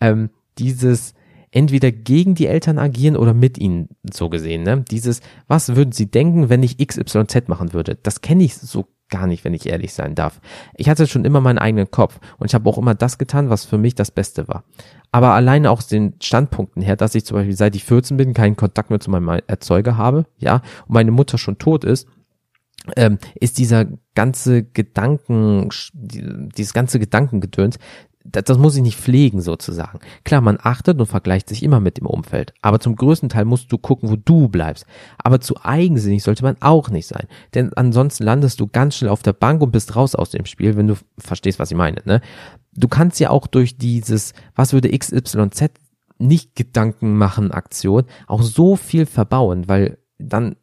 ähm, 0.00 0.30
dieses 0.58 1.14
entweder 1.54 1.92
gegen 1.92 2.34
die 2.34 2.48
Eltern 2.48 2.78
agieren 2.78 3.16
oder 3.16 3.32
mit 3.32 3.58
ihnen 3.58 3.88
so 4.12 4.28
gesehen. 4.28 4.64
Ne? 4.64 4.84
Dieses, 4.90 5.20
was 5.46 5.76
würden 5.76 5.92
sie 5.92 6.10
denken, 6.10 6.48
wenn 6.48 6.64
ich 6.64 6.84
XYZ 6.84 7.48
machen 7.48 7.72
würde? 7.72 7.96
Das 8.02 8.20
kenne 8.20 8.42
ich 8.42 8.56
so 8.56 8.86
gar 9.08 9.28
nicht, 9.28 9.44
wenn 9.44 9.54
ich 9.54 9.66
ehrlich 9.66 9.94
sein 9.94 10.16
darf. 10.16 10.40
Ich 10.76 10.88
hatte 10.88 11.06
schon 11.06 11.24
immer 11.24 11.40
meinen 11.40 11.58
eigenen 11.58 11.90
Kopf 11.90 12.18
und 12.38 12.46
ich 12.46 12.54
habe 12.54 12.68
auch 12.68 12.78
immer 12.78 12.96
das 12.96 13.18
getan, 13.18 13.50
was 13.50 13.64
für 13.64 13.78
mich 13.78 13.94
das 13.94 14.10
Beste 14.10 14.48
war. 14.48 14.64
Aber 15.12 15.34
alleine 15.34 15.70
aus 15.70 15.86
den 15.86 16.14
Standpunkten 16.20 16.82
her, 16.82 16.96
dass 16.96 17.14
ich 17.14 17.24
zum 17.24 17.36
Beispiel 17.36 17.56
seit 17.56 17.76
ich 17.76 17.84
14 17.84 18.16
bin 18.16 18.34
keinen 18.34 18.56
Kontakt 18.56 18.90
mehr 18.90 18.98
zu 18.98 19.10
meinem 19.10 19.40
Erzeuger 19.46 19.96
habe, 19.96 20.26
ja, 20.38 20.56
und 20.86 20.94
meine 20.94 21.12
Mutter 21.12 21.38
schon 21.38 21.58
tot 21.58 21.84
ist, 21.84 22.08
ähm, 22.96 23.18
ist 23.36 23.58
dieser 23.58 23.86
ganze 24.16 24.64
Gedanken, 24.64 25.68
dieses 25.92 26.74
ganze 26.74 26.98
Gedankengedöns, 26.98 27.78
das, 28.24 28.44
das 28.44 28.58
muss 28.58 28.74
ich 28.74 28.82
nicht 28.82 28.98
pflegen 28.98 29.40
sozusagen. 29.40 30.00
Klar, 30.24 30.40
man 30.40 30.58
achtet 30.60 30.98
und 30.98 31.06
vergleicht 31.06 31.48
sich 31.48 31.62
immer 31.62 31.78
mit 31.78 31.98
dem 31.98 32.06
Umfeld, 32.06 32.54
aber 32.62 32.80
zum 32.80 32.96
größten 32.96 33.28
Teil 33.28 33.44
musst 33.44 33.70
du 33.70 33.78
gucken, 33.78 34.10
wo 34.10 34.16
du 34.16 34.48
bleibst. 34.48 34.86
Aber 35.18 35.40
zu 35.40 35.62
eigensinnig 35.62 36.22
sollte 36.22 36.42
man 36.42 36.56
auch 36.60 36.88
nicht 36.90 37.06
sein, 37.06 37.26
denn 37.54 37.72
ansonsten 37.74 38.24
landest 38.24 38.58
du 38.60 38.66
ganz 38.66 38.96
schnell 38.96 39.10
auf 39.10 39.22
der 39.22 39.34
Bank 39.34 39.60
und 39.62 39.72
bist 39.72 39.94
raus 39.94 40.14
aus 40.14 40.30
dem 40.30 40.46
Spiel, 40.46 40.76
wenn 40.76 40.88
du 40.88 40.96
verstehst, 41.18 41.58
was 41.58 41.70
ich 41.70 41.76
meine. 41.76 42.00
Ne? 42.04 42.20
Du 42.72 42.88
kannst 42.88 43.20
ja 43.20 43.30
auch 43.30 43.46
durch 43.46 43.76
dieses, 43.76 44.32
was 44.54 44.72
würde 44.72 44.96
XYZ 44.96 45.70
nicht 46.18 46.56
Gedanken 46.56 47.16
machen 47.16 47.50
Aktion 47.50 48.04
auch 48.26 48.42
so 48.42 48.76
viel 48.76 49.04
verbauen, 49.04 49.68
weil 49.68 49.98
dann 50.18 50.56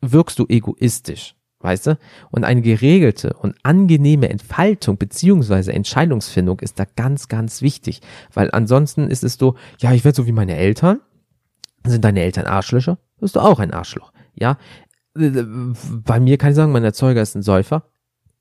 wirkst 0.00 0.38
du 0.38 0.46
egoistisch 0.48 1.34
weißt 1.64 1.86
du? 1.88 1.98
Und 2.30 2.44
eine 2.44 2.62
geregelte 2.62 3.34
und 3.34 3.56
angenehme 3.62 4.28
Entfaltung 4.28 4.98
beziehungsweise 4.98 5.72
Entscheidungsfindung 5.72 6.60
ist 6.60 6.78
da 6.78 6.84
ganz, 6.84 7.28
ganz 7.28 7.62
wichtig, 7.62 8.00
weil 8.32 8.50
ansonsten 8.52 9.08
ist 9.08 9.24
es 9.24 9.34
so, 9.34 9.56
ja, 9.78 9.92
ich 9.92 10.04
werde 10.04 10.16
so 10.16 10.26
wie 10.26 10.32
meine 10.32 10.56
Eltern. 10.56 11.00
Sind 11.86 12.04
deine 12.04 12.22
Eltern 12.22 12.46
Arschlöcher? 12.46 12.98
Bist 13.20 13.36
du 13.36 13.40
auch 13.40 13.58
ein 13.58 13.72
Arschloch, 13.72 14.12
ja? 14.34 14.58
Bei 15.14 16.20
mir 16.20 16.38
kann 16.38 16.50
ich 16.50 16.56
sagen, 16.56 16.72
mein 16.72 16.84
Erzeuger 16.84 17.22
ist 17.22 17.34
ein 17.34 17.42
Säufer. 17.42 17.84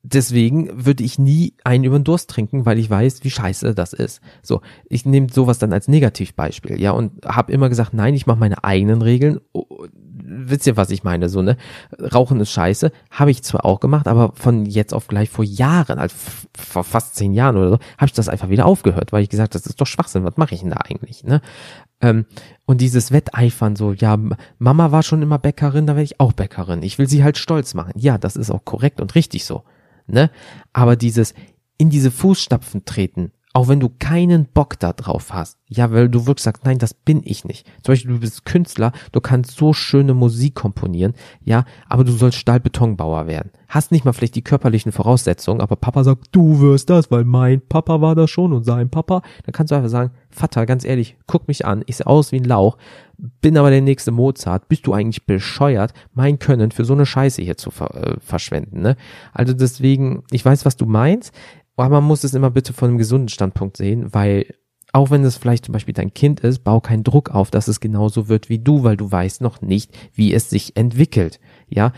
Deswegen 0.06 0.86
würde 0.86 1.04
ich 1.04 1.18
nie 1.18 1.54
einen 1.64 1.86
über 1.86 1.98
den 1.98 2.04
Durst 2.04 2.30
trinken, 2.30 2.66
weil 2.66 2.78
ich 2.78 2.90
weiß, 2.90 3.24
wie 3.24 3.30
scheiße 3.30 3.74
das 3.74 3.94
ist. 3.94 4.22
So, 4.42 4.62
ich 4.90 5.06
nehme 5.06 5.30
sowas 5.32 5.60
dann 5.60 5.72
als 5.72 5.88
Negativbeispiel, 5.88 6.82
ja, 6.82 6.92
und 6.92 7.26
habe 7.26 7.54
immer 7.54 7.70
gesagt, 7.70 7.94
nein, 7.94 8.14
ich 8.14 8.28
mache 8.28 8.40
meine 8.40 8.66
eigenen 8.66 9.02
Regeln 9.02 9.40
wisst 10.36 10.68
ihr, 10.68 10.78
was 10.78 10.90
ich 10.90 11.04
meine, 11.04 11.30
so, 11.30 11.42
ne? 11.42 11.58
Rauchen 12.00 12.40
ist 12.40 12.52
scheiße, 12.52 12.92
habe 13.12 13.32
ich 13.32 13.44
zwar 13.44 13.66
auch 13.66 13.80
gemacht, 13.80 14.08
aber 14.08 14.34
von 14.36 14.66
jetzt 14.66 14.94
auf 14.94 15.08
gleich 15.08 15.30
vor 15.30 15.46
Jahren, 15.46 16.00
also 16.00 16.16
vor 16.56 16.84
fast 16.84 17.16
zehn 17.16 17.34
Jahren 17.34 17.58
oder 17.58 17.70
so, 17.70 17.80
habe 17.98 18.06
ich 18.06 18.14
das 18.14 18.30
einfach 18.30 18.50
wieder 18.50 18.66
aufgehört, 18.66 19.12
weil 19.12 19.24
ich 19.24 19.30
gesagt, 19.30 19.56
das 19.56 19.66
ist 19.66 19.80
doch 19.80 19.88
Schwachsinn, 19.88 20.24
was 20.24 20.38
mache 20.38 20.56
ich 20.56 20.62
denn 20.62 20.72
da 20.72 20.78
eigentlich, 20.78 21.24
ne? 21.24 21.42
Ähm, 22.02 22.26
und 22.66 22.82
dieses 22.82 23.12
Wetteifern 23.12 23.76
so, 23.76 23.94
ja, 23.94 24.18
Mama 24.58 24.92
war 24.92 25.04
schon 25.04 25.22
immer 25.22 25.40
Bäckerin, 25.40 25.88
da 25.88 25.94
werde 25.94 26.04
ich 26.04 26.20
auch 26.20 26.34
Bäckerin. 26.34 26.84
Ich 26.84 26.98
will 26.98 27.08
sie 27.08 27.24
halt 27.24 27.38
stolz 27.38 27.74
machen. 27.74 27.94
Ja, 27.96 28.18
das 28.18 28.36
ist 28.36 28.52
auch 28.52 28.66
korrekt 28.66 29.00
und 29.00 29.16
richtig 29.16 29.46
so. 29.46 29.64
Ne? 30.08 30.30
Aber 30.74 30.96
dieses 30.96 31.34
in 31.78 31.90
diese 31.90 32.12
Fußstapfen 32.12 32.86
treten, 32.86 33.32
auch 33.54 33.68
wenn 33.68 33.80
du 33.80 33.90
keinen 34.00 34.46
Bock 34.46 34.80
da 34.80 34.94
drauf 34.94 35.32
hast. 35.32 35.60
Ja, 35.70 35.92
weil 35.92 36.10
du 36.10 36.26
wirklich 36.26 36.44
sagst, 36.44 36.66
nein, 36.66 36.80
das 36.80 36.96
bin 36.96 37.22
ich 37.24 37.46
nicht. 37.46 37.68
Zum 37.84 37.94
Beispiel, 37.94 38.12
du 38.16 38.20
bist 38.20 38.46
Künstler, 38.46 38.92
du 39.12 39.22
kannst 39.22 39.58
so 39.58 39.74
schöne 39.74 40.16
Musik 40.16 40.56
komponieren, 40.56 41.14
ja, 41.44 41.66
aber 41.88 42.04
du 42.04 42.12
sollst 42.12 42.40
Stahlbetonbauer 42.40 43.28
werden. 43.28 43.52
Hast 43.68 43.92
nicht 43.92 44.06
mal 44.06 44.14
vielleicht 44.14 44.36
die 44.36 44.44
körperlichen 44.44 44.92
Voraussetzungen, 44.92 45.62
aber 45.62 45.76
Papa 45.76 46.04
sagt, 46.04 46.28
du 46.32 46.60
wirst 46.60 46.90
das, 46.90 47.12
weil 47.12 47.26
mein 47.26 47.62
Papa 47.62 48.02
war 48.02 48.16
das 48.16 48.30
schon 48.30 48.54
und 48.54 48.64
sein 48.64 48.90
Papa. 48.90 49.22
Dann 49.46 49.54
kannst 49.54 49.72
du 49.72 49.76
einfach 49.76 49.90
sagen, 49.90 50.12
Vater, 50.30 50.66
ganz 50.66 50.84
ehrlich, 50.84 51.18
guck 51.28 51.48
mich 51.48 51.66
an, 51.66 51.84
ich 51.86 51.98
sehe 51.98 52.08
aus 52.08 52.32
wie 52.32 52.38
ein 52.38 52.44
Lauch, 52.44 52.78
bin 53.18 53.58
aber 53.58 53.70
der 53.70 53.82
nächste 53.82 54.12
Mozart, 54.12 54.68
bist 54.68 54.88
du 54.88 54.94
eigentlich 54.94 55.26
bescheuert, 55.26 55.94
mein 56.14 56.40
Können 56.40 56.72
für 56.72 56.86
so 56.86 56.94
eine 56.94 57.06
Scheiße 57.06 57.42
hier 57.42 57.58
zu 57.58 57.72
ver 57.72 57.94
äh, 57.96 58.20
verschwenden, 58.20 58.82
ne? 58.82 58.96
Also 59.32 59.54
deswegen, 59.54 60.24
ich 60.32 60.44
weiß, 60.44 60.66
was 60.66 60.76
du 60.76 60.86
meinst, 60.86 61.34
aber 61.76 61.90
man 61.90 62.04
muss 62.04 62.24
es 62.24 62.34
immer 62.34 62.52
bitte 62.52 62.74
von 62.74 62.90
einem 62.90 62.98
gesunden 62.98 63.30
Standpunkt 63.30 63.78
sehen, 63.78 64.14
weil 64.14 64.54
auch 64.92 65.10
wenn 65.10 65.24
es 65.24 65.38
vielleicht 65.38 65.66
zum 65.66 65.74
Beispiel 65.74 65.96
dein 65.96 66.14
Kind 66.14 66.42
ist, 66.42 66.60
bau 66.64 66.80
keinen 66.80 67.04
Druck 67.04 67.32
auf, 67.32 67.50
dass 67.50 67.68
es 67.68 67.80
genauso 67.80 68.30
wird 68.30 68.50
wie 68.50 68.60
du, 68.60 68.84
weil 68.84 68.96
du 68.96 69.12
weißt 69.12 69.42
noch 69.42 69.62
nicht, 69.62 69.92
wie 70.14 70.34
es 70.34 70.52
sich 70.52 70.78
entwickelt. 70.78 71.40
Ja, 71.68 71.94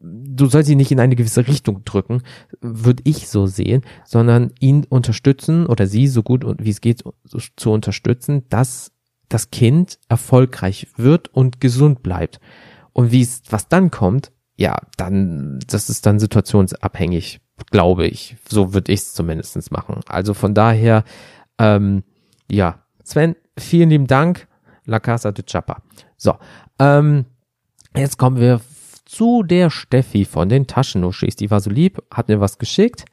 du 0.00 0.46
sollst 0.46 0.70
ihn 0.70 0.76
nicht 0.76 0.92
in 0.92 1.00
eine 1.00 1.16
gewisse 1.16 1.48
Richtung 1.48 1.84
drücken, 1.84 2.22
würde 2.60 3.02
ich 3.04 3.28
so 3.28 3.46
sehen, 3.46 3.82
sondern 4.04 4.52
ihn 4.60 4.84
unterstützen 4.88 5.66
oder 5.66 5.88
sie 5.88 6.06
so 6.06 6.22
gut 6.22 6.44
wie 6.58 6.70
es 6.70 6.80
geht 6.80 7.02
zu 7.56 7.70
unterstützen, 7.72 8.44
dass 8.48 8.92
das 9.28 9.50
Kind 9.50 9.98
erfolgreich 10.08 10.86
wird 10.96 11.34
und 11.34 11.60
gesund 11.60 12.04
bleibt. 12.04 12.38
Und 12.92 13.10
wie 13.10 13.22
es, 13.22 13.42
was 13.50 13.68
dann 13.68 13.90
kommt, 13.90 14.30
ja, 14.56 14.78
dann, 14.96 15.58
das 15.66 15.90
ist 15.90 16.06
dann 16.06 16.20
situationsabhängig 16.20 17.40
glaube 17.70 18.06
ich. 18.06 18.36
So 18.48 18.74
würde 18.74 18.92
ich 18.92 19.00
es 19.00 19.14
zumindest 19.14 19.70
machen. 19.72 20.00
Also 20.08 20.34
von 20.34 20.54
daher, 20.54 21.04
ähm, 21.58 22.02
ja, 22.50 22.82
Sven, 23.02 23.36
vielen 23.58 23.90
lieben 23.90 24.06
Dank. 24.06 24.48
La 24.84 25.00
Casa 25.00 25.32
de 25.32 25.44
Chapa. 25.44 25.82
So, 26.16 26.34
ähm, 26.78 27.26
jetzt 27.96 28.18
kommen 28.18 28.38
wir 28.38 28.60
zu 29.04 29.42
der 29.42 29.70
Steffi 29.70 30.24
von 30.24 30.48
den 30.48 30.66
Taschenuschis. 30.66 31.36
Die 31.36 31.50
war 31.50 31.60
so 31.60 31.70
lieb, 31.70 32.02
hat 32.12 32.28
mir 32.28 32.40
was 32.40 32.58
geschickt. 32.58 33.04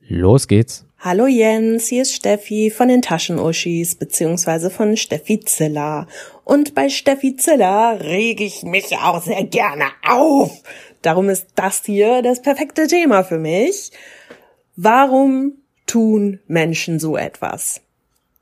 Los 0.00 0.48
geht's. 0.48 0.86
Hallo 1.04 1.26
Jens, 1.26 1.88
hier 1.88 2.02
ist 2.02 2.14
Steffi 2.14 2.70
von 2.70 2.86
den 2.86 3.02
Taschenuschis 3.02 3.96
beziehungsweise 3.96 4.70
von 4.70 4.96
Steffi 4.96 5.40
Zilla. 5.40 6.06
Und 6.44 6.76
bei 6.76 6.88
Steffi 6.90 7.34
Zilla 7.34 7.90
rege 7.90 8.44
ich 8.44 8.62
mich 8.62 8.96
auch 8.98 9.20
sehr 9.20 9.42
gerne 9.42 9.86
auf. 10.08 10.62
Darum 11.02 11.28
ist 11.28 11.48
das 11.56 11.82
hier 11.84 12.22
das 12.22 12.40
perfekte 12.40 12.86
Thema 12.86 13.24
für 13.24 13.38
mich. 13.38 13.90
Warum 14.76 15.54
tun 15.86 16.38
Menschen 16.46 17.00
so 17.00 17.16
etwas? 17.16 17.80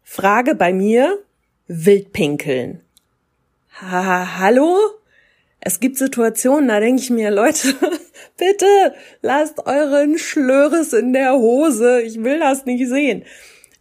Frage 0.05 0.55
bei 0.55 0.75
mir, 0.75 1.19
Wildpinkeln. 1.67 2.83
Ha, 3.81 4.39
hallo? 4.39 4.77
Es 5.61 5.81
gibt 5.81 5.99
Situationen, 5.99 6.69
da 6.69 6.81
denke 6.81 7.03
ich 7.03 7.11
mir, 7.11 7.31
Leute, 7.31 7.75
bitte 8.39 8.95
lasst 9.21 9.67
euren 9.67 10.19
Schlöres 10.19 10.93
in 10.93 11.13
der 11.13 11.35
Hose. 11.35 12.01
Ich 12.03 12.23
will 12.23 12.39
das 12.39 12.65
nicht 12.65 12.89
sehen. 12.89 13.25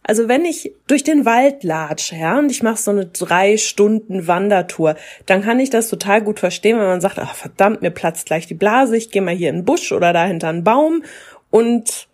Also 0.02 0.28
wenn 0.28 0.44
ich 0.44 0.72
durch 0.86 1.04
den 1.04 1.24
Wald 1.24 1.62
latsche, 1.62 2.16
ja, 2.16 2.38
und 2.38 2.50
ich 2.50 2.62
mache 2.62 2.78
so 2.78 2.90
eine 2.90 3.06
drei 3.06 3.56
Stunden 3.56 4.26
Wandertour, 4.26 4.96
dann 5.26 5.42
kann 5.42 5.60
ich 5.60 5.70
das 5.70 5.88
total 5.88 6.22
gut 6.22 6.40
verstehen, 6.40 6.78
wenn 6.78 6.86
man 6.86 7.00
sagt, 7.00 7.18
ach 7.18 7.34
verdammt, 7.34 7.82
mir 7.82 7.90
platzt 7.90 8.26
gleich 8.26 8.46
die 8.46 8.54
Blase, 8.54 8.96
ich 8.96 9.10
gehe 9.10 9.22
mal 9.22 9.34
hier 9.34 9.50
in 9.50 9.56
den 9.56 9.64
Busch 9.64 9.92
oder 9.92 10.12
da 10.12 10.24
hinter 10.24 10.48
einen 10.48 10.64
Baum 10.64 11.04
und 11.50 12.08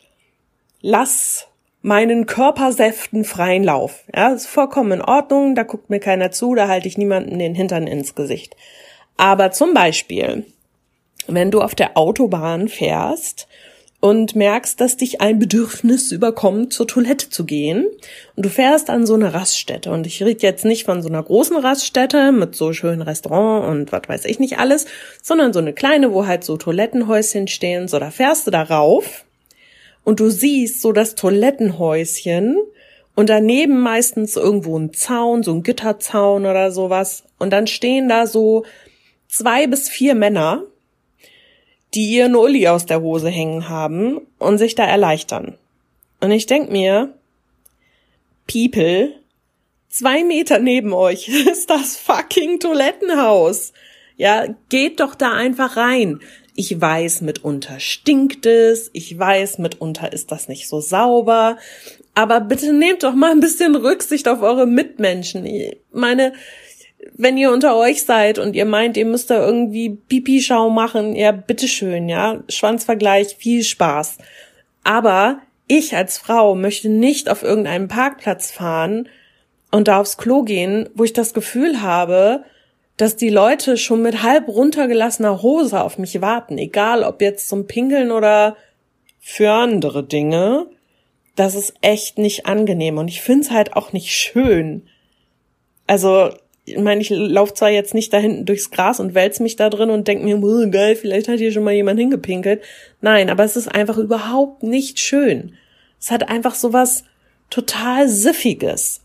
lass 0.81 1.47
meinen 1.81 2.27
Körpersäften 2.27 3.25
freien 3.25 3.63
Lauf. 3.63 4.03
Ja, 4.15 4.33
ist 4.33 4.47
vollkommen 4.47 4.93
in 4.93 5.03
Ordnung, 5.03 5.55
da 5.55 5.63
guckt 5.63 5.89
mir 5.89 6.01
keiner 6.01 6.33
zu, 6.33 6.57
da 6.57 6.67
halte 6.67 6.89
ich 6.89 6.99
niemanden 6.99 7.39
den 7.39 7.55
Hintern 7.55 7.87
ins 7.87 8.17
Gesicht. 8.17 8.57
Aber 9.17 9.51
zum 9.51 9.75
Beispiel, 9.75 10.45
wenn 11.27 11.51
du 11.51 11.61
auf 11.61 11.75
der 11.75 11.97
Autobahn 11.97 12.69
fährst 12.69 13.49
und 14.01 14.37
merkst, 14.37 14.81
dass 14.81 14.97
dich 14.97 15.21
ein 15.21 15.39
Bedürfnis 15.39 16.13
überkommt, 16.13 16.73
zur 16.73 16.87
Toilette 16.87 17.31
zu 17.31 17.45
gehen. 17.45 17.87
Und 18.37 18.47
du 18.47 18.51
fährst 18.51 18.91
an 18.91 19.07
so 19.07 19.15
eine 19.15 19.33
Raststätte. 19.35 19.91
Und 19.91 20.07
ich 20.07 20.23
rede 20.23 20.43
jetzt 20.43 20.65
nicht 20.65 20.85
von 20.85 21.03
so 21.03 21.09
einer 21.09 21.23
großen 21.23 21.57
Raststätte 21.57 22.31
mit 22.31 22.55
so 22.55 22.73
schönen 22.73 23.03
Restaurant 23.03 23.67
und 23.67 23.93
was 23.93 24.03
weiß 24.07 24.25
ich 24.27 24.39
nicht 24.39 24.59
alles, 24.59 24.87
sondern 25.23 25.53
so 25.53 25.59
eine 25.59 25.73
kleine, 25.73 26.13
wo 26.13 26.27
halt 26.27 26.45
so 26.45 26.57
Toilettenhäuschen 26.57 27.49
stehen. 27.49 27.89
So, 27.89 27.99
da 27.99 28.11
fährst 28.11 28.47
du 28.47 28.51
da 28.51 28.63
rauf 28.63 29.25
und 30.05 30.21
du 30.21 30.29
siehst 30.31 30.83
so 30.83 30.93
das 30.93 31.15
Toilettenhäuschen 31.15 32.59
und 33.17 33.31
daneben 33.31 33.81
meistens 33.81 34.37
irgendwo 34.37 34.79
ein 34.79 34.93
Zaun, 34.93 35.43
so 35.43 35.53
ein 35.53 35.63
Gitterzaun 35.63 36.45
oder 36.45 36.71
sowas. 36.71 37.25
Und 37.39 37.51
dann 37.51 37.67
stehen 37.67 38.09
da 38.09 38.27
so 38.27 38.65
zwei 39.37 39.67
bis 39.67 39.89
vier 39.89 40.15
Männer 40.15 40.65
die 41.97 42.11
ihren 42.11 42.37
Uli 42.37 42.69
aus 42.69 42.85
der 42.85 43.01
Hose 43.01 43.31
hängen 43.31 43.69
haben 43.69 44.21
und 44.39 44.59
sich 44.59 44.75
da 44.75 44.85
erleichtern. 44.85 45.57
Und 46.21 46.31
ich 46.31 46.47
denk 46.47 46.71
mir, 46.71 47.15
People, 48.47 49.15
zwei 49.89 50.23
Meter 50.23 50.59
neben 50.59 50.93
euch 50.93 51.29
ist 51.51 51.71
das 51.71 51.97
fucking 51.97 52.61
Toilettenhaus. 52.61 53.73
Ja, 54.17 54.47
geht 54.69 55.01
doch 55.01 55.15
da 55.15 55.33
einfach 55.33 55.77
rein. 55.77 56.21
Ich 56.55 56.81
weiß, 56.81 57.21
mitunter 57.21 57.81
stinkt 57.81 58.47
es, 58.47 58.89
ich 58.95 59.19
weiß, 59.19 59.59
mitunter 59.59 60.13
ist 60.13 60.33
das 60.33 60.49
nicht 60.49 60.69
so 60.69 60.81
sauber, 60.81 61.59
aber 62.15 62.41
bitte 62.41 62.73
nehmt 62.73 63.03
doch 63.03 63.15
mal 63.15 63.31
ein 63.31 63.41
bisschen 63.41 63.75
Rücksicht 63.75 64.27
auf 64.27 64.41
eure 64.41 64.67
Mitmenschen. 64.67 65.45
Ich 65.45 65.77
meine, 65.93 66.33
wenn 67.15 67.37
ihr 67.37 67.53
unter 67.53 67.77
euch 67.77 68.05
seid 68.05 68.39
und 68.39 68.55
ihr 68.55 68.65
meint, 68.65 68.97
ihr 68.97 69.07
müsst 69.07 69.31
da 69.31 69.45
irgendwie 69.45 69.91
Pipi-Schau 69.91 70.71
machen, 70.71 71.15
ja, 71.15 71.33
bitteschön, 71.33 72.09
ja, 72.09 72.43
Schwanzvergleich, 72.49 73.37
viel 73.37 73.63
Spaß. 73.63 74.19
Aber 74.85 75.41
ich 75.69 75.97
als 75.97 76.19
Frau 76.19 76.55
möchte 76.55 76.89
nicht 76.89 77.29
auf 77.29 77.43
irgendeinen 77.43 77.89
Parkplatz 77.89 78.51
fahren 78.51 79.09
und 79.71 79.89
da 79.89 80.01
aufs 80.01 80.17
Klo 80.17 80.43
gehen, 80.43 80.89
wo 80.95 81.05
ich 81.05 81.13
das 81.13 81.35
Gefühl 81.35 81.83
habe, 81.83 82.45
dass 82.97 83.17
die 83.17 83.29
Leute 83.29 83.77
schon 83.77 84.03
mit 84.03 84.23
halb 84.23 84.49
runtergelassener 84.49 85.43
Hose 85.43 85.83
auf 85.83 85.99
mich 85.99 86.21
warten, 86.21 86.57
egal 86.57 87.03
ob 87.03 87.21
jetzt 87.21 87.49
zum 87.49 87.67
Pinkeln 87.67 88.11
oder 88.11 88.57
für 89.21 89.51
andere 89.51 90.05
Dinge. 90.05 90.67
Das 91.35 91.55
ist 91.55 91.75
echt 91.83 92.17
nicht 92.17 92.47
angenehm 92.47 92.97
und 92.97 93.09
ich 93.09 93.21
find's 93.21 93.51
halt 93.51 93.75
auch 93.75 93.93
nicht 93.93 94.13
schön. 94.13 94.87
Also 95.87 96.31
ich 96.67 96.79
meine, 96.79 97.01
ich 97.01 97.11
laufe 97.11 97.55
zwar 97.55 97.71
jetzt 97.71 97.95
nicht 97.95 98.13
da 98.13 98.19
hinten 98.19 98.45
durchs 98.45 98.73
Gras 98.73 98.99
und 98.99 99.15
wälz 99.15 99.39
mich 99.39 99.55
da 99.55 99.71
drin 99.71 99.89
und 99.89 100.09
denk 100.09 100.25
mir, 100.25 100.43
oh, 100.43 100.69
geil, 100.69 100.97
vielleicht 100.97 101.29
hat 101.29 101.39
hier 101.39 101.53
schon 101.53 101.63
mal 101.63 101.73
jemand 101.73 102.01
hingepinkelt. 102.01 102.61
Nein, 103.01 103.31
aber 103.31 103.45
es 103.45 103.55
ist 103.57 103.69
einfach 103.69 103.99
überhaupt 103.99 104.65
nicht 104.65 104.99
schön. 104.99 105.55
Es 106.01 106.11
hat 106.11 106.29
einfach 106.29 106.57
sowas 106.57 107.05
total 107.51 108.09
Siffiges. 108.09 109.01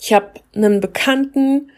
Ich 0.00 0.12
habe 0.12 0.30
einen 0.54 0.80
Bekannten, 0.80 1.72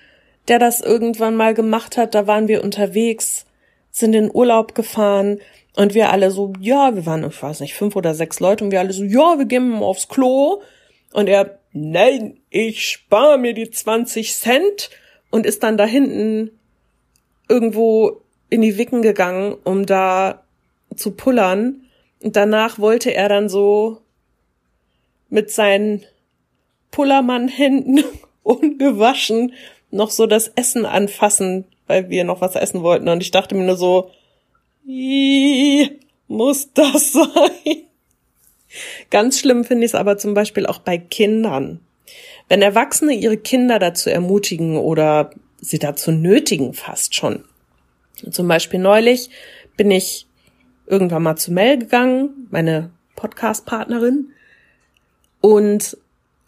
der 0.49 0.59
das 0.59 0.83
irgendwann 0.83 1.35
mal 1.35 1.55
gemacht 1.55 1.97
hat, 1.97 2.15
da 2.15 2.27
waren 2.27 2.47
wir 2.47 2.63
unterwegs, 2.63 3.47
sind 3.91 4.15
in 4.15 4.31
Urlaub 4.33 4.75
gefahren 4.75 5.39
und 5.77 5.95
wir 5.95 6.11
alle 6.11 6.31
so, 6.31 6.53
ja, 6.61 6.95
wir 6.95 7.07
waren, 7.07 7.25
ich 7.25 7.43
weiß 7.43 7.61
nicht, 7.61 7.75
fünf 7.75 7.97
oder 7.97 8.15
sechs 8.15 8.39
Leute 8.39 8.65
und 8.65 8.71
wir 8.71 8.81
alle 8.81 8.93
so, 8.93 9.05
ja, 9.05 9.39
wir 9.39 9.47
gehen 9.47 9.75
aufs 9.77 10.09
Klo. 10.09 10.61
Und 11.15 11.27
er, 11.27 11.59
nein, 11.73 12.38
ich 12.51 12.89
spare 12.89 13.39
mir 13.39 13.55
die 13.55 13.71
20 13.71 14.35
Cent 14.35 14.91
und 15.31 15.47
ist 15.47 15.63
dann 15.63 15.77
da 15.77 15.85
hinten 15.85 16.51
irgendwo 17.49 18.23
in 18.51 18.63
die 18.63 18.79
Wicken 18.79 19.03
gegangen, 19.03 19.57
um 19.65 19.87
da 19.87 20.43
zu 20.97 21.13
pullern. 21.13 21.83
Und 22.21 22.37
danach 22.37 22.79
wollte 22.79 23.15
er 23.15 23.29
dann 23.29 23.49
so 23.49 24.01
mit 25.29 25.51
seinen 25.51 26.05
Pullermann-Händen 26.91 28.05
ungewaschen 28.43 29.53
noch 29.91 30.11
so 30.11 30.27
das 30.27 30.49
Essen 30.49 30.87
anfassen, 30.87 31.65
weil 31.87 32.11
wir 32.11 32.25
noch 32.25 32.41
was 32.41 32.55
essen 32.55 32.83
wollten. 32.83 33.09
Und 33.09 33.23
ich 33.23 33.31
dachte 33.31 33.55
mir 33.55 33.65
nur 33.65 33.77
so, 33.77 34.11
muss 36.29 36.73
das 36.73 37.13
sein? 37.13 37.85
Ganz 39.11 39.41
schlimm 39.41 39.65
finde 39.65 39.85
ich 39.85 39.93
es 39.93 39.95
aber 39.95 40.19
zum 40.19 40.35
Beispiel 40.35 40.67
auch 40.67 40.79
bei 40.79 40.99
Kindern. 40.99 41.81
Wenn 42.49 42.63
Erwachsene 42.63 43.15
ihre 43.15 43.37
Kinder 43.37 43.79
dazu 43.79 44.11
ermutigen 44.11 44.77
oder 44.77 45.31
sie 45.61 45.79
dazu 45.79 46.11
nötigen 46.13 46.73
fast 46.73 47.15
schon. 47.15 47.45
Zum 48.31 48.49
Beispiel 48.49 48.81
neulich 48.81 49.31
bin 49.77 49.91
ich 49.91 50.27
irgendwann 50.87 51.23
mal 51.23 51.37
zu 51.37 51.53
Mel 51.53 51.79
gegangen, 51.79 52.49
meine 52.51 52.91
Podcast-Partnerin, 53.17 54.31
und 55.41 55.97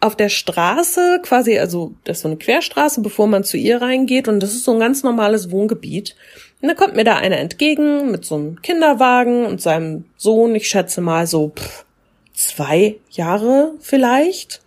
auf 0.00 0.16
der 0.16 0.30
Straße, 0.30 1.20
quasi, 1.22 1.58
also 1.58 1.94
das 2.04 2.18
ist 2.18 2.22
so 2.22 2.28
eine 2.28 2.38
Querstraße, 2.38 3.02
bevor 3.02 3.26
man 3.26 3.44
zu 3.44 3.58
ihr 3.58 3.82
reingeht 3.82 4.28
und 4.28 4.40
das 4.40 4.54
ist 4.54 4.64
so 4.64 4.72
ein 4.72 4.80
ganz 4.80 5.02
normales 5.02 5.50
Wohngebiet. 5.50 6.16
Und 6.62 6.68
da 6.68 6.74
kommt 6.74 6.96
mir 6.96 7.04
da 7.04 7.16
einer 7.16 7.38
entgegen 7.38 8.10
mit 8.10 8.24
so 8.24 8.36
einem 8.36 8.62
Kinderwagen 8.62 9.44
und 9.44 9.60
seinem 9.60 10.06
Sohn, 10.16 10.54
ich 10.54 10.68
schätze 10.68 11.02
mal 11.02 11.26
so 11.26 11.52
pff, 11.54 11.84
zwei 12.32 12.96
Jahre 13.10 13.74
vielleicht, 13.80 14.62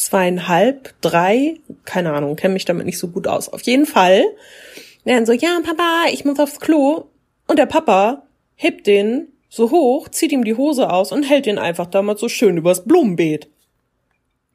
zweieinhalb, 0.00 0.94
drei, 1.02 1.56
keine 1.84 2.12
Ahnung, 2.14 2.36
kenne 2.36 2.54
mich 2.54 2.64
damit 2.64 2.86
nicht 2.86 2.98
so 2.98 3.08
gut 3.08 3.26
aus. 3.26 3.50
Auf 3.50 3.62
jeden 3.62 3.86
Fall. 3.86 4.24
Dann 5.04 5.26
so, 5.26 5.32
ja, 5.32 5.60
Papa, 5.62 6.04
ich 6.10 6.24
muss 6.24 6.38
aufs 6.38 6.60
Klo. 6.60 7.04
Und 7.46 7.58
der 7.58 7.66
Papa 7.66 8.26
hebt 8.54 8.86
den 8.86 9.28
so 9.50 9.70
hoch, 9.70 10.08
zieht 10.08 10.32
ihm 10.32 10.44
die 10.44 10.56
Hose 10.56 10.90
aus 10.90 11.12
und 11.12 11.24
hält 11.24 11.46
den 11.46 11.58
einfach 11.58 11.86
damals 11.86 12.20
so 12.20 12.28
schön 12.28 12.56
übers 12.56 12.84
Blumenbeet. 12.84 13.48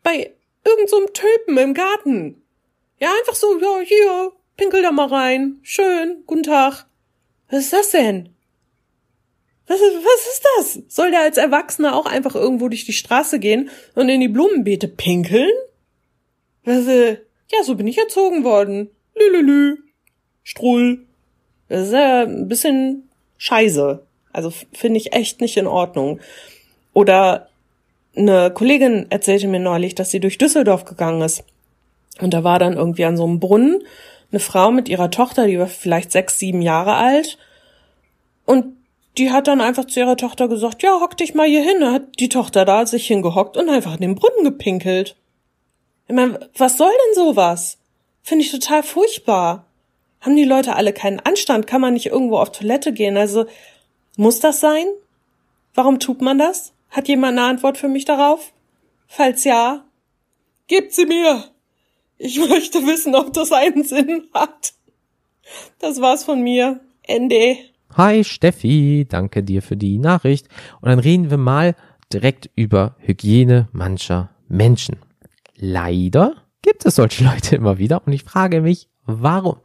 Bei 0.02 0.32
irgend 0.64 0.90
so 0.90 1.06
Typen 1.08 1.58
im 1.58 1.74
Garten. 1.74 2.42
Ja, 3.00 3.10
einfach 3.20 3.36
so, 3.36 3.60
ja, 3.60 3.80
hier, 3.80 4.32
pinkel 4.58 4.82
da 4.82 4.92
mal 4.92 5.08
rein. 5.08 5.60
Schön, 5.62 6.24
guten 6.26 6.44
Tag. 6.44 6.86
Was 7.50 7.66
ist 7.66 7.74
das 7.74 7.92
denn? 7.92 8.35
Was 9.68 9.80
ist, 9.80 9.96
was 9.96 10.28
ist 10.34 10.46
das? 10.58 10.96
Soll 10.96 11.12
der 11.12 11.22
als 11.22 11.38
Erwachsener 11.38 11.96
auch 11.96 12.06
einfach 12.06 12.36
irgendwo 12.36 12.70
durch 12.70 12.86
die 12.86 12.94
Straße 12.94 13.40
gehen 13.40 13.70
und 13.96 14.10
in 14.10 14.22
die 14.22 14.28
Blumenbeete 14.28 14.88
pinkeln? 14.88 15.52
Was, 16.64 16.88
äh, 16.88 17.18
ja, 17.52 17.64
so 17.64 17.76
bin 17.76 17.88
ich 17.88 17.98
erzogen 17.98 18.44
worden. 18.44 18.90
Lülülü. 19.16 19.78
Strull. 20.44 21.06
Das 21.70 21.88
ist 21.88 21.94
ja 21.94 22.24
ein 22.24 22.48
bisschen 22.48 23.10
scheiße. 23.38 24.04
Also 24.32 24.52
finde 24.74 25.00
ich 25.00 25.14
echt 25.14 25.42
nicht 25.42 25.58
in 25.58 25.68
Ordnung. 25.68 26.20
Oder 26.94 27.50
eine 28.16 28.52
Kollegin 28.52 29.08
erzählte 29.10 29.48
mir 29.48 29.60
neulich, 29.60 29.96
dass 29.96 30.12
sie 30.12 30.20
durch 30.20 30.38
Düsseldorf 30.38 30.86
gegangen 30.86 31.22
ist. 31.22 31.44
Und 32.20 32.34
da 32.34 32.44
war 32.44 32.60
dann 32.60 32.74
irgendwie 32.74 33.06
an 33.06 33.18
so 33.18 33.26
einem 33.26 33.40
Brunnen 33.40 33.84
eine 34.32 34.40
Frau 34.40 34.72
mit 34.72 34.90
ihrer 34.90 35.12
Tochter, 35.12 35.48
die 35.48 35.60
war 35.60 35.68
vielleicht 35.68 36.12
sechs, 36.12 36.40
sieben 36.40 36.62
Jahre 36.62 36.96
alt. 36.96 37.38
Und 38.46 38.75
die 39.18 39.32
hat 39.32 39.48
dann 39.48 39.62
einfach 39.62 39.86
zu 39.86 40.00
ihrer 40.00 40.18
Tochter 40.18 40.48
gesagt, 40.48 40.84
ja, 40.84 41.00
hock 41.00 41.16
dich 41.18 41.34
mal 41.34 41.48
hier 41.48 41.64
hin. 41.64 41.80
Da 41.80 41.92
hat 41.94 42.20
die 42.20 42.30
Tochter 42.30 42.66
da 42.66 42.86
sich 42.86 43.08
hingehockt 43.08 43.58
und 43.58 43.70
einfach 43.70 43.96
in 43.96 44.02
den 44.02 44.16
Brunnen 44.16 44.44
gepinkelt. 44.44 45.16
Ich 46.08 46.16
meine, 46.16 46.50
was 46.58 46.78
soll 46.78 46.92
denn 46.92 47.24
sowas? 47.24 47.78
Finde 48.22 48.44
ich 48.44 48.52
total 48.52 48.84
furchtbar. 48.84 49.66
Haben 50.22 50.36
die 50.36 50.44
Leute 50.44 50.76
alle 50.76 50.94
keinen 50.94 51.20
Anstand? 51.20 51.68
Kann 51.68 51.82
man 51.82 51.94
nicht 51.94 52.08
irgendwo 52.08 52.38
auf 52.38 52.52
Toilette 52.52 52.94
gehen? 52.94 53.18
Also, 53.18 53.46
muss 54.18 54.40
das 54.40 54.60
sein? 54.60 54.86
Warum 55.74 56.00
tut 56.00 56.22
man 56.22 56.38
das? 56.38 56.74
Hat 56.90 57.08
jemand 57.08 57.38
eine 57.38 57.48
Antwort 57.48 57.78
für 57.78 57.88
mich 57.88 58.06
darauf? 58.06 58.52
Falls 59.08 59.44
ja, 59.44 59.86
gebt 60.68 60.94
sie 60.94 61.06
mir. 61.06 61.46
Ich 62.18 62.40
möchte 62.50 62.86
wissen, 62.86 63.16
ob 63.16 63.34
das 63.34 63.52
einen 63.52 63.84
Sinn 63.84 64.28
hat. 64.34 64.74
Das 65.80 66.02
war's 66.02 66.24
von 66.24 66.42
mir. 66.42 66.80
Ende. 67.04 67.58
Hi 67.98 68.26
Steffi, 68.26 69.06
danke 69.08 69.42
dir 69.42 69.62
für 69.62 69.78
die 69.78 69.98
Nachricht. 70.00 70.50
Und 70.82 70.90
dann 70.90 71.00
reden 71.00 71.30
wir 71.30 71.38
mal 71.38 71.76
direkt 72.12 72.50
über 72.54 72.98
Hygiene 73.00 73.70
mancher 73.72 74.32
Menschen. 74.50 74.98
Leider 75.56 76.34
gibt 76.62 76.86
es 76.86 76.96
solche 76.96 77.24
Leute 77.34 77.56
immer 77.56 77.78
wieder 77.78 78.06
und 78.06 78.12
ich 78.12 78.24
frage 78.24 78.60
mich, 78.60 78.90
warum? 79.06 79.62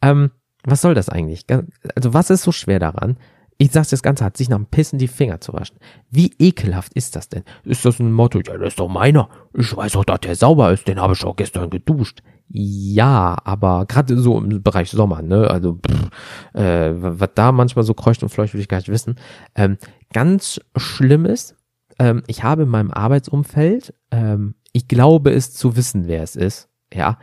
Ähm, 0.00 0.30
was 0.62 0.80
soll 0.80 0.94
das 0.94 1.08
eigentlich? 1.08 1.44
Also 1.48 2.14
was 2.14 2.30
ist 2.30 2.42
so 2.42 2.52
schwer 2.52 2.78
daran, 2.78 3.16
ich 3.58 3.72
sag's 3.72 3.90
das 3.90 4.02
Ganze 4.02 4.24
hat, 4.24 4.36
sich 4.36 4.48
nach 4.48 4.58
dem 4.58 4.66
Pissen 4.66 4.98
die 4.98 5.08
Finger 5.08 5.40
zu 5.40 5.52
waschen. 5.52 5.78
Wie 6.10 6.32
ekelhaft 6.38 6.92
ist 6.94 7.16
das 7.16 7.28
denn? 7.28 7.42
Ist 7.64 7.84
das 7.84 8.00
ein 8.00 8.12
Motto? 8.12 8.40
Ja, 8.40 8.58
das 8.58 8.68
ist 8.68 8.80
doch 8.80 8.88
meiner. 8.88 9.28
Ich 9.54 9.74
weiß 9.74 9.92
doch, 9.92 10.04
dass 10.04 10.20
der 10.20 10.36
sauber 10.36 10.72
ist. 10.72 10.86
Den 10.86 11.00
habe 11.00 11.14
ich 11.14 11.24
auch 11.24 11.36
gestern 11.36 11.70
geduscht. 11.70 12.22
Ja, 12.48 13.36
aber 13.44 13.86
gerade 13.86 14.16
so 14.18 14.38
im 14.38 14.62
Bereich 14.62 14.90
Sommer, 14.90 15.22
ne? 15.22 15.50
Also, 15.50 15.74
pff, 15.74 16.60
äh, 16.60 16.92
was 16.94 17.30
da 17.34 17.50
manchmal 17.50 17.84
so 17.84 17.94
kreucht 17.94 18.22
und 18.22 18.28
fleucht, 18.28 18.54
will 18.54 18.60
ich 18.60 18.68
gar 18.68 18.78
nicht 18.78 18.88
wissen. 18.88 19.16
Ähm, 19.54 19.78
ganz 20.12 20.60
schlimm 20.76 21.24
ist, 21.24 21.56
ähm, 21.98 22.22
ich 22.26 22.44
habe 22.44 22.62
in 22.62 22.68
meinem 22.68 22.90
Arbeitsumfeld, 22.90 23.94
ähm, 24.10 24.54
ich 24.72 24.86
glaube 24.86 25.32
es 25.32 25.54
zu 25.54 25.76
wissen, 25.76 26.06
wer 26.06 26.22
es 26.22 26.36
ist, 26.36 26.68
ja, 26.92 27.18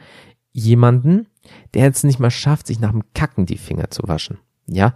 jemanden, 0.52 1.28
der 1.74 1.84
jetzt 1.84 2.04
nicht 2.04 2.20
mal 2.20 2.32
schafft, 2.32 2.68
sich 2.68 2.80
nach 2.80 2.92
dem 2.92 3.04
Kacken 3.14 3.46
die 3.46 3.58
Finger 3.58 3.90
zu 3.92 4.04
waschen. 4.08 4.40
Ja, 4.68 4.94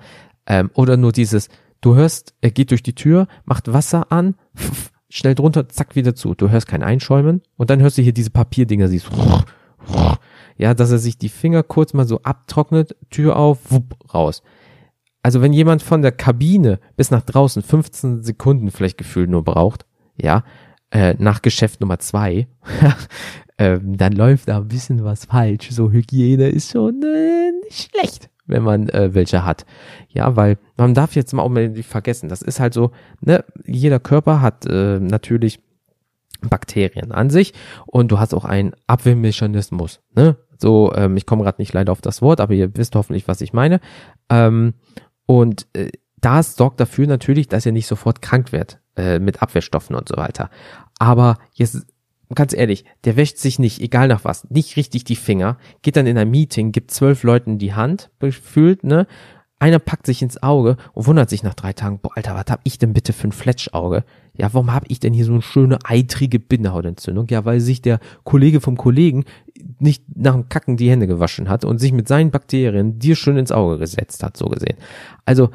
ähm, 0.47 0.71
oder 0.73 0.97
nur 0.97 1.11
dieses, 1.11 1.49
du 1.81 1.95
hörst, 1.95 2.33
er 2.41 2.51
geht 2.51 2.71
durch 2.71 2.81
die 2.81 2.95
Tür, 2.95 3.27
macht 3.45 3.71
Wasser 3.71 4.11
an, 4.11 4.35
pf, 4.57 4.91
schnell 5.09 5.35
drunter, 5.35 5.69
zack, 5.69 5.95
wieder 5.95 6.15
zu. 6.15 6.33
Du 6.33 6.49
hörst 6.49 6.67
kein 6.67 6.83
Einschäumen 6.83 7.41
und 7.57 7.69
dann 7.69 7.81
hörst 7.81 7.97
du 7.97 8.01
hier 8.01 8.13
diese 8.13 8.31
Papierdinger, 8.31 8.87
siehst 8.87 9.09
ja, 10.57 10.73
dass 10.73 10.91
er 10.91 10.97
sich 10.97 11.17
die 11.17 11.29
Finger 11.29 11.63
kurz 11.63 11.93
mal 11.93 12.07
so 12.07 12.21
abtrocknet, 12.23 12.95
Tür 13.09 13.35
auf, 13.35 13.71
wupp, 13.71 13.95
raus. 14.13 14.41
Also 15.21 15.41
wenn 15.41 15.53
jemand 15.53 15.83
von 15.83 16.01
der 16.01 16.11
Kabine 16.11 16.79
bis 16.95 17.11
nach 17.11 17.21
draußen 17.21 17.61
15 17.61 18.23
Sekunden 18.23 18.71
vielleicht 18.71 18.97
gefühlt 18.97 19.29
nur 19.29 19.43
braucht, 19.43 19.85
ja, 20.15 20.43
äh, 20.89 21.15
nach 21.19 21.41
Geschäft 21.41 21.81
Nummer 21.81 21.99
zwei, 21.99 22.47
äh, 23.57 23.79
dann 23.83 24.13
läuft 24.13 24.47
da 24.47 24.57
ein 24.57 24.67
bisschen 24.67 25.03
was 25.03 25.25
falsch. 25.25 25.69
So 25.71 25.91
Hygiene 25.91 26.49
ist 26.49 26.71
schon 26.71 27.01
äh, 27.03 27.51
nicht 27.63 27.91
schlecht 27.91 28.29
wenn 28.47 28.63
man 28.63 28.89
äh, 28.89 29.13
welche 29.13 29.45
hat. 29.45 29.65
Ja, 30.09 30.35
weil 30.35 30.57
man 30.77 30.93
darf 30.93 31.15
jetzt 31.15 31.33
mal 31.33 31.43
auch 31.43 31.49
mal 31.49 31.69
nicht 31.69 31.89
vergessen, 31.89 32.29
das 32.29 32.41
ist 32.41 32.59
halt 32.59 32.73
so, 32.73 32.91
ne, 33.21 33.43
jeder 33.65 33.99
Körper 33.99 34.41
hat 34.41 34.65
äh, 34.65 34.99
natürlich 34.99 35.59
Bakterien 36.41 37.11
an 37.11 37.29
sich 37.29 37.53
und 37.85 38.11
du 38.11 38.19
hast 38.19 38.33
auch 38.33 38.45
einen 38.45 38.73
Abwehrmechanismus, 38.87 40.01
ne? 40.15 40.37
So, 40.59 40.91
ähm, 40.95 41.17
ich 41.17 41.27
komme 41.27 41.43
gerade 41.43 41.61
nicht 41.61 41.73
leider 41.73 41.91
auf 41.91 42.01
das 42.01 42.21
Wort, 42.23 42.41
aber 42.41 42.53
ihr 42.53 42.75
wisst 42.75 42.95
hoffentlich, 42.95 43.27
was 43.27 43.41
ich 43.41 43.53
meine. 43.53 43.79
Ähm, 44.29 44.73
und 45.27 45.67
äh, 45.73 45.91
das 46.19 46.55
sorgt 46.55 46.79
dafür 46.79 47.05
natürlich, 47.05 47.47
dass 47.47 47.65
ihr 47.65 47.71
nicht 47.71 47.85
sofort 47.85 48.23
krank 48.23 48.51
wird 48.51 48.79
äh, 48.95 49.19
mit 49.19 49.43
Abwehrstoffen 49.43 49.95
und 49.95 50.09
so 50.09 50.17
weiter. 50.17 50.49
Aber 50.97 51.37
jetzt 51.53 51.85
ganz 52.35 52.53
ehrlich, 52.53 52.85
der 53.05 53.15
wäscht 53.15 53.37
sich 53.37 53.59
nicht, 53.59 53.81
egal 53.81 54.07
nach 54.07 54.23
was, 54.23 54.49
nicht 54.49 54.75
richtig 54.77 55.03
die 55.03 55.15
Finger, 55.15 55.57
geht 55.81 55.95
dann 55.95 56.07
in 56.07 56.17
ein 56.17 56.29
Meeting, 56.29 56.71
gibt 56.71 56.91
zwölf 56.91 57.23
Leuten 57.23 57.57
die 57.57 57.73
Hand, 57.73 58.09
gefühlt, 58.19 58.83
ne? 58.83 59.07
Einer 59.59 59.79
packt 59.79 60.05
sich 60.05 60.21
ins 60.21 60.43
Auge 60.43 60.77
und 60.93 61.07
wundert 61.07 61.31
sich 61.31 61.41
nach 61.41 61.55
drei 61.55 61.73
Tagen, 61.73 61.97
boah, 61.99 62.11
Alter, 62.15 62.35
was 62.35 62.45
hab 62.47 62.59
ich 62.63 62.77
denn 62.77 62.93
bitte 62.93 63.11
für 63.11 63.27
ein 63.27 63.31
Fletschauge? 63.31 64.03
Ja, 64.35 64.53
warum 64.53 64.71
hab 64.71 64.83
ich 64.87 64.99
denn 64.99 65.13
hier 65.13 65.25
so 65.25 65.31
eine 65.31 65.41
schöne 65.41 65.79
eitrige 65.83 66.37
Bindehautentzündung? 66.37 67.25
Ja, 67.31 67.43
weil 67.43 67.59
sich 67.59 67.81
der 67.81 67.99
Kollege 68.23 68.61
vom 68.61 68.77
Kollegen 68.77 69.25
nicht 69.79 70.03
nach 70.15 70.33
dem 70.33 70.47
Kacken 70.47 70.77
die 70.77 70.91
Hände 70.91 71.07
gewaschen 71.07 71.49
hat 71.49 71.65
und 71.65 71.79
sich 71.79 71.91
mit 71.91 72.07
seinen 72.07 72.29
Bakterien 72.29 72.99
dir 72.99 73.15
schön 73.15 73.37
ins 73.37 73.51
Auge 73.51 73.79
gesetzt 73.79 74.21
hat, 74.21 74.37
so 74.37 74.45
gesehen. 74.45 74.77
Also, 75.25 75.49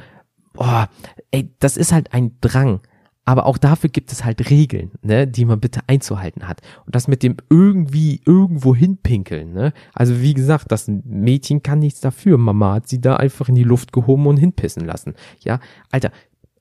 boah, 0.53 0.89
ey, 1.31 1.55
das 1.61 1.77
ist 1.77 1.93
halt 1.93 2.13
ein 2.13 2.33
Drang. 2.41 2.81
Aber 3.25 3.47
auch 3.47 3.57
dafür 3.57 3.89
gibt 3.89 4.11
es 4.11 4.25
halt 4.25 4.51
Regeln, 4.51 4.91
ne, 5.03 5.29
die 5.29 5.45
man 5.45 5.61
bitte 5.61 5.81
einzuhalten 5.87 6.49
hat. 6.49 6.61
Und 6.87 6.97
das 6.97 7.07
mit 7.07 7.23
dem 7.23 7.37
irgendwie 7.51 8.21
irgendwo 8.27 8.75
hinpinkeln, 8.75 9.53
ne? 9.53 9.73
Also 9.95 10.21
wie 10.21 10.35
gesagt, 10.35 10.73
das 10.73 10.89
Mädchen 10.89 11.63
kann 11.63 11.79
nichts 11.79 12.01
dafür. 12.01 12.37
Mama 12.37 12.75
hat 12.75 12.89
sie 12.89 13.01
da 13.01 13.17
einfach 13.17 13.49
in 13.49 13.55
die 13.55 13.63
Luft 13.63 13.93
gehoben 13.93 14.27
und 14.27 14.39
hinpissen 14.39 14.85
lassen. 14.85 15.15
Ja, 15.41 15.61
Alter, 15.93 16.11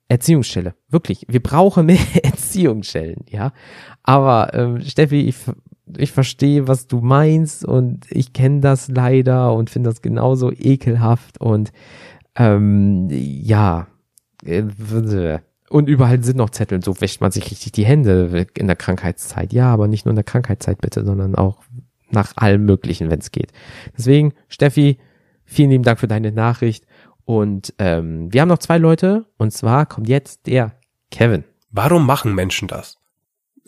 Erziehungsstelle, 0.08 0.76
wirklich. 0.90 1.26
Wir 1.30 1.42
brauchen 1.42 1.88
mehr 1.88 1.98
Erziehungsstellen, 2.24 3.26
ja. 3.30 3.54
Aber 4.04 4.54
ähm, 4.54 4.82
Steffi, 4.82 5.22
ich, 5.22 5.38
ich 5.98 6.12
verstehe, 6.12 6.68
was 6.68 6.86
du 6.86 7.00
meinst 7.02 7.66
und 7.66 8.06
ich 8.12 8.34
kenne 8.34 8.60
das 8.60 8.88
leider 8.88 9.54
und 9.54 9.70
finde 9.72 9.90
das 9.90 10.02
genauso 10.02 10.52
ekelhaft 10.52 11.40
und 11.42 11.72
ähm, 12.36 13.08
ja. 13.10 13.88
Und 15.72 15.88
überall 15.88 16.22
sind 16.22 16.36
noch 16.36 16.50
Zettel, 16.50 16.84
so 16.84 17.00
wäscht 17.00 17.22
man 17.22 17.32
sich 17.32 17.50
richtig 17.50 17.72
die 17.72 17.86
Hände 17.86 18.46
in 18.56 18.68
der 18.68 18.76
Krankheitszeit. 18.76 19.54
Ja, 19.54 19.72
aber 19.72 19.88
nicht 19.88 20.06
nur 20.06 20.12
in 20.12 20.18
der 20.18 20.26
Krankheitszeit 20.26 20.82
bitte, 20.82 21.06
sondern 21.06 21.34
auch 21.34 21.64
nach 22.10 22.34
allem 22.36 22.66
Möglichen, 22.66 23.10
wenn 23.10 23.20
es 23.20 23.32
geht. 23.32 23.54
Deswegen, 23.98 24.34
Steffi, 24.50 24.98
vielen 25.46 25.70
lieben 25.70 25.86
Dank 25.86 26.02
für 26.02 26.10
deine 26.10 26.34
Nachricht. 26.34 26.86
Und 27.24 27.74
ähm, 27.80 28.34
wir 28.34 28.42
haben 28.42 28.50
noch 28.50 28.58
zwei 28.58 28.78
Leute, 28.80 29.28
und 29.38 29.54
zwar 29.54 29.86
kommt 29.86 30.10
jetzt 30.10 30.46
der 30.46 30.78
Kevin. 31.10 31.46
Warum 31.70 32.06
machen 32.06 32.36
Menschen 32.36 32.68
das? 32.68 32.98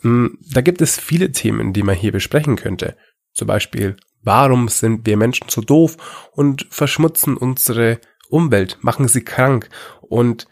Hm, 0.02 0.36
da 0.52 0.60
gibt 0.60 0.82
es 0.82 0.98
viele 0.98 1.32
Themen, 1.32 1.72
die 1.72 1.82
man 1.82 1.94
hier 1.94 2.12
besprechen 2.12 2.56
könnte. 2.56 2.96
Zum 3.32 3.48
Beispiel, 3.48 3.96
warum 4.20 4.68
sind 4.68 5.06
wir 5.06 5.16
Menschen 5.16 5.48
so 5.48 5.62
doof 5.62 6.28
und 6.32 6.66
verschmutzen 6.68 7.38
unsere 7.38 7.98
Umwelt, 8.28 8.76
machen 8.82 9.08
sie 9.08 9.24
krank 9.24 9.70
und 10.02 10.46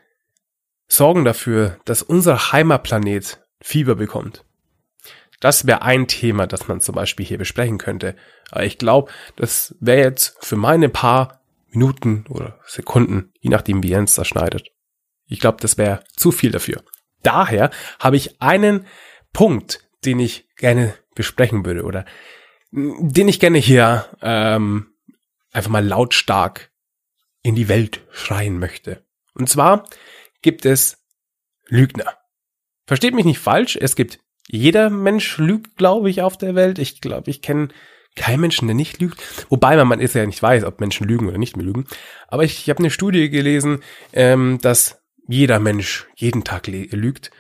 sorgen 0.93 1.25
dafür, 1.25 1.79
dass 1.85 2.03
unser 2.03 2.53
Heimatplanet 2.53 3.41
Fieber 3.63 3.95
bekommt. 3.95 4.45
Das 5.41 5.67
wäre 5.67 5.83
ein 5.83 6.07
Thema, 6.07 6.47
das 6.47 6.69
man 6.69 6.81
zum 6.81 6.95
Beispiel 6.95 7.25
hier 7.25 7.39
besprechen 7.39 7.79
könnte. 7.79 8.15
Aber 8.51 8.65
ich 8.65 8.79
glaube, 8.79 9.11
das 9.37 9.75
wäre 9.81 10.01
jetzt 10.01 10.37
für 10.41 10.57
meine 10.57 10.89
paar 10.89 11.41
Minuten 11.71 12.27
oder 12.29 12.61
Sekunden, 12.67 13.33
je 13.41 13.51
nachdem 13.51 13.83
wie 13.83 13.89
Jens 13.89 14.15
das 14.15 14.29
schneidet. 14.29 14.69
Ich 15.27 15.41
glaube, 15.41 15.59
das 15.61 15.79
wäre 15.79 16.05
zu 16.15 16.31
viel 16.31 16.51
dafür. 16.51 16.83
Daher 17.23 17.71
habe 17.99 18.17
ich 18.17 18.41
einen 18.43 18.87
Punkt, 19.33 19.89
den 20.05 20.21
ich 20.21 20.47
gerne 20.57 20.95
besprechen 21.15 21.65
würde 21.65 21.85
oder 21.85 22.05
den 22.71 23.29
ich 23.29 23.41
gerne 23.41 23.59
hier 23.59 24.07
ähm, 24.21 24.93
einfach 25.53 25.71
mal 25.71 25.87
lautstark 25.87 26.71
in 27.43 27.55
die 27.55 27.69
Welt 27.69 28.03
schreien 28.11 28.59
möchte. 28.59 29.03
Und 29.35 29.49
zwar 29.49 29.85
gibt 30.43 30.67
es 30.67 30.99
Lügner. 31.69 32.19
Versteht 32.87 33.15
mich 33.15 33.25
nicht 33.25 33.39
falsch, 33.39 33.79
es 33.81 33.97
gibt 33.97 34.19
jeder 34.49 34.91
Mensch 34.91 35.39
lügt, 35.39 35.77
glaube 35.77 36.11
ich, 36.11 36.23
auf 36.23 36.37
der 36.37 36.55
Welt. 36.55 36.79
Ich 36.79 37.01
glaube, 37.01 37.31
ich 37.31 37.43
kenne 37.43 37.69
keinen 38.17 38.41
Menschen, 38.41 38.69
der 38.69 38.75
nicht 38.75 39.01
lügt. 39.01 39.23
Wobei 39.49 39.77
man, 39.77 39.89
man 39.89 40.01
ist 40.01 40.15
ja 40.15 40.27
nicht 40.27 40.43
weiß, 40.43 40.65
ob 40.65 40.81
Menschen 40.81 41.07
lügen 41.07 41.29
oder 41.29 41.39
nicht 41.39 41.57
mehr 41.57 41.65
lügen. 41.65 41.87
Aber 42.29 42.45
ich, 42.45 42.59
ich 42.59 42.71
habe 42.71 42.81
eine 42.81 42.91
Studie 42.91 43.31
gelesen, 43.31 43.83
ähm, 44.13 44.59
dass 44.61 45.03
jeder 45.29 45.61
Mensch 45.61 46.07
jeden 46.17 46.45
Tag 46.45 46.67
lügt. 46.67 47.31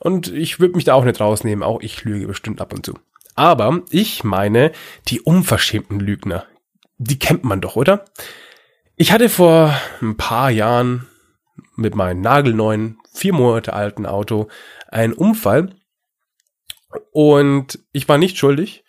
Und 0.00 0.28
ich 0.28 0.60
würde 0.60 0.74
mich 0.74 0.84
da 0.84 0.94
auch 0.94 1.04
nicht 1.04 1.20
rausnehmen. 1.20 1.62
Auch 1.62 1.80
ich 1.80 2.04
lüge 2.04 2.26
bestimmt 2.26 2.60
ab 2.60 2.72
und 2.72 2.86
zu. 2.86 2.94
Aber 3.34 3.82
ich 3.90 4.24
meine 4.24 4.72
die 5.08 5.20
unverschämten 5.20 6.00
Lügner. 6.00 6.46
Die 6.98 7.18
kennt 7.18 7.44
man 7.44 7.60
doch, 7.60 7.76
oder? 7.76 8.04
Ich 8.96 9.12
hatte 9.12 9.28
vor 9.28 9.74
ein 10.00 10.16
paar 10.16 10.50
Jahren 10.50 11.08
mit 11.76 11.94
meinem 11.94 12.20
nagelneuen, 12.20 12.98
vier 13.12 13.32
Monate 13.32 13.72
alten 13.72 14.06
Auto 14.06 14.48
einen 14.88 15.12
Unfall. 15.12 15.74
Und 17.10 17.78
ich 17.92 18.08
war 18.08 18.18
nicht 18.18 18.36
schuldig, 18.36 18.84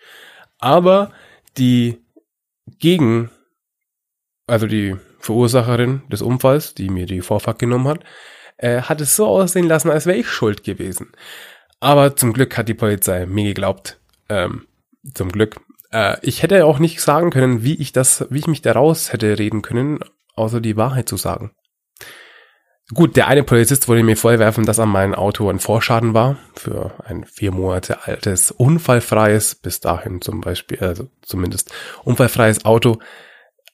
aber 0.59 1.11
die 1.57 1.99
Gegen, 2.79 3.29
also 4.47 4.67
die 4.67 4.95
Verursacherin 5.19 6.03
des 6.09 6.21
Unfalls, 6.21 6.73
die 6.73 6.89
mir 6.89 7.05
die 7.05 7.21
Vorfahrt 7.21 7.59
genommen 7.59 7.87
hat, 7.87 7.99
äh, 8.57 8.81
hat 8.81 9.01
es 9.01 9.15
so 9.15 9.27
aussehen 9.27 9.67
lassen, 9.67 9.89
als 9.89 10.05
wäre 10.05 10.17
ich 10.17 10.27
schuld 10.27 10.63
gewesen. 10.63 11.11
Aber 11.79 12.15
zum 12.15 12.33
Glück 12.33 12.57
hat 12.57 12.69
die 12.69 12.73
Polizei 12.73 13.25
mir 13.25 13.45
geglaubt. 13.45 13.99
Ähm, 14.29 14.67
zum 15.13 15.31
Glück. 15.31 15.59
Äh, 15.91 16.17
ich 16.21 16.43
hätte 16.43 16.65
auch 16.65 16.79
nicht 16.79 17.01
sagen 17.01 17.29
können, 17.29 17.63
wie 17.63 17.75
ich 17.75 17.91
das, 17.91 18.25
wie 18.29 18.39
ich 18.39 18.47
mich 18.47 18.61
daraus 18.61 19.11
hätte 19.11 19.37
reden 19.37 19.61
können, 19.61 19.99
außer 20.35 20.61
die 20.61 20.77
Wahrheit 20.77 21.09
zu 21.09 21.17
sagen. 21.17 21.51
Gut, 22.91 23.15
der 23.15 23.27
eine 23.27 23.43
Polizist 23.43 23.87
wollte 23.87 24.03
mir 24.03 24.17
vorwerfen, 24.17 24.65
dass 24.65 24.79
an 24.79 24.89
meinem 24.89 25.15
Auto 25.15 25.49
ein 25.49 25.59
Vorschaden 25.59 26.13
war 26.13 26.37
für 26.55 26.91
ein 27.05 27.23
vier 27.23 27.51
Monate 27.51 28.05
altes, 28.05 28.51
unfallfreies, 28.51 29.55
bis 29.55 29.79
dahin 29.79 30.19
zum 30.19 30.41
Beispiel, 30.41 30.79
also 30.79 31.07
zumindest 31.21 31.73
unfallfreies 32.03 32.65
Auto. 32.65 32.99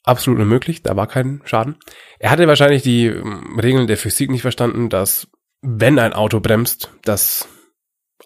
Absolut 0.03 0.39
unmöglich, 0.39 0.83
da 0.83 0.95
war 0.95 1.07
kein 1.07 1.41
Schaden. 1.43 1.77
Er 2.19 2.29
hatte 2.29 2.47
wahrscheinlich 2.47 2.83
die 2.83 3.07
ähm, 3.07 3.59
Regeln 3.59 3.87
der 3.87 3.97
Physik 3.97 4.29
nicht 4.29 4.43
verstanden, 4.43 4.89
dass 4.89 5.27
wenn 5.61 5.97
ein 5.97 6.13
Auto 6.13 6.39
bremst, 6.39 6.91
das 7.03 7.49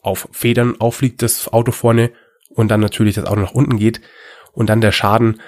auf 0.01 0.27
Federn 0.31 0.79
auffliegt, 0.81 1.21
das 1.21 1.47
Auto 1.51 1.71
vorne 1.71 2.11
und 2.49 2.69
dann 2.69 2.81
natürlich 2.81 3.15
das 3.15 3.25
Auto 3.25 3.39
nach 3.39 3.53
unten 3.53 3.77
geht 3.77 4.01
und 4.51 4.69
dann 4.69 4.81
der 4.81 4.91
Schaden 4.91 5.41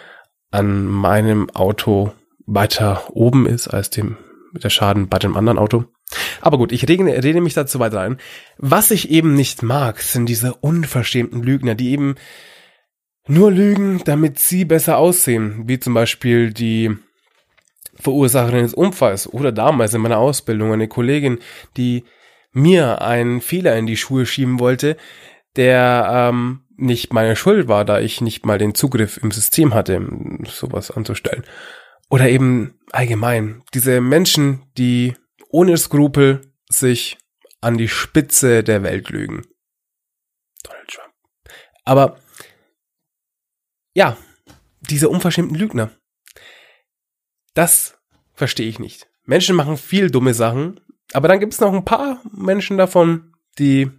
an 0.50 0.86
meinem 0.86 1.50
Auto 1.50 2.14
weiter 2.46 3.04
oben 3.10 3.46
ist 3.46 3.68
als 3.68 3.90
dem 3.90 4.18
der 4.64 4.70
Schaden 4.70 5.08
bei 5.10 5.20
dem 5.20 5.36
anderen 5.36 5.58
Auto. 5.58 5.86
Aber 6.41 6.58
gut, 6.58 6.72
ich 6.72 6.88
rede, 6.88 7.03
rede 7.06 7.41
mich 7.41 7.53
dazu 7.53 7.80
weiter 7.80 8.01
ein. 8.01 8.18
Was 8.58 8.91
ich 8.91 9.10
eben 9.10 9.34
nicht 9.34 9.64
mag, 9.64 10.01
sind 10.01 10.28
diese 10.28 10.53
unverschämten 10.53 11.41
Lügner, 11.41 11.76
die 11.76 11.91
eben 11.91 12.16
nur 13.28 13.51
lügen, 13.51 14.01
damit 14.06 14.39
sie 14.39 14.66
besser 14.66 14.97
aussehen, 14.97 15.64
wie 15.68 15.80
zum 15.80 15.93
Beispiel 15.93 16.53
die 16.53 16.95
Verursacherin 17.95 18.64
des 18.64 18.74
Unfalls 18.74 19.32
oder 19.32 19.51
damals 19.51 19.93
in 19.93 20.01
meiner 20.01 20.18
Ausbildung 20.18 20.74
eine 20.74 20.88
Kollegin, 20.88 21.39
die 21.78 22.03
mir 22.51 23.01
einen 23.01 23.41
Fehler 23.41 23.76
in 23.78 23.88
die 23.88 23.97
Schuhe 23.97 24.26
schieben 24.26 24.60
wollte, 24.60 24.97
der 25.56 26.08
ähm, 26.12 26.62
nicht 26.78 27.14
meine 27.14 27.36
Schuld 27.36 27.68
war, 27.68 27.86
da 27.86 27.99
ich 27.99 28.22
nicht 28.22 28.45
mal 28.45 28.58
den 28.58 28.76
Zugriff 28.76 29.18
im 29.22 29.32
System 29.32 29.74
hatte, 29.74 30.06
sowas 30.45 30.91
anzustellen. 30.91 31.43
Oder 32.10 32.30
eben 32.30 32.80
allgemein 32.91 33.64
diese 33.74 34.01
Menschen, 34.01 34.64
die 34.78 35.16
ohne 35.49 35.78
Skrupel 35.78 36.51
sich 36.70 37.18
an 37.62 37.78
die 37.78 37.88
Spitze 37.88 38.64
der 38.64 38.84
Welt 38.84 39.10
lügen. 39.10 39.45
Donald 40.64 40.88
Trump. 40.88 41.14
Aber 41.84 42.20
ja, 43.95 44.18
diese 44.82 45.10
unverschämten 45.10 45.58
Lügner. 45.58 45.91
Das 47.53 47.97
verstehe 48.34 48.68
ich 48.68 48.80
nicht. 48.80 49.08
Menschen 49.24 49.56
machen 49.56 49.78
viel 49.78 50.12
dumme 50.12 50.34
Sachen, 50.34 50.82
aber 51.14 51.28
dann 51.28 51.39
gibt 51.39 51.53
es 51.53 51.60
noch 51.60 51.74
ein 51.74 51.86
paar 51.86 52.22
Menschen 52.32 52.78
davon, 52.78 53.34
die 53.58 53.89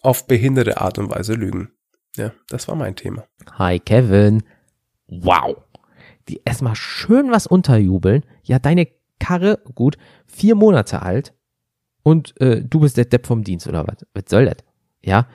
auf 0.00 0.26
behinderte 0.26 0.80
Art 0.80 0.98
und 0.98 1.10
Weise 1.10 1.34
lügen. 1.34 1.72
Ja, 2.16 2.32
das 2.48 2.68
war 2.68 2.76
mein 2.76 2.96
Thema. 2.96 3.26
Hi 3.58 3.78
Kevin. 3.78 4.42
Wow 5.06 5.64
die 6.28 6.40
erstmal 6.44 6.76
schön 6.76 7.30
was 7.30 7.46
unterjubeln. 7.46 8.24
Ja, 8.42 8.58
deine 8.58 8.88
Karre, 9.18 9.60
gut, 9.74 9.98
vier 10.26 10.54
Monate 10.54 11.02
alt 11.02 11.34
und 12.02 12.38
äh, 12.40 12.62
du 12.62 12.80
bist 12.80 12.96
der 12.96 13.04
Depp 13.04 13.26
vom 13.26 13.44
Dienst 13.44 13.66
oder 13.66 13.86
was? 13.86 14.06
Was 14.14 14.24
soll 14.28 14.46
das? 14.46 14.56
Ja, 15.02 15.26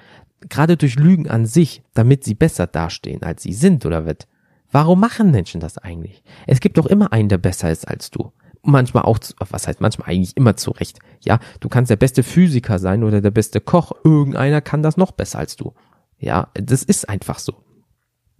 gerade 0.41 0.77
durch 0.77 0.95
Lügen 0.95 1.29
an 1.29 1.45
sich, 1.45 1.83
damit 1.93 2.23
sie 2.23 2.35
besser 2.35 2.67
dastehen, 2.67 3.23
als 3.23 3.43
sie 3.43 3.53
sind 3.53 3.85
oder 3.85 4.05
was? 4.05 4.27
Warum 4.71 4.99
machen 4.99 5.31
Menschen 5.31 5.61
das 5.61 5.77
eigentlich? 5.77 6.23
Es 6.45 6.59
gibt 6.59 6.77
doch 6.77 6.85
immer 6.85 7.13
einen, 7.13 7.29
der 7.29 7.37
besser 7.37 7.71
ist 7.71 7.87
als 7.87 8.11
du. 8.11 8.33
Manchmal 8.63 9.03
auch, 9.03 9.17
was 9.49 9.67
heißt 9.67 9.79
manchmal 9.79 10.09
eigentlich 10.09 10.35
immer 10.35 10.57
zurecht. 10.57 10.99
Ja, 11.21 11.39
du 11.61 11.69
kannst 11.69 11.89
der 11.89 11.95
beste 11.95 12.21
Physiker 12.21 12.79
sein 12.79 13.03
oder 13.03 13.21
der 13.21 13.31
beste 13.31 13.61
Koch. 13.61 13.93
Irgendeiner 14.03 14.59
kann 14.59 14.83
das 14.83 14.97
noch 14.97 15.11
besser 15.13 15.39
als 15.39 15.55
du. 15.55 15.73
Ja, 16.19 16.49
das 16.53 16.83
ist 16.83 17.07
einfach 17.07 17.39
so. 17.39 17.63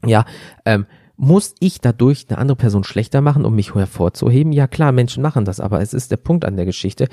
Ja, 0.06 0.26
ähm, 0.66 0.86
muss 1.18 1.55
ich 1.59 1.82
dadurch 1.82 2.26
eine 2.30 2.38
andere 2.38 2.55
Person 2.55 2.84
schlechter 2.84 3.22
machen, 3.22 3.43
um 3.43 3.55
mich 3.55 3.74
hervorzuheben? 3.74 4.53
Ja 4.53 4.68
klar, 4.68 4.91
Menschen 4.91 5.24
machen 5.24 5.45
das, 5.45 5.59
aber 5.59 5.82
es 5.82 5.93
ist 5.93 6.11
der 6.11 6.18
Punkt 6.18 6.45
an 6.45 6.55
der 6.55 6.65
Geschichte. 6.65 7.07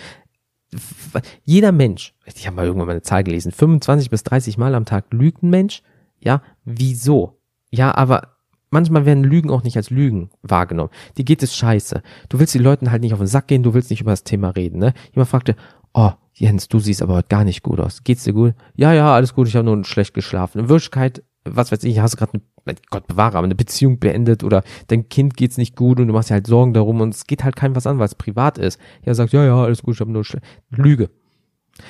Jeder 1.45 1.73
Mensch, 1.73 2.15
ich 2.27 2.47
habe 2.47 2.57
mal 2.57 2.67
irgendwann 2.67 2.87
mal 2.87 2.93
eine 2.93 3.03
Zahl 3.03 3.25
gelesen, 3.25 3.53
25 3.53 4.11
bis 4.11 4.23
30 4.25 4.59
Mal 4.59 4.75
am 4.75 4.85
Tag 4.85 5.07
lügt 5.13 5.43
ein 5.43 5.51
Mensch. 5.51 5.83
Ja, 6.21 6.43
wieso? 6.65 7.39
Ja, 7.71 7.95
aber 7.95 8.37
manchmal 8.71 9.07
werden 9.07 9.25
Lügen 9.25 9.51
auch 9.51 9.63
nicht 9.63 9.77
als 9.77 9.91
Lügen 9.91 10.31
wahrgenommen. 10.43 10.91
Die 11.17 11.25
geht 11.25 11.43
es 11.43 11.57
scheiße. 11.57 12.03
Du 12.29 12.39
willst 12.39 12.55
die 12.55 12.59
Leuten 12.59 12.91
halt 12.91 13.03
nicht 13.03 13.13
auf 13.13 13.21
den 13.21 13.29
Sack 13.29 13.49
gehen, 13.49 13.63
du 13.63 13.73
willst 13.73 13.91
nicht 13.91 14.01
über 14.01 14.13
das 14.13 14.25
Thema 14.25 14.51
reden. 14.51 14.79
Ne? 14.79 14.95
Jemand 15.13 15.31
fragte, 15.31 15.57
oh, 15.95 16.11
Jens, 16.35 16.69
du 16.69 16.81
siehst 16.81 17.01
aber 17.01 17.15
heute 17.15 17.29
gar 17.29 17.45
nicht 17.45 17.63
gut 17.63 17.79
aus. 17.79 18.03
Geht's 18.03 18.25
dir 18.25 18.33
gut? 18.33 18.55
Ja, 18.75 18.93
ja, 18.93 19.15
alles 19.15 19.35
gut, 19.35 19.47
ich 19.47 19.55
habe 19.55 19.65
nur 19.65 19.85
schlecht 19.85 20.15
geschlafen. 20.15 20.59
In 20.59 20.69
Wirklichkeit 20.69 21.23
was 21.45 21.71
weiß 21.71 21.85
ich, 21.85 21.99
hast 21.99 22.15
du 22.15 22.19
gerade 22.19 22.41
eine, 22.65 22.77
Gott 22.91 23.07
bewahre, 23.07 23.37
aber 23.39 23.45
eine 23.45 23.55
Beziehung 23.55 23.99
beendet 23.99 24.43
oder 24.45 24.63
dein 24.89 25.09
Kind 25.09 25.37
geht's 25.37 25.59
nicht 25.59 25.77
gut 25.77 26.01
und 26.01 26.09
du 26.09 26.15
machst 26.15 26.31
dir 26.31 26.35
halt 26.35 26.47
Sorgen 26.47 26.73
darum 26.73 27.01
und 27.01 27.15
es 27.15 27.27
geht 27.27 27.45
halt 27.45 27.57
keinem 27.57 27.77
was 27.77 27.87
an, 27.87 27.99
weil 27.99 28.07
es 28.07 28.15
privat 28.15 28.59
ist. 28.59 28.81
Ja, 29.05 29.15
sagt, 29.15 29.33
ja, 29.33 29.45
ja, 29.45 29.63
alles 29.63 29.83
gut, 29.83 29.95
ich 29.95 30.01
habe 30.01 30.11
nur 30.11 30.25
Schle 30.25 30.41
Lüge. 30.71 31.11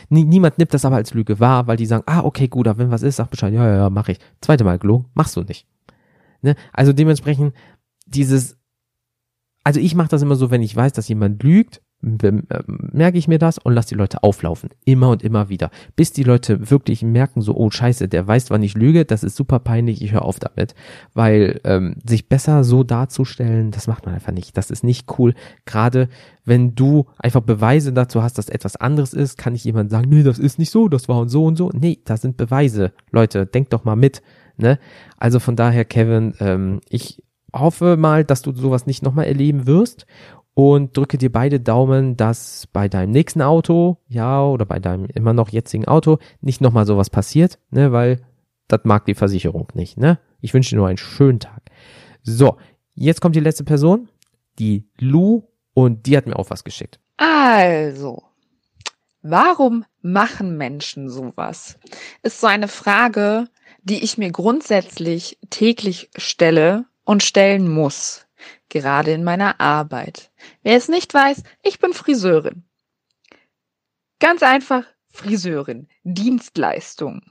Nie, 0.09 0.25
niemand 0.25 0.59
nimmt 0.59 0.73
das 0.73 0.85
aber 0.85 0.97
als 0.97 1.15
Lüge 1.15 1.41
wahr, 1.41 1.67
weil 1.67 1.77
die 1.77 1.87
sagen, 1.87 2.05
ah, 2.07 2.25
okay, 2.25 2.49
gut, 2.49 2.67
aber 2.67 2.79
wenn 2.79 2.91
was 2.91 3.03
ist, 3.03 3.17
sag 3.17 3.31
Bescheid, 3.31 3.53
ja, 3.53 3.67
ja, 3.67 3.77
ja, 3.77 3.91
mach 3.91 4.09
ich. 4.09 4.19
Zweite 4.41 4.65
Mal 4.65 4.79
gelogen, 4.79 5.07
machst 5.15 5.37
du 5.37 5.43
nicht. 5.43 5.67
Ne? 6.43 6.57
Also 6.73 6.93
dementsprechend 6.93 7.55
dieses, 8.07 8.59
also 9.63 9.81
ich 9.81 9.95
mache 9.95 10.09
das 10.09 10.23
immer 10.23 10.37
so, 10.37 10.51
wenn 10.51 10.63
ich 10.63 10.75
weiß, 10.75 10.93
dass 10.93 11.09
jemand 11.09 11.43
lügt, 11.43 11.83
merke 12.67 13.17
ich 13.17 13.29
mir 13.29 13.39
das 13.39 13.59
und 13.59 13.73
lasse 13.73 13.89
die 13.89 13.95
Leute 13.95 14.23
auflaufen. 14.23 14.71
Immer 14.85 15.11
und 15.11 15.23
immer 15.23 15.49
wieder. 15.49 15.71
Bis 15.97 16.13
die 16.13 16.23
Leute 16.23 16.71
wirklich 16.71 17.03
merken, 17.03 17.41
so, 17.41 17.57
oh 17.57 17.71
scheiße, 17.71 18.09
der 18.09 18.27
weiß, 18.27 18.51
wann 18.51 18.63
ich 18.63 18.75
lüge, 18.75 19.05
das 19.05 19.25
ist 19.25 19.37
super 19.37 19.59
peinlich, 19.59 20.03
ich 20.03 20.13
höre 20.13 20.25
auf 20.25 20.39
damit. 20.39 20.75
Weil 21.15 21.61
ähm, 21.65 21.97
sich 22.05 22.29
besser 22.29 22.63
so 22.63 22.85
darzustellen, 22.85 23.71
das 23.71 23.87
macht 23.87 24.05
man 24.05 24.15
einfach 24.15 24.33
nicht. 24.33 24.57
Das 24.57 24.71
ist 24.71 24.85
nicht 24.85 25.19
cool. 25.19 25.35
Gerade 25.65 26.09
wenn 26.45 26.75
du 26.75 27.07
einfach 27.19 27.41
Beweise 27.41 27.93
dazu 27.93 28.23
hast, 28.23 28.37
dass 28.37 28.49
etwas 28.49 28.77
anderes 28.77 29.15
ist, 29.15 29.39
kann 29.39 29.55
ich 29.55 29.65
jemand 29.65 29.91
sagen, 29.91 30.11
nee, 30.11 30.23
das 30.23 30.39
ist 30.39 30.59
nicht 30.59 30.71
so, 30.71 30.89
das 30.89 31.09
war 31.09 31.21
und 31.21 31.31
so 31.31 31.45
und 31.47 31.57
so. 31.57 31.71
Nee, 31.73 32.01
das 32.05 32.21
sind 32.21 32.37
Beweise. 32.37 32.93
Leute, 33.11 33.47
denkt 33.47 33.73
doch 33.73 33.85
mal 33.85 33.97
mit. 33.97 34.23
Ne? 34.57 34.79
Also 35.17 35.41
von 35.41 35.57
daher, 35.57 35.85
Kevin, 35.85 36.35
ähm, 36.41 36.81
ich 36.89 37.23
hoffe 37.55 37.97
mal, 37.97 38.25
dass 38.25 38.43
du 38.43 38.53
sowas 38.53 38.87
nicht 38.87 39.03
nochmal 39.03 39.27
erleben 39.27 39.67
wirst 39.67 40.07
und 40.55 40.97
drücke 40.97 41.19
dir 41.19 41.31
beide 41.31 41.61
Daumen, 41.61 42.17
dass 42.17 42.69
bei 42.73 42.89
deinem 42.89 43.11
nächsten 43.11 43.43
Auto, 43.43 43.99
ja, 44.09 44.43
oder 44.45 44.65
bei 44.65 44.79
deinem 44.79 45.07
immer 45.07 45.33
noch 45.33 45.49
jetzigen 45.51 45.87
Auto 45.87 46.19
nicht 46.41 46.61
nochmal 46.61 46.87
sowas 46.87 47.11
passiert, 47.11 47.59
ne, 47.71 47.93
weil 47.93 48.21
das 48.69 48.81
mag 48.85 49.05
die 49.05 49.15
Versicherung 49.15 49.69
nicht, 49.75 49.99
ne? 49.99 50.19
Ich 50.41 50.55
wünsche 50.55 50.71
dir 50.71 50.77
nur 50.77 50.89
einen 50.89 50.97
schönen 50.97 51.41
Tag. 51.41 51.63
So, 52.23 52.57
jetzt 52.95 53.21
kommt 53.21 53.37
die 53.37 53.41
letzte 53.41 53.65
Person, 53.65 54.09
die 54.59 54.89
Lou, 54.99 55.43
und 55.75 56.07
die 56.07 56.17
hat 56.17 56.27
mir 56.27 56.37
auch 56.37 56.51
was 56.51 56.65
geschickt. 56.65 57.01
Also, 57.17 58.23
warum 59.23 59.85
machen 60.03 60.57
Menschen 60.57 61.11
sowas? 61.11 61.79
Ist 62.23 62.41
so 62.41 62.47
eine 62.47 62.69
Frage, 62.69 63.49
die 63.83 64.03
ich 64.03 64.17
mir 64.17 64.31
grundsätzlich 64.31 65.39
täglich 65.51 66.11
stelle 66.17 66.87
und 67.05 67.23
stellen 67.23 67.69
muss 67.69 68.25
gerade 68.69 69.13
in 69.13 69.25
meiner 69.25 69.61
Arbeit. 69.61 70.31
Wer 70.63 70.77
es 70.77 70.89
nicht 70.89 71.13
weiß, 71.13 71.43
ich 71.63 71.79
bin 71.79 71.93
Friseurin. 71.93 72.65
Ganz 74.19 74.43
einfach 74.43 74.85
Friseurin, 75.11 75.89
Dienstleistung. 76.03 77.23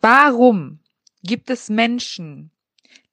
Warum 0.00 0.80
gibt 1.22 1.50
es 1.50 1.68
Menschen, 1.68 2.50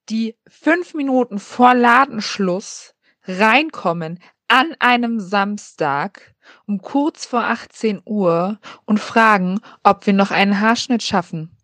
die 0.08 0.36
fünf 0.48 0.94
Minuten 0.94 1.38
vor 1.38 1.74
Ladenschluss 1.74 2.94
reinkommen 3.24 4.20
an 4.48 4.74
einem 4.80 5.20
Samstag 5.20 6.34
um 6.66 6.82
kurz 6.82 7.26
vor 7.26 7.44
18 7.44 8.02
Uhr 8.04 8.58
und 8.84 8.98
fragen, 8.98 9.60
ob 9.84 10.06
wir 10.06 10.12
noch 10.12 10.32
einen 10.32 10.60
Haarschnitt 10.60 11.04
schaffen? 11.04 11.56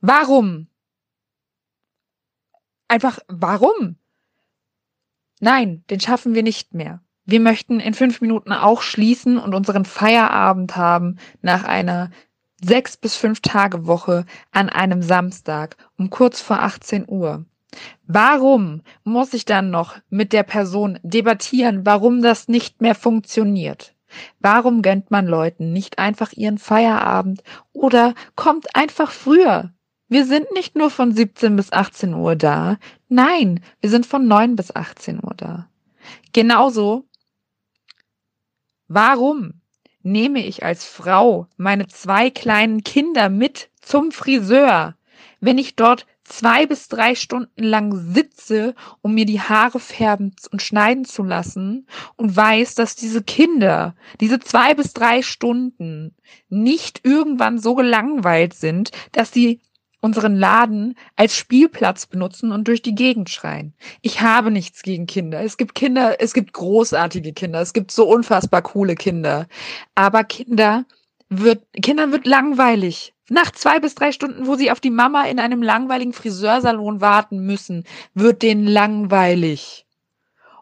Warum? 0.00 0.68
Einfach, 2.92 3.20
warum? 3.26 3.96
Nein, 5.40 5.82
den 5.88 5.98
schaffen 5.98 6.34
wir 6.34 6.42
nicht 6.42 6.74
mehr. 6.74 7.00
Wir 7.24 7.40
möchten 7.40 7.80
in 7.80 7.94
fünf 7.94 8.20
Minuten 8.20 8.52
auch 8.52 8.82
schließen 8.82 9.38
und 9.38 9.54
unseren 9.54 9.86
Feierabend 9.86 10.76
haben 10.76 11.16
nach 11.40 11.64
einer 11.64 12.10
sechs 12.62 12.98
bis 12.98 13.16
fünf 13.16 13.40
Tage 13.40 13.86
Woche 13.86 14.26
an 14.50 14.68
einem 14.68 15.00
Samstag 15.00 15.78
um 15.96 16.10
kurz 16.10 16.42
vor 16.42 16.60
18 16.60 17.06
Uhr. 17.08 17.46
Warum 18.06 18.82
muss 19.04 19.32
ich 19.32 19.46
dann 19.46 19.70
noch 19.70 19.96
mit 20.10 20.34
der 20.34 20.42
Person 20.42 20.98
debattieren, 21.02 21.86
warum 21.86 22.20
das 22.20 22.46
nicht 22.46 22.82
mehr 22.82 22.94
funktioniert? 22.94 23.94
Warum 24.38 24.82
gönnt 24.82 25.10
man 25.10 25.26
Leuten 25.26 25.72
nicht 25.72 25.98
einfach 25.98 26.34
ihren 26.34 26.58
Feierabend 26.58 27.42
oder 27.72 28.12
kommt 28.36 28.76
einfach 28.76 29.12
früher? 29.12 29.72
Wir 30.12 30.26
sind 30.26 30.52
nicht 30.52 30.76
nur 30.76 30.90
von 30.90 31.12
17 31.12 31.56
bis 31.56 31.72
18 31.72 32.12
Uhr 32.12 32.36
da. 32.36 32.76
Nein, 33.08 33.64
wir 33.80 33.88
sind 33.88 34.04
von 34.04 34.28
9 34.28 34.56
bis 34.56 34.76
18 34.76 35.20
Uhr 35.24 35.32
da. 35.34 35.70
Genauso. 36.34 37.06
Warum 38.88 39.62
nehme 40.02 40.44
ich 40.44 40.64
als 40.64 40.84
Frau 40.84 41.46
meine 41.56 41.86
zwei 41.86 42.28
kleinen 42.28 42.84
Kinder 42.84 43.30
mit 43.30 43.70
zum 43.80 44.12
Friseur, 44.12 44.96
wenn 45.40 45.56
ich 45.56 45.76
dort 45.76 46.04
zwei 46.24 46.66
bis 46.66 46.88
drei 46.88 47.14
Stunden 47.14 47.62
lang 47.62 48.12
sitze, 48.12 48.74
um 49.00 49.14
mir 49.14 49.24
die 49.24 49.40
Haare 49.40 49.80
färben 49.80 50.36
und 50.50 50.60
schneiden 50.60 51.06
zu 51.06 51.22
lassen 51.22 51.86
und 52.16 52.36
weiß, 52.36 52.74
dass 52.74 52.96
diese 52.96 53.22
Kinder, 53.22 53.94
diese 54.20 54.40
zwei 54.40 54.74
bis 54.74 54.92
drei 54.92 55.22
Stunden 55.22 56.14
nicht 56.50 57.00
irgendwann 57.02 57.58
so 57.58 57.74
gelangweilt 57.74 58.52
sind, 58.52 58.90
dass 59.12 59.32
sie 59.32 59.62
unseren 60.02 60.34
Laden 60.34 60.96
als 61.16 61.36
Spielplatz 61.36 62.06
benutzen 62.06 62.52
und 62.52 62.68
durch 62.68 62.82
die 62.82 62.94
Gegend 62.94 63.30
schreien. 63.30 63.72
Ich 64.02 64.20
habe 64.20 64.50
nichts 64.50 64.82
gegen 64.82 65.06
Kinder. 65.06 65.40
Es 65.40 65.56
gibt 65.56 65.74
Kinder, 65.74 66.20
es 66.20 66.34
gibt 66.34 66.52
großartige 66.52 67.32
Kinder, 67.32 67.60
es 67.60 67.72
gibt 67.72 67.92
so 67.92 68.06
unfassbar 68.06 68.62
coole 68.62 68.96
Kinder. 68.96 69.46
Aber 69.94 70.24
Kinder 70.24 70.84
wird, 71.30 71.64
Kindern 71.80 72.10
wird 72.12 72.26
langweilig. 72.26 73.14
Nach 73.30 73.52
zwei 73.52 73.78
bis 73.78 73.94
drei 73.94 74.10
Stunden, 74.10 74.46
wo 74.46 74.56
sie 74.56 74.72
auf 74.72 74.80
die 74.80 74.90
Mama 74.90 75.24
in 75.24 75.38
einem 75.38 75.62
langweiligen 75.62 76.12
Friseursalon 76.12 77.00
warten 77.00 77.46
müssen, 77.46 77.84
wird 78.12 78.42
denen 78.42 78.66
langweilig. 78.66 79.86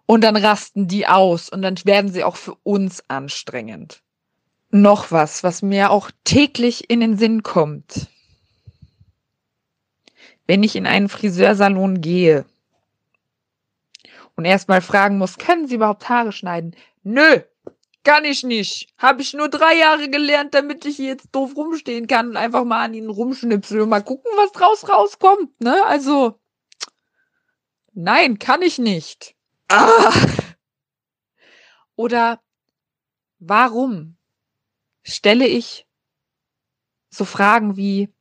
Und 0.05 0.23
dann 0.23 0.37
rasten 0.37 0.87
die 0.87 1.09
aus 1.09 1.49
und 1.49 1.63
dann 1.63 1.77
werden 1.85 2.13
sie 2.13 2.25
auch 2.25 2.37
für 2.37 2.57
uns 2.63 3.03
anstrengend. 3.09 4.03
Noch 4.71 5.11
was, 5.11 5.43
was 5.43 5.63
mir 5.63 5.91
auch 5.91 6.11
täglich 6.25 6.91
in 6.91 7.01
den 7.01 7.17
Sinn 7.17 7.43
kommt 7.43 8.09
wenn 10.51 10.65
ich 10.65 10.75
in 10.75 10.89
einen 10.89 11.09
Friseursalon 11.09 12.01
gehe 12.01 12.45
und 14.35 14.45
erstmal 14.45 14.81
fragen 14.81 15.17
muss, 15.17 15.39
können 15.39 15.69
Sie 15.69 15.77
überhaupt 15.77 16.09
Haare 16.09 16.33
schneiden? 16.33 16.75
Nö, 17.05 17.43
kann 18.03 18.25
ich 18.25 18.43
nicht. 18.43 18.93
Habe 18.99 19.23
ich 19.23 19.33
nur 19.33 19.49
drei 19.49 19.77
Jahre 19.77 20.11
gelernt, 20.11 20.53
damit 20.53 20.85
ich 20.87 20.97
hier 20.97 21.11
jetzt 21.11 21.29
doof 21.31 21.55
rumstehen 21.55 22.09
kann 22.09 22.31
und 22.31 22.37
einfach 22.37 22.65
mal 22.65 22.85
an 22.85 22.95
ihnen 22.95 23.11
rumschnipsel 23.11 23.81
und 23.83 23.91
mal 23.91 24.03
gucken, 24.03 24.29
was 24.35 24.51
draus 24.51 24.89
rauskommt, 24.89 25.61
ne? 25.61 25.85
Also, 25.87 26.41
nein, 27.93 28.41
kann 28.41 28.63
ich 28.63 28.79
nicht. 28.81 29.37
Ah. 29.69 30.13
Oder 31.95 32.43
warum 33.39 34.17
stelle 35.05 35.47
ich 35.47 35.87
so 37.09 37.25
Fragen 37.25 37.77
wie, 37.77 38.13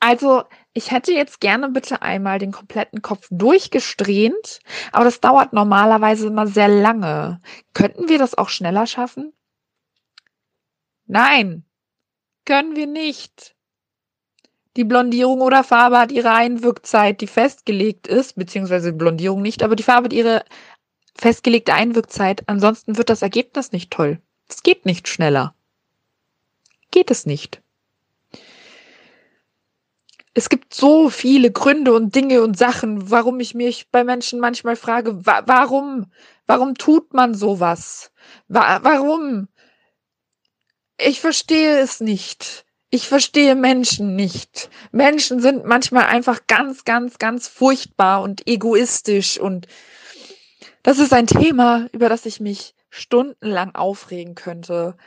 also, 0.00 0.44
ich 0.74 0.90
hätte 0.90 1.12
jetzt 1.12 1.40
gerne 1.40 1.70
bitte 1.70 2.02
einmal 2.02 2.38
den 2.38 2.52
kompletten 2.52 3.00
Kopf 3.00 3.26
durchgesträhnt, 3.30 4.60
aber 4.92 5.04
das 5.04 5.20
dauert 5.20 5.52
normalerweise 5.52 6.26
immer 6.26 6.46
sehr 6.46 6.68
lange. 6.68 7.40
Könnten 7.72 8.08
wir 8.08 8.18
das 8.18 8.36
auch 8.36 8.50
schneller 8.50 8.86
schaffen? 8.86 9.32
Nein, 11.06 11.64
können 12.44 12.76
wir 12.76 12.86
nicht. 12.86 13.54
Die 14.76 14.84
Blondierung 14.84 15.40
oder 15.40 15.64
Farbe 15.64 15.98
hat 15.98 16.12
ihre 16.12 16.32
Einwirkzeit, 16.32 17.22
die 17.22 17.26
festgelegt 17.26 18.06
ist, 18.06 18.36
beziehungsweise 18.36 18.92
Blondierung 18.92 19.40
nicht, 19.40 19.62
aber 19.62 19.76
die 19.76 19.82
Farbe 19.82 20.06
hat 20.06 20.12
ihre 20.12 20.44
festgelegte 21.14 21.72
Einwirkzeit. 21.72 22.42
Ansonsten 22.46 22.98
wird 22.98 23.08
das 23.08 23.22
Ergebnis 23.22 23.72
nicht 23.72 23.90
toll. 23.90 24.20
Es 24.48 24.62
geht 24.62 24.84
nicht 24.84 25.08
schneller. 25.08 25.54
Geht 26.90 27.10
es 27.10 27.24
nicht 27.24 27.62
es 30.36 30.50
gibt 30.50 30.74
so 30.74 31.08
viele 31.08 31.50
Gründe 31.50 31.94
und 31.94 32.14
Dinge 32.14 32.42
und 32.42 32.58
Sachen, 32.58 33.10
warum 33.10 33.40
ich 33.40 33.54
mich 33.54 33.90
bei 33.90 34.04
Menschen 34.04 34.38
manchmal 34.38 34.76
frage, 34.76 35.24
wa 35.24 35.42
warum, 35.46 36.12
warum 36.46 36.74
tut 36.74 37.14
man 37.14 37.32
sowas? 37.32 38.12
Wa 38.46 38.80
warum? 38.82 39.48
Ich 40.98 41.22
verstehe 41.22 41.78
es 41.78 42.00
nicht. 42.00 42.66
Ich 42.90 43.08
verstehe 43.08 43.54
Menschen 43.54 44.14
nicht. 44.14 44.68
Menschen 44.92 45.40
sind 45.40 45.64
manchmal 45.64 46.04
einfach 46.04 46.40
ganz, 46.46 46.84
ganz, 46.84 47.16
ganz 47.16 47.48
furchtbar 47.48 48.20
und 48.20 48.46
egoistisch 48.46 49.40
und 49.40 49.66
das 50.82 50.98
ist 50.98 51.14
ein 51.14 51.26
Thema, 51.26 51.88
über 51.92 52.10
das 52.10 52.26
ich 52.26 52.40
mich 52.40 52.74
stundenlang 52.90 53.74
aufregen 53.74 54.34
könnte. 54.34 54.98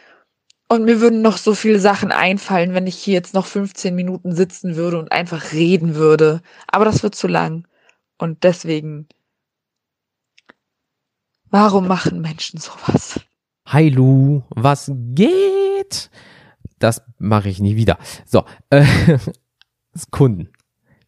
Und 0.72 0.86
mir 0.86 1.02
würden 1.02 1.24
noch 1.24 1.38
so 1.38 1.56
viele 1.56 1.80
Sachen 1.80 2.12
einfallen, 2.12 2.76
wenn 2.76 2.86
ich 2.86 2.96
hier 2.96 3.16
jetzt 3.16 3.34
noch 3.34 3.48
15 3.48 3.96
Minuten 3.96 4.36
sitzen 4.36 4.76
würde 4.76 5.00
und 5.00 5.12
einfach 5.12 5.52
reden 5.52 5.96
würde. 5.96 6.42
Aber 6.68 6.86
das 6.86 7.02
wird 7.02 7.16
zu 7.16 7.28
lang. 7.28 7.68
Und 8.20 8.44
deswegen, 8.44 9.08
warum 11.50 11.88
machen 11.88 12.22
Menschen 12.22 12.60
sowas? 12.60 13.20
Hi 13.66 13.90
Lu, 13.90 14.44
was 14.52 14.92
geht? 14.94 16.12
Das 16.78 17.02
mache 17.18 17.50
ich 17.50 17.60
nie 17.60 17.76
wieder. 17.76 17.98
So, 18.26 18.46
äh, 18.70 18.86
Kunden. 20.12 20.50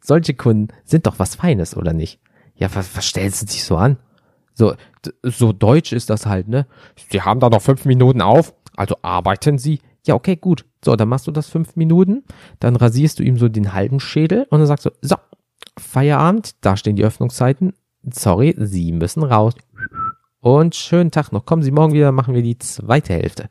Solche 0.04 0.34
Kunden 0.34 0.70
sind 0.86 1.06
doch 1.06 1.20
was 1.20 1.36
Feines, 1.36 1.78
oder 1.78 1.94
nicht? 1.94 2.20
Ja, 2.56 2.74
was, 2.74 2.96
was 2.96 3.06
stellst 3.06 3.44
du 3.44 3.46
dich 3.46 3.64
so 3.64 3.78
an? 3.78 3.98
So, 4.56 4.74
so 5.22 5.54
deutsch 5.54 5.92
ist 5.92 6.10
das 6.10 6.26
halt, 6.26 6.48
ne? 6.48 6.66
Sie 7.12 7.22
haben 7.22 7.40
da 7.40 7.50
noch 7.50 7.62
fünf 7.62 7.86
Minuten 7.86 8.22
auf. 8.22 8.56
Also 8.76 8.98
arbeiten 9.02 9.58
Sie? 9.58 9.80
Ja, 10.06 10.16
okay, 10.16 10.36
gut. 10.36 10.66
So, 10.84 10.96
dann 10.96 11.10
machst 11.10 11.28
du 11.28 11.32
das 11.32 11.48
fünf 11.48 11.76
Minuten, 11.76 12.24
dann 12.60 12.76
rasierst 12.76 13.20
du 13.20 13.24
ihm 13.24 13.38
so 13.38 13.50
den 13.50 13.74
halben 13.74 14.00
Schädel 14.00 14.48
und 14.50 14.60
dann 14.60 14.68
sagst 14.68 14.86
du, 14.86 14.92
so, 15.02 15.16
Feierabend, 15.78 16.56
da 16.62 16.76
stehen 16.76 16.96
die 16.96 17.04
Öffnungszeiten. 17.04 17.74
Sorry, 18.12 18.56
Sie 18.58 18.92
müssen 18.92 19.24
raus. 19.24 19.54
Und 20.40 20.76
schönen 20.76 21.12
Tag 21.12 21.32
noch. 21.32 21.46
Kommen 21.46 21.62
Sie 21.62 21.70
morgen 21.70 21.94
wieder, 21.94 22.12
machen 22.12 22.34
wir 22.34 22.42
die 22.42 22.58
zweite 22.58 23.14
Hälfte. 23.14 23.48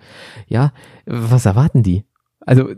Ja, 0.48 0.72
was 1.06 1.46
erwarten 1.46 1.84
die? 1.84 2.04
Also, 2.40 2.68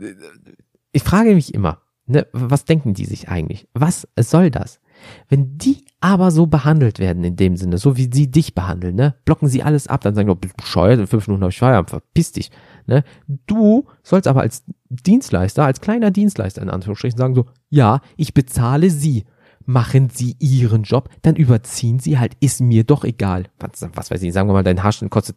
ich 0.92 1.02
frage 1.02 1.34
mich 1.34 1.54
immer, 1.54 1.80
ne, 2.06 2.26
was 2.32 2.66
denken 2.66 2.92
die 2.92 3.06
sich 3.06 3.28
eigentlich? 3.30 3.68
Was 3.72 4.06
soll 4.18 4.50
das? 4.50 4.80
Wenn 5.28 5.58
die 5.58 5.84
aber 6.00 6.30
so 6.30 6.46
behandelt 6.46 6.98
werden 6.98 7.24
in 7.24 7.36
dem 7.36 7.56
Sinne, 7.56 7.78
so 7.78 7.96
wie 7.96 8.08
sie 8.12 8.30
dich 8.30 8.54
behandeln, 8.54 8.96
ne, 8.96 9.14
blocken 9.24 9.48
sie 9.48 9.62
alles 9.62 9.86
ab, 9.86 10.00
dann 10.02 10.14
sagen, 10.14 10.28
du 10.28 10.34
bist 10.34 10.56
bescheuert, 10.56 10.98
in 10.98 11.06
fünf 11.06 11.28
Minuten 11.28 11.42
habe 11.42 11.52
ich 11.52 11.58
Feierabend, 11.58 11.90
verpiss 11.90 12.32
dich. 12.32 12.50
Ne? 12.86 13.04
Du 13.46 13.86
sollst 14.02 14.26
aber 14.26 14.40
als 14.40 14.64
Dienstleister, 14.88 15.64
als 15.64 15.80
kleiner 15.80 16.10
Dienstleister 16.10 16.62
in 16.62 16.70
Anführungsstrichen 16.70 17.18
sagen 17.18 17.34
so, 17.34 17.46
ja, 17.70 18.00
ich 18.16 18.34
bezahle 18.34 18.90
sie. 18.90 19.24
Machen 19.64 20.10
sie 20.10 20.34
ihren 20.40 20.82
Job, 20.82 21.08
dann 21.22 21.36
überziehen 21.36 22.00
sie 22.00 22.18
halt, 22.18 22.32
ist 22.40 22.60
mir 22.60 22.82
doch 22.82 23.04
egal. 23.04 23.44
Was, 23.60 23.88
was 23.94 24.10
weiß 24.10 24.20
ich, 24.22 24.32
sagen 24.32 24.48
wir 24.48 24.54
mal, 24.54 24.64
dein 24.64 24.82
Haarschnitt 24.82 25.12
kostet 25.12 25.36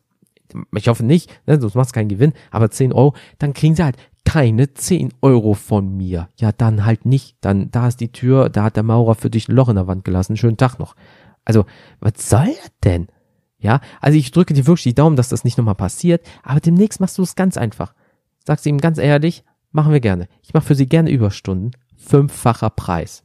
ich 0.75 0.87
hoffe 0.87 1.03
nicht, 1.03 1.29
ne, 1.47 1.59
sonst 1.59 1.75
machst 1.75 1.91
du 1.91 1.99
keinen 1.99 2.09
Gewinn, 2.09 2.33
aber 2.51 2.69
10 2.71 2.93
Euro, 2.93 3.15
dann 3.39 3.53
kriegen 3.53 3.75
sie 3.75 3.83
halt 3.83 3.97
keine 4.25 4.73
10 4.73 5.13
Euro 5.21 5.53
von 5.53 5.95
mir. 5.95 6.29
Ja, 6.37 6.51
dann 6.51 6.83
halt 6.83 7.05
nicht. 7.05 7.37
Dann, 7.41 7.71
da 7.71 7.87
ist 7.87 8.01
die 8.01 8.11
Tür, 8.11 8.49
da 8.49 8.63
hat 8.63 8.75
der 8.75 8.83
Maurer 8.83 9.15
für 9.15 9.29
dich 9.29 9.47
ein 9.47 9.55
Loch 9.55 9.69
in 9.69 9.75
der 9.75 9.87
Wand 9.87 10.03
gelassen. 10.03 10.35
Schönen 10.35 10.57
Tag 10.57 10.77
noch. 10.77 10.95
Also, 11.45 11.65
was 11.99 12.29
soll 12.29 12.47
das 12.47 12.71
denn? 12.83 13.07
Ja, 13.57 13.79
also 14.01 14.17
ich 14.17 14.31
drücke 14.31 14.53
dir 14.53 14.67
wirklich 14.67 14.83
die 14.83 14.95
Daumen, 14.95 15.15
dass 15.15 15.29
das 15.29 15.43
nicht 15.43 15.57
nochmal 15.57 15.75
passiert, 15.75 16.25
aber 16.43 16.59
demnächst 16.59 16.99
machst 16.99 17.17
du 17.17 17.23
es 17.23 17.35
ganz 17.35 17.57
einfach. 17.57 17.93
Sagst 18.45 18.65
ihm 18.65 18.79
ganz 18.79 18.97
ehrlich, 18.97 19.43
machen 19.71 19.93
wir 19.93 20.01
gerne. 20.01 20.27
Ich 20.43 20.53
mache 20.53 20.65
für 20.65 20.75
sie 20.75 20.87
gerne 20.87 21.09
Überstunden. 21.09 21.71
Fünffacher 21.95 22.69
Preis. 22.69 23.23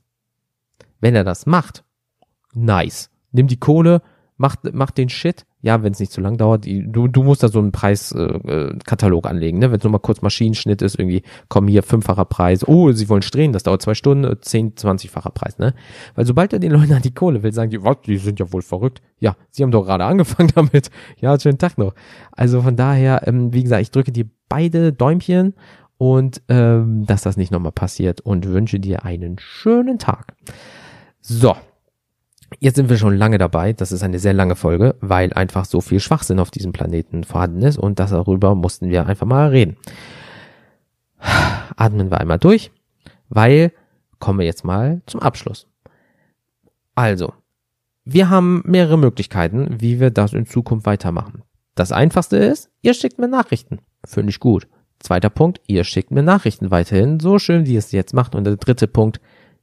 Wenn 1.01 1.15
er 1.15 1.25
das 1.25 1.47
macht, 1.47 1.85
nice. 2.55 3.11
Nimm 3.33 3.49
die 3.49 3.59
Kohle, 3.59 4.03
macht, 4.41 4.72
macht 4.72 4.97
den 4.97 5.11
Shit. 5.11 5.45
Ja, 5.61 5.82
wenn 5.82 5.93
es 5.93 6.01
nicht 6.01 6.11
zu 6.11 6.22
lang 6.22 6.38
dauert, 6.38 6.64
du, 6.64 7.07
du 7.07 7.22
musst 7.22 7.43
da 7.43 7.49
so 7.49 7.59
einen 7.59 7.70
Preiskatalog 7.70 8.45
äh, 8.47 8.78
Katalog 8.86 9.26
anlegen, 9.26 9.59
ne? 9.59 9.70
Wenn 9.70 9.76
es 9.76 9.84
nur 9.84 9.93
mal 9.93 9.99
kurz 9.99 10.22
Maschinenschnitt 10.22 10.80
ist, 10.80 10.99
irgendwie, 10.99 11.22
komm 11.51 11.68
hier, 11.68 11.82
fünffacher 11.82 12.24
Preis, 12.24 12.66
oh, 12.66 12.91
sie 12.93 13.11
wollen 13.11 13.20
drehen, 13.20 13.53
das 13.53 13.64
dauert 13.64 13.82
zwei 13.82 13.93
Stunden, 13.93 14.24
äh, 14.24 14.41
zehn, 14.41 14.74
zwanzigfacher 14.74 15.30
Preis, 15.30 15.59
ne? 15.59 15.74
Weil 16.14 16.24
sobald 16.24 16.55
er 16.55 16.59
den 16.59 16.72
Leuten 16.72 16.95
an 16.95 17.03
die 17.03 17.12
Kohle 17.12 17.43
will, 17.43 17.53
sagen 17.53 17.70
die, 17.70 17.84
was, 17.84 17.99
die 18.07 18.16
sind 18.16 18.41
ja 18.41 18.51
wohl 18.51 18.62
verrückt. 18.62 19.03
Ja, 19.18 19.36
sie 19.51 19.62
haben 19.62 19.70
doch 19.70 19.84
gerade 19.84 20.05
angefangen 20.05 20.51
damit. 20.55 20.91
Ja, 21.18 21.38
schönen 21.38 21.59
Tag 21.59 21.76
noch. 21.76 21.95
Also 22.32 22.62
von 22.62 22.76
daher, 22.76 23.28
ähm, 23.28 23.53
wie 23.53 23.62
gesagt, 23.62 23.82
ich 23.82 23.91
drücke 23.91 24.12
dir 24.12 24.24
beide 24.49 24.95
Däumchen 24.95 25.53
und 25.99 26.41
ähm, 26.49 27.05
dass 27.05 27.20
das 27.20 27.36
nicht 27.36 27.53
nochmal 27.53 27.72
passiert 27.72 28.22
und 28.22 28.47
wünsche 28.49 28.80
dir 28.80 29.05
einen 29.05 29.36
schönen 29.38 29.99
Tag. 29.99 30.34
So, 31.20 31.55
jetzt 32.59 32.77
sind 32.77 32.89
wir 32.89 32.99
schon 32.99 33.17
lange 33.17 33.39
dabei. 33.39 33.73
Das 33.73 33.93
ist 33.93 34.03
eine 34.03 34.19
sehr 34.19 34.33
lange 34.33 34.57
Folge, 34.57 34.97
weil 35.01 35.33
einfach 35.33 35.65
so 35.65 35.81
viel 35.81 36.01
Schwachsinn 36.01 36.41
auf 36.41 36.51
diesem 36.51 36.73
Planeten 36.73 37.25
vorhanden 37.25 37.63
ist 37.63 37.79
und 37.79 37.99
darüber 37.99 38.55
mussten 38.55 38.89
wir 38.89 39.07
einfach 39.07 39.27
mal 39.27 39.49
reden. 39.49 39.77
Atmen 41.77 42.11
wir 42.11 42.21
einmal 42.21 42.39
durch, 42.39 42.71
weil 43.29 43.73
kommen 44.19 44.41
wir 44.41 44.47
jetzt 44.47 44.65
mal 44.65 45.03
zum 45.07 45.21
Abschluss. 45.21 45.67
Also, 46.95 47.33
wir 48.05 48.29
haben 48.29 48.63
mehrere 48.67 48.99
Möglichkeiten, 48.99 49.81
wie 49.81 50.01
wir 50.01 50.11
das 50.11 50.33
in 50.33 50.47
Zukunft 50.47 50.87
weitermachen. 50.87 51.43
Das 51.75 51.93
einfachste 51.93 52.37
ist, 52.37 52.71
ihr 52.83 52.95
schickt 52.95 53.19
mir 53.19 53.29
Nachrichten. 53.29 53.79
Finde 54.05 54.31
ich 54.31 54.41
gut. 54.41 54.67
Zweiter 54.99 55.31
Punkt, 55.31 55.61
ihr 55.67 55.85
schickt 55.85 56.11
mir 56.11 56.23
Nachrichten 56.23 56.71
weiterhin, 56.71 57.21
so 57.21 57.39
schön, 57.39 57.67
wie 57.67 57.73
ihr 57.73 57.79
es 57.79 57.93
jetzt 57.93 58.13
macht. 58.13 58.35
Und 58.35 58.45
der 58.45 58.57
dritte 58.57 58.87
Punkt, 58.87 59.21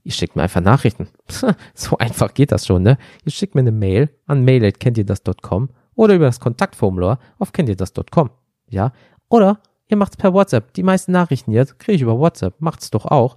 ihr 0.08 0.14
schickt 0.14 0.38
mir 0.38 0.44
einfach 0.44 0.62
Nachrichten. 0.62 1.10
so 1.74 1.98
einfach 1.98 2.34
geht 2.34 2.54
das 2.54 2.66
schon, 2.66 2.82
ne? 2.82 2.98
Ihr 3.26 3.32
schickt 3.34 3.56
mir 3.56 3.62
eine 3.62 3.74
Mail 3.74 4.10
an 4.26 4.46
mail.kenntierdas.com 4.46 5.70
oder 5.96 6.16
über 6.16 6.26
das 6.26 6.40
Kontaktformular 6.40 7.20
auf 7.40 7.52
kenntierdas.com. 7.52 8.30
Ja? 8.70 8.94
Oder 9.28 9.60
ihr 9.90 9.98
macht's 9.98 10.16
per 10.16 10.34
WhatsApp. 10.34 10.74
Die 10.76 10.84
meisten 10.84 11.12
Nachrichten 11.12 11.52
jetzt 11.52 11.78
kriege 11.78 11.98
ich 11.98 12.02
über 12.02 12.18
WhatsApp. 12.18 12.56
Macht's 12.60 12.90
doch 12.90 13.06
auch. 13.06 13.36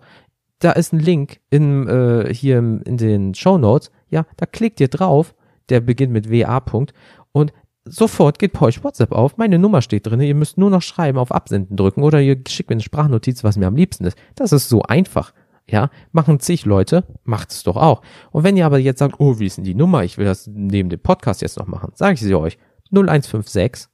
Da 0.61 0.71
ist 0.71 0.93
ein 0.93 1.01
Link 1.01 1.41
in, 1.51 1.89
äh, 1.89 2.33
hier 2.33 2.59
in 2.59 2.97
den 2.97 3.35
Show 3.35 3.59
Notes. 3.59 3.91
Ja, 4.09 4.25
da 4.37 4.47
klickt 4.47 4.79
ihr 4.79 4.89
drauf. 4.89 5.35
Der 5.71 5.81
beginnt 5.81 6.13
mit 6.13 6.31
WA. 6.31 6.61
Punkt. 6.61 6.95
Und 7.33 7.53
sofort 7.85 8.39
geht 8.39 8.53
bei 8.53 8.67
euch 8.67 8.85
WhatsApp 8.85 9.11
auf. 9.11 9.39
Meine 9.39 9.59
Nummer 9.59 9.83
steht 9.83 10.07
drin. 10.07 10.21
Ihr 10.21 10.37
müsst 10.37 10.57
nur 10.57 10.71
noch 10.71 10.83
schreiben, 10.83 11.19
auf 11.19 11.33
Absenden 11.33 11.77
drücken 11.77 12.05
oder 12.05 12.21
ihr 12.21 12.41
schickt 12.47 12.71
mir 12.71 12.75
eine 12.75 12.83
Sprachnotiz, 12.83 13.43
was 13.43 13.57
mir 13.57 13.67
am 13.67 13.75
liebsten 13.75 14.05
ist. 14.05 14.17
Das 14.37 14.53
ist 14.53 14.69
so 14.69 14.83
einfach. 14.83 15.33
Ja, 15.69 15.91
machen 16.11 16.41
zig 16.41 16.65
Leute, 16.65 17.05
macht 17.25 17.51
es 17.51 17.63
doch 17.63 17.77
auch. 17.77 18.03
Und 18.33 18.43
wenn 18.45 18.57
ihr 18.57 18.67
aber 18.67 18.79
jetzt 18.79 18.99
sagt, 18.99 19.21
oh, 19.21 19.39
wie 19.39 19.47
ist 19.47 19.57
denn 19.57 19.65
die 19.65 19.75
Nummer? 19.75 20.03
Ich 20.03 20.19
will 20.19 20.25
das 20.25 20.49
neben 20.49 20.91
dem 20.91 21.01
Podcast 21.01 21.43
jetzt 21.43 21.59
noch 21.59 21.67
machen. 21.67 21.93
Sage 21.95 22.15
ich 22.15 22.21
sie 22.21 22.35
euch. 22.35 22.59
0156, 22.91 23.89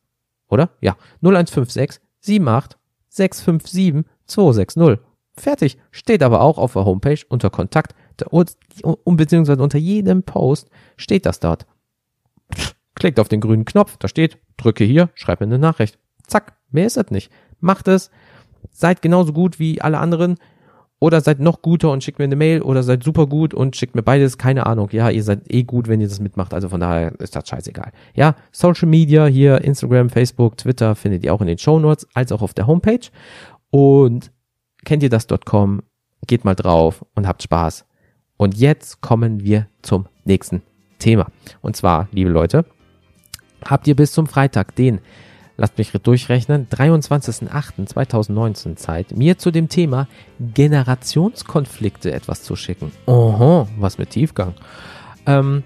oder? 0.48 0.70
Ja, 0.80 0.96
0156 1.20 2.00
78 2.22 2.78
657 3.08 4.04
260. 4.26 5.04
Fertig. 5.38 5.78
Steht 5.90 6.22
aber 6.22 6.40
auch 6.40 6.58
auf 6.58 6.72
der 6.72 6.84
Homepage 6.84 7.20
unter 7.28 7.50
Kontakt 7.50 7.94
und, 8.30 8.56
beziehungsweise 9.04 9.62
unter 9.62 9.78
jedem 9.78 10.22
Post 10.22 10.70
steht 10.96 11.26
das 11.26 11.40
dort. 11.40 11.66
Klickt 12.94 13.20
auf 13.20 13.28
den 13.28 13.42
grünen 13.42 13.66
Knopf, 13.66 13.98
da 13.98 14.08
steht, 14.08 14.38
drücke 14.56 14.84
hier, 14.84 15.10
schreib 15.14 15.40
mir 15.40 15.46
eine 15.46 15.58
Nachricht. 15.58 15.98
Zack, 16.26 16.56
mehr 16.70 16.86
ist 16.86 16.96
es 16.96 17.10
nicht. 17.10 17.30
Macht 17.60 17.88
es, 17.88 18.10
seid 18.70 19.02
genauso 19.02 19.34
gut 19.34 19.58
wie 19.58 19.82
alle 19.82 19.98
anderen 19.98 20.36
oder 20.98 21.20
seid 21.20 21.40
noch 21.40 21.62
guter 21.62 21.90
und 21.90 22.02
schickt 22.02 22.18
mir 22.18 22.24
eine 22.24 22.36
Mail 22.36 22.62
oder 22.62 22.82
seid 22.82 23.02
super 23.02 23.26
gut 23.26 23.52
und 23.52 23.76
schickt 23.76 23.94
mir 23.94 24.02
beides, 24.02 24.38
keine 24.38 24.66
Ahnung. 24.66 24.88
Ja, 24.92 25.10
ihr 25.10 25.22
seid 25.22 25.42
eh 25.52 25.62
gut, 25.62 25.88
wenn 25.88 26.00
ihr 26.00 26.08
das 26.08 26.20
mitmacht, 26.20 26.54
also 26.54 26.68
von 26.68 26.80
daher 26.80 27.12
ist 27.20 27.36
das 27.36 27.48
scheißegal. 27.48 27.92
Ja, 28.14 28.34
Social 28.50 28.88
Media 28.88 29.26
hier, 29.26 29.62
Instagram, 29.62 30.08
Facebook, 30.08 30.56
Twitter 30.56 30.94
findet 30.94 31.24
ihr 31.24 31.34
auch 31.34 31.40
in 31.40 31.46
den 31.48 31.58
Show 31.58 31.78
Notes 31.78 32.06
als 32.14 32.32
auch 32.32 32.42
auf 32.42 32.54
der 32.54 32.66
Homepage 32.66 33.08
und 33.70 34.32
kennt 34.84 35.02
ihr 35.02 35.10
das.com, 35.10 35.82
geht 36.26 36.44
mal 36.44 36.54
drauf 36.54 37.04
und 37.14 37.26
habt 37.26 37.42
Spaß. 37.42 37.84
Und 38.38 38.56
jetzt 38.56 39.00
kommen 39.00 39.42
wir 39.42 39.66
zum 39.82 40.06
nächsten 40.24 40.62
Thema. 40.98 41.26
Und 41.60 41.76
zwar, 41.76 42.08
liebe 42.12 42.30
Leute, 42.30 42.64
habt 43.64 43.86
ihr 43.86 43.96
bis 43.96 44.12
zum 44.12 44.26
Freitag, 44.26 44.74
den, 44.76 45.00
lasst 45.56 45.78
mich 45.78 45.92
durchrechnen, 45.92 46.68
23.08.2019 46.68 48.76
Zeit, 48.76 49.16
mir 49.16 49.38
zu 49.38 49.50
dem 49.50 49.68
Thema 49.68 50.08
Generationskonflikte 50.40 52.12
etwas 52.12 52.42
zu 52.42 52.56
schicken. 52.56 52.92
Oho, 53.06 53.68
was 53.78 53.98
mit 53.98 54.10
Tiefgang. 54.10 54.54
Ähm, 55.26 55.62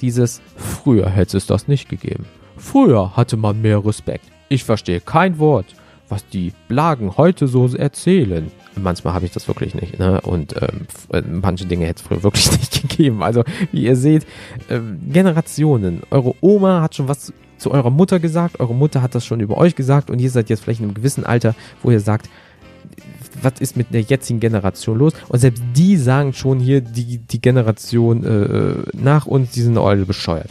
dieses, 0.00 0.40
früher 0.56 1.08
hätte 1.08 1.36
es 1.36 1.46
das 1.46 1.68
nicht 1.68 1.88
gegeben. 1.88 2.26
Früher 2.56 3.16
hatte 3.16 3.36
man 3.36 3.62
mehr 3.62 3.84
Respekt. 3.84 4.26
Ich 4.48 4.64
verstehe 4.64 5.00
kein 5.00 5.38
Wort, 5.38 5.66
was 6.08 6.26
die 6.26 6.52
Blagen 6.68 7.16
heute 7.16 7.48
so 7.48 7.68
erzählen. 7.68 8.50
Manchmal 8.74 9.14
habe 9.14 9.26
ich 9.26 9.32
das 9.32 9.48
wirklich 9.48 9.74
nicht, 9.74 9.98
ne? 9.98 10.20
Und 10.22 10.54
ähm, 10.60 10.86
äh, 11.12 11.22
manche 11.22 11.66
Dinge 11.66 11.86
hätte 11.86 12.00
es 12.00 12.06
früher 12.06 12.22
wirklich 12.22 12.50
nicht 12.50 12.88
gegeben. 12.88 13.22
Also, 13.22 13.44
wie 13.72 13.84
ihr 13.84 13.96
seht, 13.96 14.26
ähm, 14.70 15.00
Generationen. 15.12 16.02
Eure 16.10 16.34
Oma 16.40 16.80
hat 16.80 16.94
schon 16.94 17.08
was 17.08 17.32
zu 17.58 17.70
eurer 17.70 17.90
Mutter 17.90 18.20
gesagt, 18.20 18.60
eure 18.60 18.74
Mutter 18.74 19.02
hat 19.02 19.14
das 19.14 19.24
schon 19.24 19.40
über 19.40 19.58
euch 19.58 19.74
gesagt 19.74 20.10
und 20.10 20.18
ihr 20.18 20.30
seid 20.30 20.48
jetzt 20.48 20.62
vielleicht 20.62 20.80
in 20.80 20.86
einem 20.86 20.94
gewissen 20.94 21.24
Alter, 21.24 21.54
wo 21.82 21.90
ihr 21.90 22.00
sagt, 22.00 22.28
was 23.42 23.54
ist 23.60 23.76
mit 23.76 23.92
der 23.92 24.02
jetzigen 24.02 24.40
Generation 24.40 24.98
los? 24.98 25.12
Und 25.28 25.38
selbst 25.38 25.62
die 25.74 25.96
sagen 25.96 26.32
schon 26.32 26.58
hier, 26.58 26.80
die, 26.80 27.18
die 27.18 27.40
Generation 27.40 28.24
äh, 28.24 28.74
nach 28.94 29.26
uns, 29.26 29.50
die 29.52 29.62
sind 29.62 29.78
alle 29.78 30.06
bescheuert. 30.06 30.50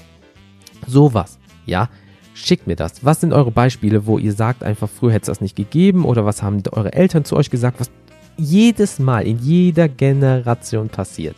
Sowas, 0.85 1.37
ja. 1.65 1.89
Schickt 2.33 2.67
mir 2.67 2.75
das. 2.75 3.03
Was 3.03 3.19
sind 3.19 3.33
eure 3.33 3.49
Beispiele, 3.49 4.05
wo 4.05 4.19
ihr 4.19 4.31
sagt, 4.31 4.63
einfach 4.63 4.87
früher 4.87 5.11
hätte 5.11 5.23
es 5.23 5.37
das 5.37 5.41
nicht 5.41 5.55
gegeben 5.55 6.05
oder 6.05 6.23
was 6.23 6.43
haben 6.43 6.61
eure 6.71 6.93
Eltern 6.93 7.25
zu 7.25 7.35
euch 7.35 7.49
gesagt, 7.49 7.79
was 7.79 7.89
jedes 8.37 8.99
Mal 8.99 9.25
in 9.25 9.39
jeder 9.39 9.89
Generation 9.89 10.89
passiert. 10.89 11.35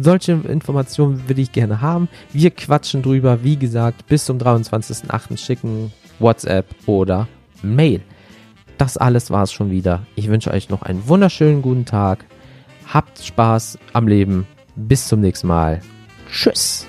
Solche 0.00 0.32
Informationen 0.32 1.28
würde 1.28 1.40
ich 1.40 1.52
gerne 1.52 1.80
haben. 1.80 2.08
Wir 2.32 2.50
quatschen 2.50 3.02
drüber, 3.02 3.44
wie 3.44 3.56
gesagt, 3.56 4.06
bis 4.06 4.24
zum 4.24 4.38
23.08. 4.38 5.36
schicken 5.36 5.92
WhatsApp 6.18 6.66
oder 6.86 7.28
Mail. 7.62 8.00
Das 8.78 8.96
alles 8.96 9.30
war 9.30 9.44
es 9.44 9.52
schon 9.52 9.70
wieder. 9.70 10.06
Ich 10.16 10.28
wünsche 10.28 10.50
euch 10.50 10.68
noch 10.68 10.82
einen 10.82 11.06
wunderschönen 11.08 11.62
guten 11.62 11.84
Tag. 11.84 12.24
Habt 12.92 13.20
Spaß 13.20 13.78
am 13.92 14.08
Leben. 14.08 14.46
Bis 14.76 15.06
zum 15.06 15.20
nächsten 15.20 15.46
Mal. 15.46 15.80
Tschüss. 16.30 16.86